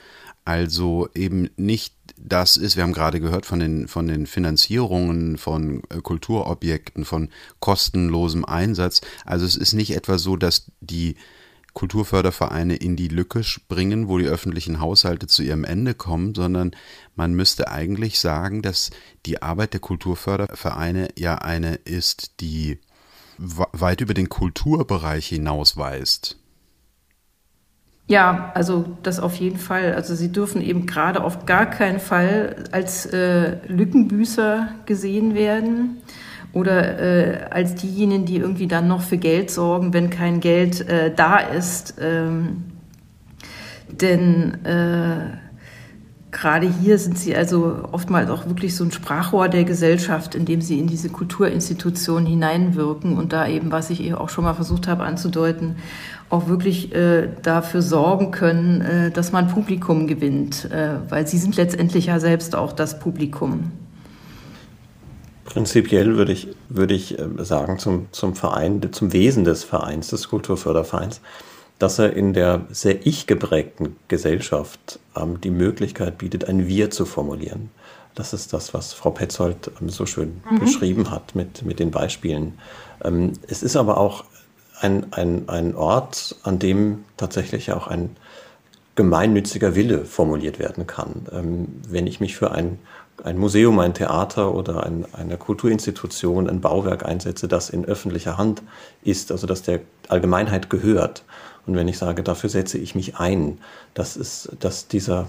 also 0.44 1.08
eben 1.14 1.50
nicht 1.56 1.94
das 2.24 2.58
ist, 2.58 2.76
wir 2.76 2.84
haben 2.84 2.94
gerade 2.94 3.20
gehört 3.20 3.46
von 3.46 3.60
den, 3.60 3.88
von 3.88 4.08
den 4.08 4.28
Finanzierungen 4.28 5.38
von 5.38 5.82
äh, 5.90 6.02
Kulturobjekten, 6.02 7.04
von 7.04 7.30
kostenlosem 7.60 8.46
Einsatz. 8.46 9.02
Also 9.26 9.46
es 9.46 9.56
ist 9.56 9.74
nicht 9.74 9.96
etwa 9.96 10.18
so, 10.18 10.36
dass 10.38 10.72
die 10.82 11.16
Kulturfördervereine 11.74 12.76
in 12.76 12.96
die 12.96 13.08
Lücke 13.08 13.44
springen, 13.44 14.08
wo 14.08 14.18
die 14.18 14.26
öffentlichen 14.26 14.80
Haushalte 14.80 15.28
zu 15.28 15.42
ihrem 15.44 15.64
Ende 15.64 15.94
kommen, 15.94 16.36
sondern 16.36 16.72
man 17.16 17.34
müsste 17.34 17.72
eigentlich 17.72 18.20
sagen, 18.20 18.62
dass 18.62 18.92
die 19.26 19.42
Arbeit 19.42 19.74
der 19.74 19.80
Kulturfördervereine 19.80 21.10
ja 21.18 21.36
eine 21.36 21.76
ist, 21.76 22.42
die 22.42 22.80
weit 23.38 24.02
über 24.02 24.14
den 24.14 24.30
Kulturbereich 24.30 25.28
hinausweist. 25.28 26.38
Ja, 28.08 28.52
also 28.56 28.98
das 29.04 29.20
auf 29.20 29.36
jeden 29.36 29.58
Fall. 29.58 29.96
Also 29.96 30.16
sie 30.16 30.32
dürfen 30.32 30.62
eben 30.62 30.86
gerade 30.86 31.24
auf 31.24 31.46
gar 31.46 31.66
keinen 31.66 32.02
Fall 32.02 32.66
als 32.72 33.06
äh, 33.06 33.66
Lückenbüßer 33.68 34.76
gesehen 34.86 35.34
werden 35.34 36.02
oder 36.54 37.00
äh, 37.00 37.44
als 37.50 37.76
diejenigen, 37.76 38.26
die 38.26 38.38
irgendwie 38.38 38.68
dann 38.68 38.88
noch 38.88 39.02
für 39.02 39.18
Geld 39.18 39.52
sorgen, 39.52 39.94
wenn 39.94 40.10
kein 40.10 40.40
Geld 40.40 40.88
äh, 40.90 41.14
da 41.14 41.38
ist. 41.38 41.96
Ähm, 42.02 42.64
denn 43.90 44.66
äh, 44.66 45.38
gerade 46.32 46.68
hier 46.68 46.98
sind 46.98 47.18
sie 47.18 47.36
also 47.36 47.88
oftmals 47.92 48.30
auch 48.30 48.48
wirklich 48.48 48.76
so 48.76 48.84
ein 48.84 48.92
Sprachrohr 48.92 49.50
der 49.50 49.64
Gesellschaft, 49.64 50.34
indem 50.34 50.62
sie 50.62 50.80
in 50.80 50.88
diese 50.88 51.10
Kulturinstitutionen 51.10 52.26
hineinwirken 52.26 53.18
und 53.18 53.34
da 53.34 53.48
eben, 53.48 53.72
was 53.72 53.90
ich 53.90 54.02
eben 54.02 54.16
auch 54.16 54.30
schon 54.30 54.46
mal 54.46 54.54
versucht 54.54 54.88
habe 54.88 55.04
anzudeuten, 55.04 55.76
auch 56.30 56.48
wirklich 56.48 56.96
äh, 56.96 57.28
dafür 57.42 57.82
sorgen 57.82 58.32
können, 58.32 58.82
äh, 58.82 59.12
dass 59.12 59.32
man 59.32 59.50
Publikum 59.50 60.08
gewinnt, 60.08 60.72
äh, 60.72 60.96
weil 61.10 61.28
sie 61.28 61.38
sind 61.38 61.58
letztendlich 61.58 62.08
ja 62.08 62.20
selbst 62.20 62.56
auch 62.56 62.72
das 62.72 63.00
Publikum. 63.00 63.72
Prinzipiell 65.52 66.16
würde 66.16 66.32
ich, 66.32 66.48
würde 66.70 66.94
ich 66.94 67.20
äh, 67.20 67.28
sagen 67.40 67.78
zum, 67.78 68.08
zum 68.12 68.36
Verein, 68.36 68.82
zum 68.94 69.12
Wesen 69.12 69.44
des 69.44 69.66
Vereins, 69.66 70.08
des 70.08 70.30
Kulturfördervereins, 70.30 71.20
dass 71.78 72.00
er 72.00 72.14
in 72.14 72.34
der 72.34 72.66
sehr 72.70 73.06
ich 73.06 73.28
geprägten 73.28 73.98
Gesellschaft 74.08 75.00
ähm, 75.16 75.42
die 75.42 75.50
Möglichkeit 75.50 76.18
bietet, 76.18 76.48
ein 76.48 76.68
Wir 76.68 76.90
zu 76.90 77.06
formulieren. 77.06 77.70
Das 78.16 78.34
ist 78.34 78.54
das, 78.54 78.74
was 78.74 78.94
Frau 78.94 79.12
Petzold 79.12 79.72
ähm, 79.82 79.90
so 79.90 80.06
schön 80.06 80.42
mhm. 80.50 80.60
beschrieben 80.60 81.12
hat 81.12 81.36
mit, 81.36 81.66
mit 81.66 81.80
den 81.80 81.92
Beispielen. 81.92 82.58
Ähm, 83.04 83.34
es 83.48 83.62
ist 83.62 83.76
aber 83.76 83.98
auch 83.98 84.24
ein, 84.80 85.12
ein, 85.12 85.50
ein 85.50 85.76
Ort, 85.76 86.38
an 86.44 86.60
dem 86.60 87.04
tatsächlich 87.18 87.74
auch 87.74 87.88
ein 87.88 88.16
gemeinnütziger 88.96 89.76
Wille 89.76 90.06
formuliert 90.06 90.60
werden 90.60 90.88
kann. 90.88 91.28
Ähm, 91.32 91.68
wenn 91.88 92.08
ich 92.08 92.20
mich 92.20 92.36
für 92.36 92.52
ein, 92.52 92.80
ein 93.24 93.38
Museum, 93.38 93.80
ein 93.80 93.94
Theater 93.94 94.54
oder 94.54 94.84
ein, 94.84 95.06
eine 95.14 95.38
Kulturinstitution, 95.38 96.50
ein 96.50 96.62
Bauwerk 96.62 97.06
einsetze, 97.06 97.48
das 97.48 97.70
in 97.70 97.86
öffentlicher 97.86 98.38
Hand 98.38 98.62
ist, 99.04 99.32
also 99.32 99.48
das 99.48 99.62
der 99.62 99.82
Allgemeinheit 100.08 100.70
gehört. 100.70 101.24
Und 101.66 101.76
wenn 101.76 101.88
ich 101.88 101.98
sage, 101.98 102.24
dafür 102.24 102.50
setze 102.50 102.78
ich 102.78 102.96
mich 102.96 103.18
ein, 103.18 103.60
dass, 103.94 104.16
es, 104.16 104.50
dass 104.60 104.88
dieser, 104.88 105.28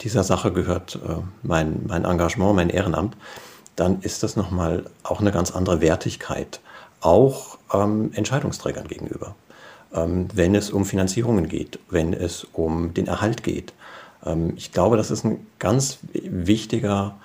dieser 0.00 0.24
Sache 0.24 0.52
gehört 0.52 0.98
äh, 1.06 1.16
mein, 1.42 1.82
mein 1.86 2.04
Engagement, 2.04 2.56
mein 2.56 2.70
Ehrenamt, 2.70 3.16
dann 3.76 4.00
ist 4.00 4.22
das 4.22 4.36
nochmal 4.36 4.84
auch 5.02 5.20
eine 5.20 5.32
ganz 5.32 5.50
andere 5.50 5.80
Wertigkeit, 5.80 6.60
auch 7.00 7.58
ähm, 7.72 8.12
Entscheidungsträgern 8.14 8.88
gegenüber. 8.88 9.34
Ähm, 9.92 10.28
wenn 10.32 10.54
es 10.54 10.70
um 10.70 10.84
Finanzierungen 10.84 11.48
geht, 11.48 11.78
wenn 11.90 12.12
es 12.12 12.46
um 12.52 12.94
den 12.94 13.06
Erhalt 13.06 13.42
geht. 13.42 13.72
Ähm, 14.24 14.54
ich 14.56 14.72
glaube, 14.72 14.96
das 14.96 15.10
ist 15.10 15.24
ein 15.24 15.46
ganz 15.58 15.98
wichtiger, 16.12 17.16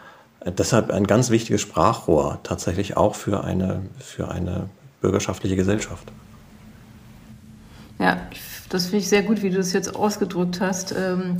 äh, 0.41 0.51
deshalb 0.51 0.91
ein 0.91 1.07
ganz 1.07 1.29
wichtiges 1.29 1.61
Sprachrohr 1.61 2.39
tatsächlich 2.43 2.97
auch 2.97 3.15
für 3.15 3.43
eine, 3.43 3.81
für 3.99 4.29
eine 4.29 4.69
bürgerschaftliche 5.01 5.55
Gesellschaft. 5.55 6.11
Ja, 7.99 8.17
das 8.69 8.85
finde 8.85 8.97
ich 8.97 9.09
sehr 9.09 9.23
gut, 9.23 9.41
wie 9.41 9.49
du 9.49 9.57
das 9.57 9.73
jetzt 9.73 9.95
ausgedrückt 9.95 10.61
hast. 10.61 10.93
Ähm, 10.93 11.37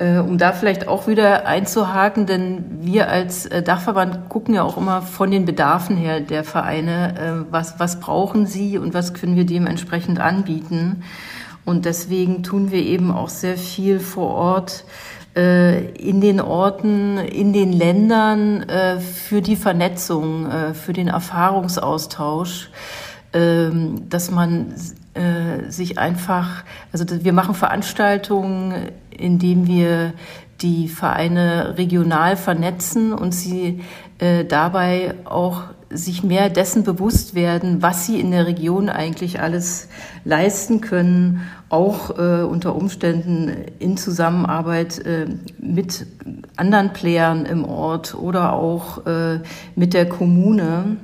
äh, 0.00 0.18
um 0.18 0.38
da 0.38 0.52
vielleicht 0.52 0.88
auch 0.88 1.06
wieder 1.06 1.46
einzuhaken, 1.46 2.26
denn 2.26 2.64
wir 2.80 3.08
als 3.08 3.46
äh, 3.46 3.62
Dachverband 3.62 4.28
gucken 4.28 4.52
ja 4.52 4.64
auch 4.64 4.76
immer 4.76 5.02
von 5.02 5.30
den 5.30 5.44
Bedarfen 5.44 5.96
her 5.96 6.20
der 6.20 6.42
Vereine, 6.42 7.46
was, 7.50 7.78
was 7.78 8.00
brauchen 8.00 8.44
sie 8.44 8.76
und 8.76 8.92
was 8.92 9.14
können 9.14 9.36
wir 9.36 9.46
dementsprechend 9.46 10.18
anbieten. 10.18 11.04
Und 11.64 11.84
deswegen 11.84 12.42
tun 12.42 12.70
wir 12.70 12.82
eben 12.82 13.10
auch 13.10 13.28
sehr 13.28 13.56
viel 13.56 14.00
vor 14.00 14.30
Ort 14.30 14.84
in 15.34 16.20
den 16.20 16.40
Orten, 16.40 17.18
in 17.18 17.52
den 17.52 17.72
Ländern 17.72 18.64
für 19.00 19.42
die 19.42 19.56
Vernetzung, 19.56 20.46
für 20.74 20.92
den 20.92 21.08
Erfahrungsaustausch, 21.08 22.70
ähm, 23.32 24.08
dass 24.08 24.30
man 24.30 24.74
sich 25.68 25.98
einfach, 25.98 26.62
also 26.92 27.04
wir 27.08 27.32
machen 27.32 27.56
Veranstaltungen 27.56 28.90
indem 29.18 29.66
wir 29.66 30.12
die 30.60 30.88
Vereine 30.88 31.76
regional 31.76 32.36
vernetzen 32.36 33.12
und 33.12 33.32
sie 33.32 33.82
äh, 34.18 34.44
dabei 34.44 35.14
auch 35.24 35.64
sich 35.90 36.22
mehr 36.22 36.50
dessen 36.50 36.84
bewusst 36.84 37.34
werden, 37.34 37.82
was 37.82 38.06
sie 38.06 38.20
in 38.20 38.30
der 38.30 38.46
Region 38.46 38.88
eigentlich 38.88 39.40
alles 39.40 39.88
leisten 40.24 40.80
können, 40.80 41.42
auch 41.68 42.18
äh, 42.18 42.42
unter 42.42 42.74
Umständen 42.74 43.50
in 43.78 43.96
Zusammenarbeit 43.96 44.98
äh, 45.00 45.26
mit 45.58 46.06
anderen 46.56 46.92
Playern 46.92 47.46
im 47.46 47.64
Ort 47.64 48.14
oder 48.14 48.52
auch 48.52 49.06
äh, 49.06 49.40
mit 49.74 49.94
der 49.94 50.08
Kommune 50.08 50.96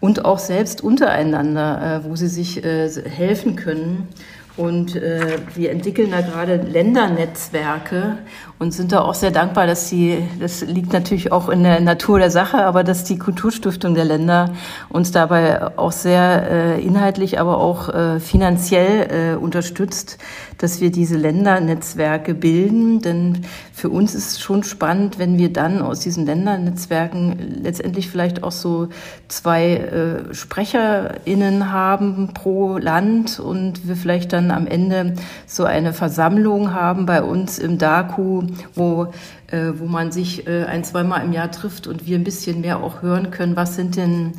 und 0.00 0.24
auch 0.24 0.38
selbst 0.38 0.82
untereinander, 0.82 2.02
äh, 2.04 2.08
wo 2.08 2.16
sie 2.16 2.28
sich 2.28 2.64
äh, 2.64 2.88
helfen 2.88 3.56
können. 3.56 4.08
Und 4.56 4.96
äh, 4.96 5.38
wir 5.54 5.70
entwickeln 5.70 6.10
da 6.10 6.20
gerade 6.20 6.56
Ländernetzwerke 6.56 8.18
und 8.58 8.72
sind 8.72 8.92
da 8.92 9.00
auch 9.00 9.14
sehr 9.14 9.30
dankbar, 9.30 9.66
dass 9.66 9.88
die, 9.88 10.22
das 10.38 10.60
liegt 10.60 10.92
natürlich 10.92 11.32
auch 11.32 11.48
in 11.48 11.62
der 11.62 11.80
Natur 11.80 12.18
der 12.18 12.30
Sache, 12.30 12.64
aber 12.64 12.84
dass 12.84 13.04
die 13.04 13.18
Kulturstiftung 13.18 13.94
der 13.94 14.04
Länder 14.04 14.52
uns 14.90 15.12
dabei 15.12 15.78
auch 15.78 15.92
sehr 15.92 16.50
äh, 16.50 16.80
inhaltlich, 16.82 17.40
aber 17.40 17.58
auch 17.58 17.88
äh, 17.88 18.20
finanziell 18.20 19.34
äh, 19.34 19.36
unterstützt, 19.36 20.18
dass 20.58 20.80
wir 20.82 20.90
diese 20.90 21.16
Ländernetzwerke 21.16 22.34
bilden. 22.34 23.00
Denn 23.00 23.46
für 23.72 23.88
uns 23.88 24.14
ist 24.14 24.32
es 24.32 24.40
schon 24.40 24.62
spannend, 24.62 25.18
wenn 25.18 25.38
wir 25.38 25.52
dann 25.52 25.80
aus 25.80 26.00
diesen 26.00 26.26
Ländernetzwerken 26.26 27.62
letztendlich 27.62 28.10
vielleicht 28.10 28.42
auch 28.42 28.52
so 28.52 28.88
zwei 29.28 29.76
äh, 29.76 30.34
SprecherInnen 30.34 31.72
haben 31.72 32.34
pro 32.34 32.76
Land 32.76 33.40
und 33.40 33.88
wir 33.88 33.96
vielleicht 33.96 34.34
dann 34.34 34.39
am 34.48 34.66
Ende 34.66 35.14
so 35.46 35.64
eine 35.64 35.92
Versammlung 35.92 36.72
haben 36.72 37.04
bei 37.04 37.22
uns 37.22 37.58
im 37.58 37.78
DAKU, 37.78 38.44
wo, 38.74 39.12
äh, 39.48 39.72
wo 39.76 39.86
man 39.86 40.12
sich 40.12 40.46
äh, 40.46 40.64
ein, 40.64 40.84
zweimal 40.84 41.24
im 41.24 41.32
Jahr 41.32 41.50
trifft 41.50 41.86
und 41.88 42.06
wir 42.06 42.16
ein 42.16 42.24
bisschen 42.24 42.60
mehr 42.60 42.78
auch 42.78 43.02
hören 43.02 43.30
können, 43.32 43.56
was 43.56 43.74
sind 43.74 43.96
denn 43.96 44.34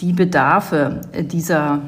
die 0.00 0.14
Bedarfe 0.14 1.02
dieser 1.14 1.82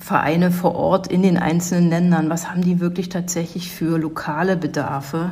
Vereine 0.00 0.50
vor 0.50 0.74
Ort 0.74 1.06
in 1.06 1.22
den 1.22 1.38
einzelnen 1.38 1.88
Ländern, 1.88 2.28
was 2.28 2.50
haben 2.50 2.62
die 2.62 2.80
wirklich 2.80 3.08
tatsächlich 3.08 3.70
für 3.70 3.98
lokale 3.98 4.56
Bedarfe? 4.56 5.30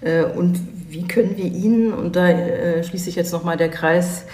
Äh, 0.00 0.24
und 0.24 0.60
wie 0.88 1.06
können 1.06 1.36
wir 1.36 1.46
ihnen, 1.46 1.92
und 1.92 2.16
da 2.16 2.28
äh, 2.28 2.84
schließe 2.84 3.08
ich 3.08 3.16
jetzt 3.16 3.32
nochmal 3.32 3.56
der 3.56 3.70
Kreis 3.70 4.26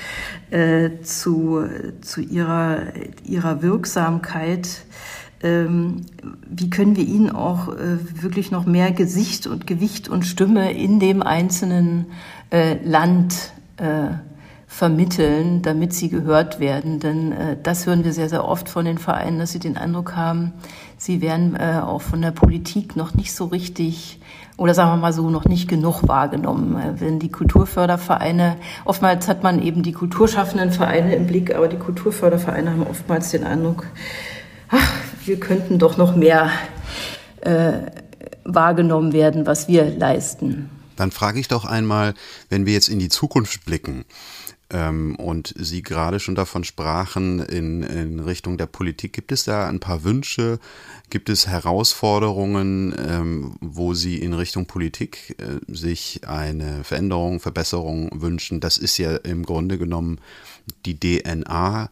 äh, 0.51 0.91
zu, 1.03 1.65
zu 2.01 2.21
ihrer, 2.21 2.83
ihrer 3.25 3.63
Wirksamkeit, 3.63 4.83
wie 5.43 6.71
können 6.71 6.97
wir 6.97 7.05
ihnen 7.05 7.31
auch 7.31 7.69
äh, 7.69 8.23
wirklich 8.23 8.51
noch 8.51 8.67
mehr 8.67 8.93
Gesicht 8.93 9.47
und 9.47 9.67
Gewicht 9.67 10.09
und 10.09 10.27
Stimme 10.27 10.73
in 10.73 11.01
dem 11.01 11.23
einzelnen 11.23 12.07
äh, 12.51 12.77
Land 12.85 13.53
äh, 13.79 14.09
vermitteln, 14.67 15.63
damit 15.63 15.95
sie 15.95 16.11
gehört 16.11 16.61
werden. 16.61 17.01
Denn 17.01 17.35
das 17.65 17.87
hören 17.87 18.05
wir 18.05 18.13
sehr, 18.13 18.29
sehr 18.29 18.45
oft 18.45 18.69
von 18.69 18.85
den 18.85 18.99
Vereinen, 18.99 19.41
dass 19.41 19.51
sie 19.51 19.59
den 19.59 19.77
Eindruck 19.77 20.15
haben, 20.15 20.53
sie 20.97 21.21
werden 21.21 21.57
auch 21.57 22.01
von 22.01 22.23
der 22.23 22.31
Politik 22.31 22.95
noch 22.95 23.13
nicht 23.13 23.33
so 23.35 23.47
richtig 23.47 24.21
oder 24.57 24.73
sagen 24.73 24.93
wir 24.93 24.97
mal 24.99 25.13
so, 25.13 25.29
noch 25.29 25.47
nicht 25.47 25.69
genug 25.69 26.07
wahrgenommen. 26.07 26.77
Wenn 27.01 27.19
die 27.19 27.33
Kulturfördervereine, 27.33 28.59
oftmals 28.85 29.27
hat 29.27 29.43
man 29.43 29.61
eben 29.61 29.83
die 29.83 29.93
kulturschaffenden 29.93 30.71
Vereine 30.71 31.17
im 31.17 31.27
Blick, 31.27 31.53
aber 31.53 31.67
die 31.67 31.79
Kulturfördervereine 31.79 32.71
haben 32.71 32.87
oftmals 32.87 33.31
den 33.31 33.43
Eindruck, 33.43 33.87
ach, 34.71 35.00
wir 35.31 35.39
könnten 35.39 35.79
doch 35.79 35.97
noch 35.97 36.17
mehr 36.17 36.51
äh, 37.43 37.73
wahrgenommen 38.43 39.13
werden, 39.13 39.47
was 39.47 39.69
wir 39.69 39.85
leisten. 39.85 40.69
Dann 40.97 41.13
frage 41.13 41.39
ich 41.39 41.47
doch 41.47 41.65
einmal, 41.65 42.15
wenn 42.49 42.67
wir 42.67 42.73
jetzt 42.73 42.89
in 42.89 42.99
die 42.99 43.09
Zukunft 43.09 43.65
blicken, 43.65 44.05
ähm, 44.73 45.17
und 45.17 45.55
Sie 45.57 45.83
gerade 45.83 46.21
schon 46.21 46.35
davon 46.35 46.65
sprachen 46.65 47.41
in, 47.41 47.83
in 47.83 48.21
Richtung 48.21 48.57
der 48.57 48.67
Politik. 48.67 49.13
Gibt 49.13 49.33
es 49.33 49.45
da 49.45 49.69
ein 49.69 49.81
paar 49.81 50.05
Wünsche? 50.05 50.59
Gibt 51.11 51.29
es 51.29 51.49
Herausforderungen, 51.49 52.95
ähm, 52.99 53.57
wo 53.61 53.95
Sie 53.95 54.19
in 54.19 54.33
Richtung 54.33 54.67
Politik 54.67 55.37
äh, 55.39 55.73
sich 55.73 56.21
eine 56.27 56.85
Veränderung, 56.85 57.41
Verbesserung 57.41 58.11
wünschen? 58.21 58.61
Das 58.61 58.79
ist 58.79 58.97
ja 58.99 59.17
im 59.17 59.45
Grunde 59.45 59.77
genommen 59.77 60.21
die 60.87 60.99
DNA 60.99 61.91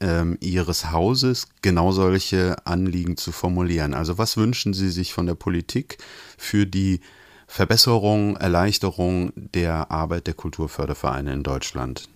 ähm, 0.00 0.36
ihres 0.40 0.90
Hauses 0.90 1.48
genau 1.62 1.92
solche 1.92 2.56
Anliegen 2.64 3.16
zu 3.16 3.32
formulieren. 3.32 3.94
Also 3.94 4.18
was 4.18 4.36
wünschen 4.36 4.74
Sie 4.74 4.90
sich 4.90 5.12
von 5.12 5.26
der 5.26 5.34
Politik 5.34 5.98
für 6.38 6.66
die 6.66 7.00
Verbesserung, 7.46 8.36
Erleichterung 8.36 9.32
der 9.34 9.90
Arbeit 9.90 10.28
der 10.28 10.34
Kulturfördervereine 10.34 11.32
in 11.32 11.42
Deutschland? 11.42 12.08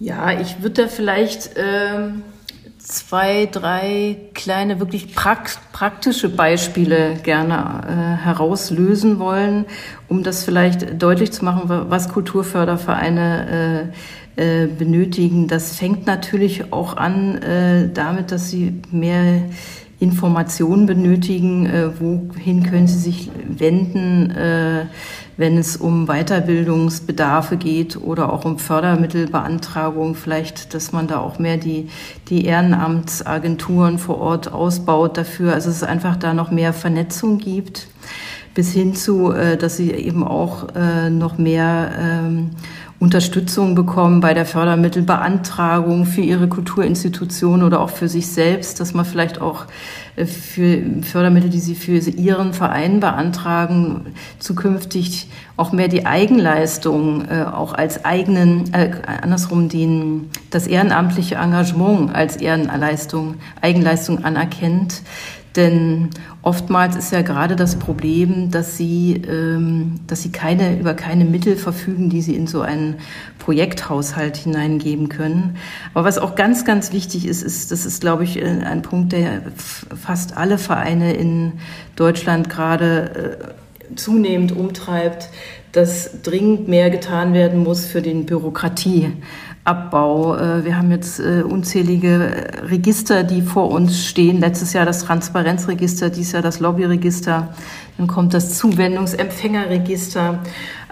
Ja, 0.00 0.38
ich 0.38 0.60
würde 0.60 0.82
da 0.82 0.88
vielleicht 0.88 1.50
ähm, 1.56 2.22
zwei, 2.78 3.46
drei 3.46 4.18
kleine, 4.34 4.78
wirklich 4.80 5.14
praktische 5.14 6.28
Beispiele 6.28 7.14
gerne 7.22 8.18
äh, 8.20 8.24
herauslösen 8.24 9.18
wollen, 9.18 9.64
um 10.08 10.22
das 10.22 10.44
vielleicht 10.44 11.00
deutlich 11.02 11.32
zu 11.32 11.44
machen, 11.44 11.62
was 11.66 12.10
Kulturfördervereine 12.10 13.92
äh, 13.92 13.96
äh, 14.36 14.66
benötigen. 14.66 15.48
Das 15.48 15.76
fängt 15.76 16.06
natürlich 16.06 16.72
auch 16.72 16.96
an 16.96 17.36
äh, 17.42 17.88
damit, 17.92 18.32
dass 18.32 18.50
sie 18.50 18.80
mehr 18.90 19.42
Informationen 20.00 20.86
benötigen, 20.86 21.66
äh, 21.66 21.90
wohin 21.98 22.62
können 22.64 22.86
sie 22.86 22.98
sich 22.98 23.30
wenden, 23.46 24.30
äh, 24.30 24.86
wenn 25.36 25.56
es 25.58 25.76
um 25.76 26.06
Weiterbildungsbedarfe 26.06 27.56
geht 27.56 27.96
oder 27.96 28.32
auch 28.32 28.44
um 28.44 28.58
Fördermittelbeantragung, 28.58 30.14
vielleicht, 30.14 30.74
dass 30.74 30.92
man 30.92 31.06
da 31.06 31.18
auch 31.18 31.38
mehr 31.38 31.56
die, 31.56 31.88
die 32.28 32.44
Ehrenamtsagenturen 32.44 33.98
vor 33.98 34.18
Ort 34.18 34.52
ausbaut 34.52 35.16
dafür, 35.16 35.54
also 35.54 35.70
es 35.70 35.82
einfach 35.82 36.16
da 36.16 36.34
noch 36.34 36.50
mehr 36.50 36.72
Vernetzung 36.72 37.38
gibt, 37.38 37.88
bis 38.54 38.72
hin 38.72 38.94
zu, 38.94 39.32
äh, 39.32 39.56
dass 39.56 39.76
sie 39.76 39.90
eben 39.90 40.22
auch 40.22 40.74
äh, 40.74 41.10
noch 41.10 41.38
mehr 41.38 41.92
ähm, 41.98 42.50
Unterstützung 43.00 43.74
bekommen 43.74 44.20
bei 44.20 44.34
der 44.34 44.46
Fördermittelbeantragung 44.46 46.06
für 46.06 46.20
ihre 46.20 46.48
Kulturinstitution 46.48 47.62
oder 47.62 47.80
auch 47.80 47.90
für 47.90 48.08
sich 48.08 48.28
selbst, 48.28 48.78
dass 48.80 48.94
man 48.94 49.04
vielleicht 49.04 49.40
auch 49.40 49.66
äh, 50.16 50.26
für 50.26 50.80
Fördermittel, 51.02 51.50
die 51.50 51.60
sie 51.60 51.74
für 51.74 51.98
ihren 51.98 52.52
Verein 52.52 53.00
beantragen, 53.00 54.14
zukünftig 54.38 55.28
auch 55.56 55.72
mehr 55.72 55.88
die 55.88 56.06
Eigenleistung 56.06 57.26
äh, 57.28 57.42
auch 57.42 57.74
als 57.74 58.04
eigenen, 58.04 58.72
äh, 58.72 58.90
andersrum 59.22 59.68
den, 59.68 60.30
das 60.50 60.66
ehrenamtliche 60.66 61.34
Engagement 61.34 62.14
als 62.14 62.36
Ehrenleistung, 62.36 63.34
Eigenleistung 63.60 64.24
anerkennt 64.24 65.02
Denn 65.56 66.10
oftmals 66.42 66.96
ist 66.96 67.12
ja 67.12 67.22
gerade 67.22 67.54
das 67.54 67.76
Problem, 67.76 68.50
dass 68.50 68.76
sie, 68.76 69.22
ähm, 69.28 70.00
dass 70.08 70.22
sie 70.22 70.32
keine, 70.32 70.78
über 70.78 70.94
keine 70.94 71.24
Mittel 71.24 71.56
verfügen, 71.56 72.10
die 72.10 72.22
sie 72.22 72.34
in 72.34 72.48
so 72.48 72.62
einen 72.62 72.96
Projekthaushalt 73.38 74.36
hineingeben 74.36 75.08
können. 75.08 75.56
Aber 75.92 76.04
was 76.04 76.18
auch 76.18 76.34
ganz, 76.34 76.64
ganz 76.64 76.92
wichtig 76.92 77.26
ist, 77.26 77.42
ist, 77.42 77.70
das 77.70 77.86
ist, 77.86 78.00
glaube 78.00 78.24
ich, 78.24 78.42
ein 78.42 78.82
Punkt, 78.82 79.12
der 79.12 79.42
fast 79.56 80.36
alle 80.36 80.58
Vereine 80.58 81.12
in 81.12 81.52
Deutschland 81.94 82.50
gerade 82.50 83.38
äh, 83.48 83.96
zunehmend 83.96 84.50
umtreibt, 84.50 85.28
dass 85.70 86.22
dringend 86.22 86.68
mehr 86.68 86.90
getan 86.90 87.32
werden 87.32 87.62
muss 87.62 87.84
für 87.84 88.02
den 88.02 88.26
Bürokratieabbau. 88.26 89.12
Äh, 89.66 90.64
wir 90.64 90.76
haben 90.76 90.90
jetzt 90.90 91.20
äh, 91.20 91.42
unzählige 91.42 92.50
Register, 92.64 93.22
die 93.22 93.40
vor 93.40 93.70
uns 93.70 94.04
stehen. 94.04 94.40
Letztes 94.40 94.74
Jahr 94.74 94.84
das 94.84 95.04
Transparenzregister, 95.04 96.10
dieses 96.10 96.32
Jahr 96.32 96.42
das 96.42 96.60
Lobbyregister. 96.60 97.54
Dann 97.96 98.06
kommt 98.06 98.34
das 98.34 98.58
Zuwendungsempfängerregister. 98.58 100.40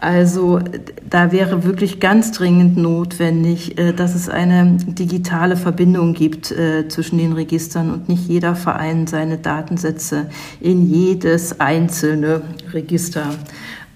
Also 0.01 0.61
da 1.09 1.33
wäre 1.33 1.65
wirklich 1.65 2.01
ganz 2.01 2.33
dringend 2.33 2.79
notwendig, 2.79 3.79
äh, 3.79 3.93
dass 3.93 4.15
es 4.15 4.31
eine 4.31 4.79
digitale 4.87 5.57
Verbindung 5.57 6.15
gibt 6.15 6.55
zwischen 6.89 7.19
den 7.19 7.33
Registern 7.33 7.93
und 7.93 8.09
nicht 8.09 8.29
jeder 8.29 8.55
Verein 8.55 9.07
seine 9.07 9.39
Datensätze 9.39 10.31
in 10.61 10.87
jedes 10.89 11.61
einzelne 11.61 12.43
Register 12.73 13.27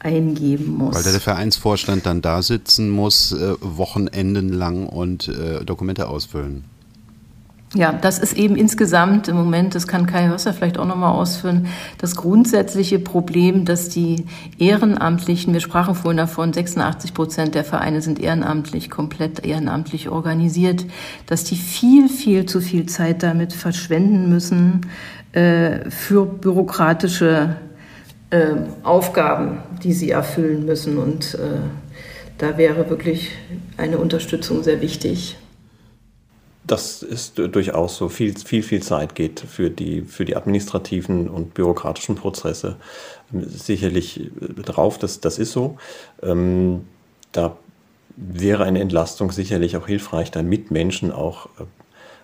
eingeben 0.06 0.76
muss. 0.76 0.94
Weil 0.94 1.02
der 1.02 1.20
Vereinsvorstand 1.20 2.06
dann 2.06 2.22
da 2.22 2.42
sitzen 2.42 2.90
muss, 2.90 3.32
äh, 3.32 3.54
Wochenenden 3.60 4.52
lang 4.52 4.86
und 4.86 5.28
äh, 5.28 5.64
Dokumente 5.64 6.08
ausfüllen. 6.08 6.64
Ja, 7.74 7.92
das 7.92 8.20
ist 8.20 8.34
eben 8.34 8.54
insgesamt 8.54 9.26
im 9.26 9.36
Moment, 9.36 9.74
das 9.74 9.88
kann 9.88 10.06
Kai 10.06 10.28
Hösser 10.28 10.54
vielleicht 10.54 10.78
auch 10.78 10.86
nochmal 10.86 11.12
ausführen, 11.12 11.66
das 11.98 12.14
grundsätzliche 12.14 13.00
Problem, 13.00 13.64
dass 13.64 13.88
die 13.88 14.24
Ehrenamtlichen, 14.58 15.52
wir 15.52 15.60
sprachen 15.60 15.96
vorhin 15.96 16.16
davon, 16.16 16.52
86 16.52 17.12
Prozent 17.12 17.54
der 17.56 17.64
Vereine 17.64 18.02
sind 18.02 18.20
ehrenamtlich, 18.20 18.88
komplett 18.88 19.44
ehrenamtlich 19.44 20.08
organisiert, 20.08 20.86
dass 21.26 21.42
die 21.42 21.56
viel, 21.56 22.08
viel 22.08 22.46
zu 22.46 22.60
viel 22.60 22.86
Zeit 22.86 23.24
damit 23.24 23.52
verschwenden 23.52 24.30
müssen 24.30 24.82
äh, 25.32 25.90
für 25.90 26.24
bürokratische 26.24 27.56
äh, 28.30 28.54
Aufgaben, 28.82 29.62
die 29.82 29.92
sie 29.92 30.10
erfüllen 30.10 30.64
müssen. 30.64 30.98
Und 30.98 31.34
äh, 31.34 31.60
da 32.38 32.58
wäre 32.58 32.90
wirklich 32.90 33.30
eine 33.76 33.98
Unterstützung 33.98 34.62
sehr 34.62 34.80
wichtig. 34.80 35.36
Das 36.66 37.02
ist 37.02 37.38
durchaus 37.38 37.96
so. 37.96 38.08
Viel, 38.08 38.36
viel, 38.36 38.62
viel 38.62 38.82
Zeit 38.82 39.14
geht 39.14 39.38
für 39.40 39.70
die, 39.70 40.02
für 40.02 40.24
die 40.24 40.36
administrativen 40.36 41.28
und 41.28 41.54
bürokratischen 41.54 42.16
Prozesse 42.16 42.76
sicherlich 43.32 44.20
äh, 44.20 44.62
drauf. 44.62 44.98
Das, 44.98 45.20
das 45.20 45.38
ist 45.38 45.52
so. 45.52 45.78
Ähm, 46.22 46.86
da 47.32 47.56
wäre 48.16 48.64
eine 48.64 48.80
Entlastung 48.80 49.30
sicherlich 49.30 49.76
auch 49.76 49.86
hilfreich, 49.86 50.30
damit 50.30 50.70
Menschen 50.70 51.12
auch, 51.12 51.46
äh, 51.60 51.64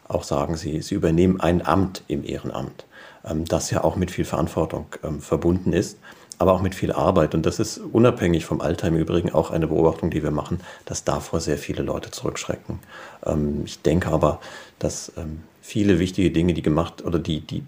auch 0.09 0.25
sagen, 0.25 0.57
sie, 0.57 0.83
sie 0.83 0.95
übernehmen 0.95 1.41
ein 1.41 1.65
Amt 1.65 2.03
im 2.09 2.25
Ehrenamt. 2.25 2.87
Ähm, 3.29 3.45
das 3.45 3.71
ja 3.71 3.85
auch 3.85 3.97
mit 3.97 4.11
viel 4.11 4.25
Verantwortung 4.25 4.87
ähm, 5.05 5.21
verbunden 5.21 5.73
ist, 5.73 5.99
aber 6.39 6.53
auch 6.53 6.63
mit 6.63 6.75
viel 6.75 6.93
Arbeit. 6.93 7.35
Und 7.35 7.47
das 7.47 7.61
ist 7.61 7.79
unabhängig 7.79 8.45
vom 8.45 8.61
Alter 8.61 8.89
im 8.89 8.97
Übrigen 8.97 9.33
auch 9.33 9.51
eine 9.51 9.69
Beobachtung, 9.69 10.11
die 10.11 10.23
wir 10.23 10.33
machen, 10.33 10.61
dass 10.87 11.05
davor 11.05 11.41
sehr 11.41 11.59
viele 11.59 11.83
Leute 11.83 12.11
zurückschrecken. 12.11 12.81
Ähm, 13.25 13.63
ich 13.65 13.83
denke 13.83 14.09
aber, 14.09 14.41
dass 14.79 15.13
viele 15.61 16.01
wichtige 16.01 16.33
Dinge, 16.33 16.55
die 16.55 16.63
gemacht 16.63 17.05
oder 17.05 17.21
die, 17.21 17.41
die, 17.41 17.63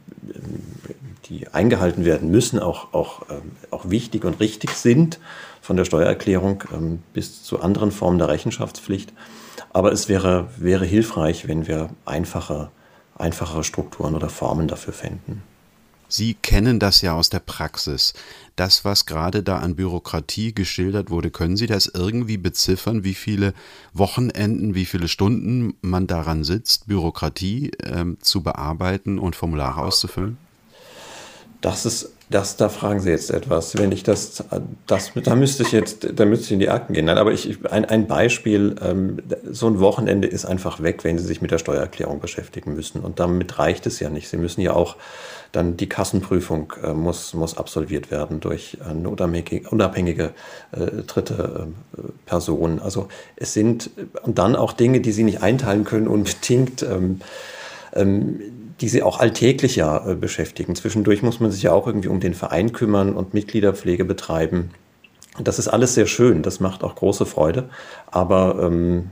die 1.26 1.46
eingehalten 1.52 2.04
werden 2.04 2.28
müssen, 2.28 2.58
auch, 2.58 2.92
auch, 2.92 3.22
auch 3.70 3.88
wichtig 3.88 4.24
und 4.24 4.40
richtig 4.40 4.70
sind, 4.70 5.20
von 5.62 5.76
der 5.76 5.84
Steuererklärung 5.84 6.64
bis 7.12 7.44
zu 7.44 7.60
anderen 7.60 7.92
Formen 7.92 8.18
der 8.18 8.26
Rechenschaftspflicht. 8.26 9.12
Aber 9.72 9.92
es 9.92 10.08
wäre, 10.08 10.48
wäre 10.56 10.84
hilfreich, 10.84 11.46
wenn 11.46 11.68
wir 11.68 11.90
einfacher 12.04 12.72
einfachere 13.16 13.64
Strukturen 13.64 14.14
oder 14.14 14.28
Formen 14.28 14.68
dafür 14.68 14.92
fänden. 14.92 15.42
Sie 16.08 16.34
kennen 16.34 16.78
das 16.78 17.00
ja 17.00 17.14
aus 17.14 17.30
der 17.30 17.40
Praxis. 17.40 18.14
Das, 18.56 18.84
was 18.84 19.06
gerade 19.06 19.42
da 19.42 19.58
an 19.58 19.74
Bürokratie 19.74 20.54
geschildert 20.54 21.10
wurde, 21.10 21.30
können 21.30 21.56
Sie 21.56 21.66
das 21.66 21.86
irgendwie 21.86 22.36
beziffern, 22.36 23.02
wie 23.04 23.14
viele 23.14 23.54
Wochenenden, 23.94 24.74
wie 24.74 24.84
viele 24.84 25.08
Stunden 25.08 25.74
man 25.80 26.06
daran 26.06 26.44
sitzt, 26.44 26.86
Bürokratie 26.86 27.72
ähm, 27.82 28.18
zu 28.20 28.42
bearbeiten 28.42 29.18
und 29.18 29.34
Formulare 29.34 29.82
auszufüllen? 29.82 30.36
Das 31.64 31.86
ist, 31.86 32.12
das, 32.28 32.58
da 32.58 32.68
fragen 32.68 33.00
Sie 33.00 33.08
jetzt 33.08 33.30
etwas. 33.30 33.78
Wenn 33.78 33.90
ich 33.90 34.02
das, 34.02 34.44
das, 34.86 35.12
da 35.14 35.34
müsste 35.34 35.62
ich 35.62 35.72
jetzt, 35.72 36.06
da 36.14 36.26
müsste 36.26 36.44
ich 36.44 36.52
in 36.52 36.58
die 36.58 36.68
Akten 36.68 36.92
gehen. 36.92 37.06
Nein, 37.06 37.16
aber 37.16 37.32
ich, 37.32 37.56
ein, 37.70 37.86
ein 37.86 38.06
Beispiel, 38.06 38.76
ähm, 38.82 39.22
so 39.50 39.68
ein 39.68 39.80
Wochenende 39.80 40.28
ist 40.28 40.44
einfach 40.44 40.82
weg, 40.82 41.04
wenn 41.04 41.16
Sie 41.16 41.24
sich 41.24 41.40
mit 41.40 41.52
der 41.52 41.56
Steuererklärung 41.56 42.20
beschäftigen 42.20 42.74
müssen. 42.74 43.00
Und 43.00 43.18
damit 43.18 43.58
reicht 43.58 43.86
es 43.86 43.98
ja 43.98 44.10
nicht. 44.10 44.28
Sie 44.28 44.36
müssen 44.36 44.60
ja 44.60 44.74
auch 44.74 44.96
dann 45.52 45.78
die 45.78 45.88
Kassenprüfung 45.88 46.74
äh, 46.82 46.92
muss, 46.92 47.32
muss 47.32 47.56
absolviert 47.56 48.10
werden 48.10 48.40
durch 48.40 48.76
eine 48.86 49.08
unabhängige, 49.08 49.70
unabhängige 49.70 50.34
äh, 50.72 51.02
dritte 51.06 51.68
äh, 51.96 52.00
Person. 52.26 52.78
Also 52.78 53.08
es 53.36 53.54
sind 53.54 53.88
und 54.22 54.36
dann 54.36 54.54
auch 54.54 54.74
Dinge, 54.74 55.00
die 55.00 55.12
Sie 55.12 55.24
nicht 55.24 55.40
einteilen 55.40 55.84
können 55.84 56.08
unbedingt. 56.08 56.82
Ähm, 56.82 57.20
ähm, 57.94 58.63
die 58.84 58.90
sie 58.90 59.02
auch 59.02 59.18
alltäglich 59.18 59.76
ja 59.76 60.10
äh, 60.10 60.14
beschäftigen. 60.14 60.76
Zwischendurch 60.76 61.22
muss 61.22 61.40
man 61.40 61.50
sich 61.50 61.62
ja 61.62 61.72
auch 61.72 61.86
irgendwie 61.86 62.08
um 62.08 62.20
den 62.20 62.34
Verein 62.34 62.72
kümmern 62.72 63.14
und 63.14 63.32
Mitgliederpflege 63.32 64.04
betreiben. 64.04 64.72
Das 65.42 65.58
ist 65.58 65.68
alles 65.68 65.94
sehr 65.94 66.04
schön, 66.04 66.42
das 66.42 66.60
macht 66.60 66.84
auch 66.84 66.94
große 66.94 67.24
Freude. 67.24 67.70
Aber 68.10 68.62
ähm, 68.62 69.10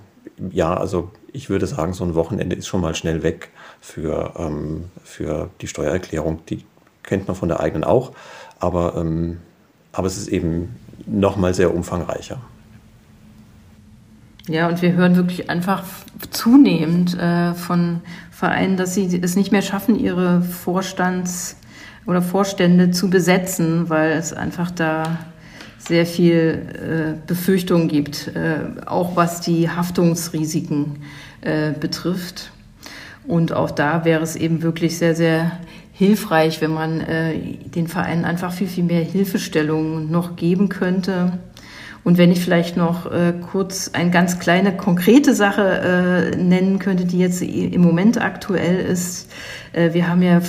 ja, 0.51 0.77
also 0.77 1.11
ich 1.33 1.49
würde 1.49 1.66
sagen, 1.66 1.95
so 1.95 2.05
ein 2.05 2.14
Wochenende 2.14 2.55
ist 2.55 2.66
schon 2.66 2.83
mal 2.83 2.95
schnell 2.95 3.23
weg 3.23 3.49
für, 3.81 4.35
ähm, 4.37 4.91
für 5.05 5.49
die 5.62 5.68
Steuererklärung. 5.68 6.45
Die 6.51 6.66
kennt 7.03 7.27
man 7.27 7.35
von 7.35 7.49
der 7.49 7.61
eigenen 7.61 7.85
auch, 7.85 8.12
aber, 8.61 8.97
ähm, 8.99 9.39
aber 9.93 10.07
es 10.07 10.18
ist 10.18 10.29
eben 10.29 10.77
noch 11.07 11.37
mal 11.37 11.55
sehr 11.55 11.75
umfangreicher. 11.75 12.43
Ja, 14.49 14.68
und 14.68 14.83
wir 14.83 14.93
hören 14.93 15.16
wirklich 15.16 15.49
einfach 15.49 15.83
zunehmend 16.31 17.16
äh, 17.18 17.55
von 17.55 18.03
Vereinen, 18.43 18.76
dass 18.76 18.97
sie 18.97 19.20
es 19.22 19.36
nicht 19.36 19.53
mehr 19.53 19.62
schaffen, 19.62 19.97
ihre 19.97 20.43
Vorstands- 20.43 21.55
oder 22.07 22.20
Vorstände 22.20 22.90
zu 22.90 23.09
besetzen, 23.09 23.88
weil 23.88 24.11
es 24.11 24.32
einfach 24.32 24.72
da 24.72 25.05
sehr 25.78 26.07
viel 26.07 26.66
äh, 26.74 27.24
Befürchtung 27.24 27.86
gibt, 27.86 28.32
äh, 28.34 28.84
auch 28.84 29.14
was 29.14 29.43
die 29.43 29.70
Haftungsrisiken 29.70 30.97
äh, 31.43 31.70
betrifft. 31.70 32.51
Und 33.28 33.53
auch 33.53 33.70
da 33.70 34.05
wäre 34.05 34.24
es 34.24 34.34
eben 34.34 34.62
wirklich 34.62 34.99
sehr, 34.99 35.14
sehr 35.14 35.53
hilfreich, 35.93 36.61
wenn 36.61 36.74
man 36.74 37.01
äh, 37.01 37.38
den 37.76 37.86
Vereinen 37.86 38.24
einfach 38.24 38.53
viel, 38.53 38.66
viel 38.66 38.82
mehr 38.82 39.05
Hilfestellungen 39.05 40.11
noch 40.11 40.34
geben 40.34 40.68
könnte 40.68 41.38
und 42.05 42.18
wenn 42.18 42.32
ich 42.32 42.40
vielleicht 42.40 42.76
noch 42.76 43.11
äh, 43.11 43.32
kurz 43.53 43.90
eine 43.92 44.11
ganz 44.11 44.38
kleine 44.40 44.76
konkrete 44.76 45.34
Sache 45.34 46.32
äh, 46.32 46.36
nennen 46.36 46.78
könnte, 46.78 47.05
die 47.05 47.18
jetzt 47.18 47.42
im 47.42 47.80
Moment 47.80 48.20
aktuell 48.20 48.78
ist. 48.78 49.30
Äh, 49.72 49.94
wir 49.94 50.09
haben 50.09 50.22
ja 50.22 50.38
äh, 50.38 50.42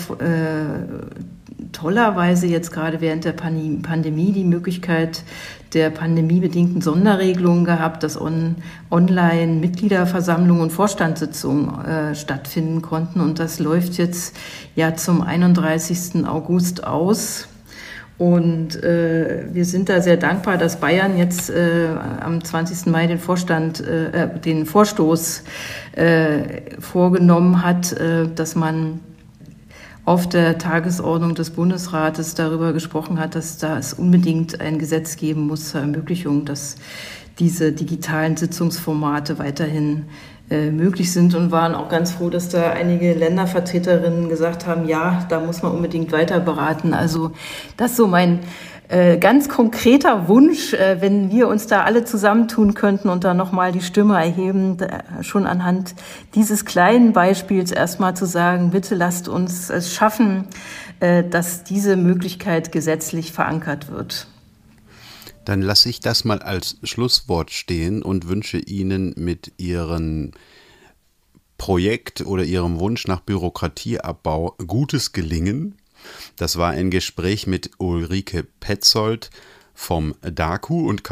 tollerweise 1.72 2.48
jetzt 2.48 2.72
gerade 2.72 3.02
während 3.02 3.26
der 3.26 3.34
Pandemie 3.34 4.32
die 4.32 4.44
Möglichkeit 4.44 5.24
der 5.74 5.90
pandemiebedingten 5.90 6.82
Sonderregelungen 6.82 7.66
gehabt, 7.66 8.04
dass 8.04 8.20
on, 8.20 8.56
online 8.92 9.54
Mitgliederversammlungen 9.54 10.64
und 10.64 10.72
Vorstandssitzungen 10.72 11.86
äh, 11.86 12.16
stattfinden 12.16 12.82
konnten. 12.82 13.22
Und 13.22 13.40
das 13.40 13.60
läuft 13.60 13.96
jetzt 13.96 14.36
ja 14.76 14.96
zum 14.96 15.22
31. 15.22 16.26
August 16.28 16.84
aus. 16.84 17.48
Und 18.18 18.82
äh, 18.84 19.46
wir 19.52 19.66
sind 19.66 19.90
da 19.90 20.02
sehr 20.02 20.18
dankbar, 20.18 20.58
dass 20.58 20.80
Bayern 20.80 21.18
jetzt 21.18 21.50
äh, 21.50 21.88
am 22.22 22.44
20. 22.44 22.86
Mai 22.86 23.08
den 23.08 23.18
Vorstand, 23.18 23.82
äh, 23.82 24.26
äh, 24.26 24.40
den 24.40 24.66
Vorstoß 24.66 25.44
äh, 25.94 26.80
vorgenommen 26.80 27.64
hat, 27.64 27.92
äh, 27.94 28.28
dass 28.34 28.56
man 28.56 29.00
auf 30.06 30.28
der 30.30 30.58
Tagesordnung 30.58 31.34
des 31.34 31.52
Bundesrates 31.52 32.36
darüber 32.36 32.74
gesprochen 32.74 33.20
hat, 33.20 33.36
dass 33.36 33.58
da 33.58 33.78
es 33.78 33.94
unbedingt 33.94 34.60
ein 34.62 34.78
Gesetz 34.78 35.16
geben 35.16 35.48
muss 35.48 35.70
zur 35.70 35.82
Ermöglichung, 35.82 36.46
dass 36.46 36.76
diese 37.40 37.72
digitalen 37.72 38.38
Sitzungsformate 38.38 39.40
weiterhin 39.40 40.06
äh, 40.50 40.72
möglich 40.72 41.12
sind 41.12 41.36
und 41.36 41.52
waren 41.52 41.74
auch 41.74 41.90
ganz 41.90 42.12
froh, 42.12 42.30
dass 42.30 42.50
da 42.50 42.72
einige 42.72 43.14
Ländervertreterinnen 43.14 44.30
gesagt 44.30 44.68
haben, 44.68 44.88
ja, 44.88 45.26
da 45.30 45.40
muss 45.40 45.64
man 45.64 45.72
unbedingt 45.72 46.12
weiter 46.12 46.40
beraten. 46.40 46.94
Also 46.94 47.32
das 47.78 47.92
ist 47.92 47.98
so 47.98 48.08
mein 48.08 48.40
äh, 48.90 49.18
ganz 49.18 49.48
konkreter 49.48 50.28
Wunsch, 50.28 50.74
äh, 50.74 51.02
wenn 51.02 51.32
wir 51.32 51.48
uns 51.48 51.68
da 51.68 51.84
alle 51.84 52.04
zusammentun 52.04 52.74
könnten 52.74 53.10
und 53.10 53.24
da 53.24 53.34
nochmal 53.34 53.72
die 53.72 53.82
Stimme 53.82 54.16
erheben, 54.16 54.78
schon 55.22 55.48
anhand 55.48 55.96
dieses 56.36 56.66
kleinen 56.66 57.14
Beispiels 57.14 57.72
erstmal 57.72 58.16
zu 58.16 58.26
sagen, 58.26 58.72
bitte 58.72 58.96
lasst 58.96 59.28
uns 59.28 59.70
es 59.70 59.94
schaffen, 59.94 60.48
äh, 61.00 61.24
dass 61.24 61.64
diese 61.64 61.96
Möglichkeit 61.96 62.72
gesetzlich 62.72 63.32
verankert 63.32 63.90
wird. 63.90 64.28
Dann 65.46 65.62
lasse 65.62 65.90
ich 65.90 66.00
das 66.00 66.24
mal 66.24 66.40
als 66.40 66.78
Schlusswort 66.84 67.52
stehen 67.52 68.02
und 68.02 68.28
wünsche 68.28 68.58
Ihnen 68.58 69.14
mit 69.18 69.54
Ihrem 69.58 70.32
Projekt 71.58 72.22
oder 72.22 72.44
Ihrem 72.44 72.80
Wunsch 72.80 73.08
nach 73.08 73.22
Bürokratieabbau 73.22 74.56
gutes 74.66 75.12
Gelingen. 75.12 75.76
Das 76.36 76.58
war 76.58 76.72
ein 76.72 76.92
Gespräch 76.92 77.48
mit 77.48 77.72
Ulrike 77.78 78.46
Petzold 78.60 79.30
vom 79.74 80.16
DAKU 80.22 80.88
und 80.88 81.04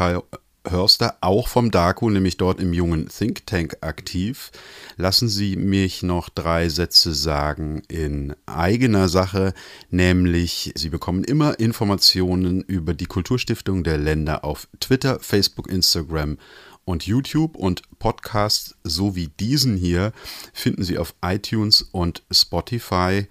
Hörster, 0.67 1.17
auch 1.21 1.47
vom 1.47 1.71
DAKU, 1.71 2.09
nämlich 2.09 2.37
dort 2.37 2.59
im 2.59 2.73
jungen 2.73 3.09
Think 3.09 3.45
Tank 3.47 3.77
aktiv. 3.81 4.51
Lassen 4.97 5.27
Sie 5.27 5.55
mich 5.55 6.03
noch 6.03 6.29
drei 6.29 6.69
Sätze 6.69 7.13
sagen 7.13 7.81
in 7.87 8.35
eigener 8.45 9.09
Sache, 9.09 9.53
nämlich 9.89 10.71
Sie 10.75 10.89
bekommen 10.89 11.23
immer 11.23 11.59
Informationen 11.59 12.61
über 12.61 12.93
die 12.93 13.07
Kulturstiftung 13.07 13.83
der 13.83 13.97
Länder 13.97 14.43
auf 14.43 14.67
Twitter, 14.79 15.19
Facebook, 15.19 15.69
Instagram 15.69 16.37
und 16.85 17.07
YouTube 17.07 17.55
und 17.55 17.83
Podcasts 17.99 18.75
so 18.83 19.15
wie 19.15 19.27
diesen 19.27 19.77
hier 19.77 20.11
finden 20.53 20.83
Sie 20.83 20.97
auf 20.97 21.15
iTunes 21.23 21.81
und 21.91 22.23
Spotify. 22.31 23.27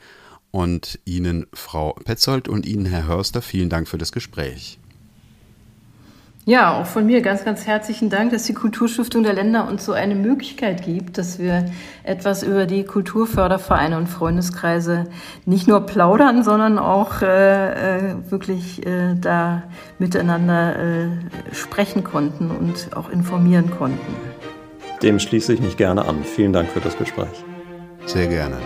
Und 0.53 0.99
Ihnen, 1.05 1.47
Frau 1.53 1.93
Petzold 1.93 2.49
und 2.49 2.67
Ihnen, 2.67 2.85
Herr 2.85 3.07
Hörster, 3.07 3.41
vielen 3.41 3.69
Dank 3.69 3.87
für 3.87 3.99
das 3.99 4.11
Gespräch. 4.11 4.80
Ja, 6.51 6.81
auch 6.81 6.87
von 6.87 7.07
mir 7.07 7.21
ganz, 7.21 7.45
ganz 7.45 7.69
herzlichen 7.69 8.11
Dank, 8.11 8.33
dass 8.33 8.43
die 8.43 8.55
Kulturstiftung 8.55 9.23
der 9.23 9.35
Länder 9.35 9.69
uns 9.69 9.85
so 9.85 9.93
eine 9.93 10.17
Möglichkeit 10.17 10.83
gibt, 10.83 11.17
dass 11.17 11.39
wir 11.39 11.67
etwas 12.03 12.43
über 12.43 12.67
die 12.67 12.83
Kulturfördervereine 12.83 13.97
und 13.97 14.09
Freundeskreise 14.09 15.05
nicht 15.47 15.69
nur 15.69 15.87
plaudern, 15.87 16.43
sondern 16.43 16.81
auch 16.81 17.23
äh, 17.23 17.99
äh, 17.99 18.15
wirklich 18.31 18.85
äh, 18.85 19.15
da 19.15 19.63
miteinander 20.01 20.75
äh, 20.75 21.09
sprechen 21.53 22.03
konnten 22.03 22.51
und 22.51 22.97
auch 22.97 23.11
informieren 23.11 23.71
konnten. 23.71 24.17
Dem 25.05 25.21
schließe 25.21 25.53
ich 25.53 25.61
mich 25.61 25.77
gerne 25.77 26.05
an. 26.05 26.25
Vielen 26.25 26.53
Dank 26.53 26.69
für 26.69 26.81
das 26.81 26.99
Gespräch. 26.99 27.45
Sehr 28.07 28.27
gerne. 28.27 28.57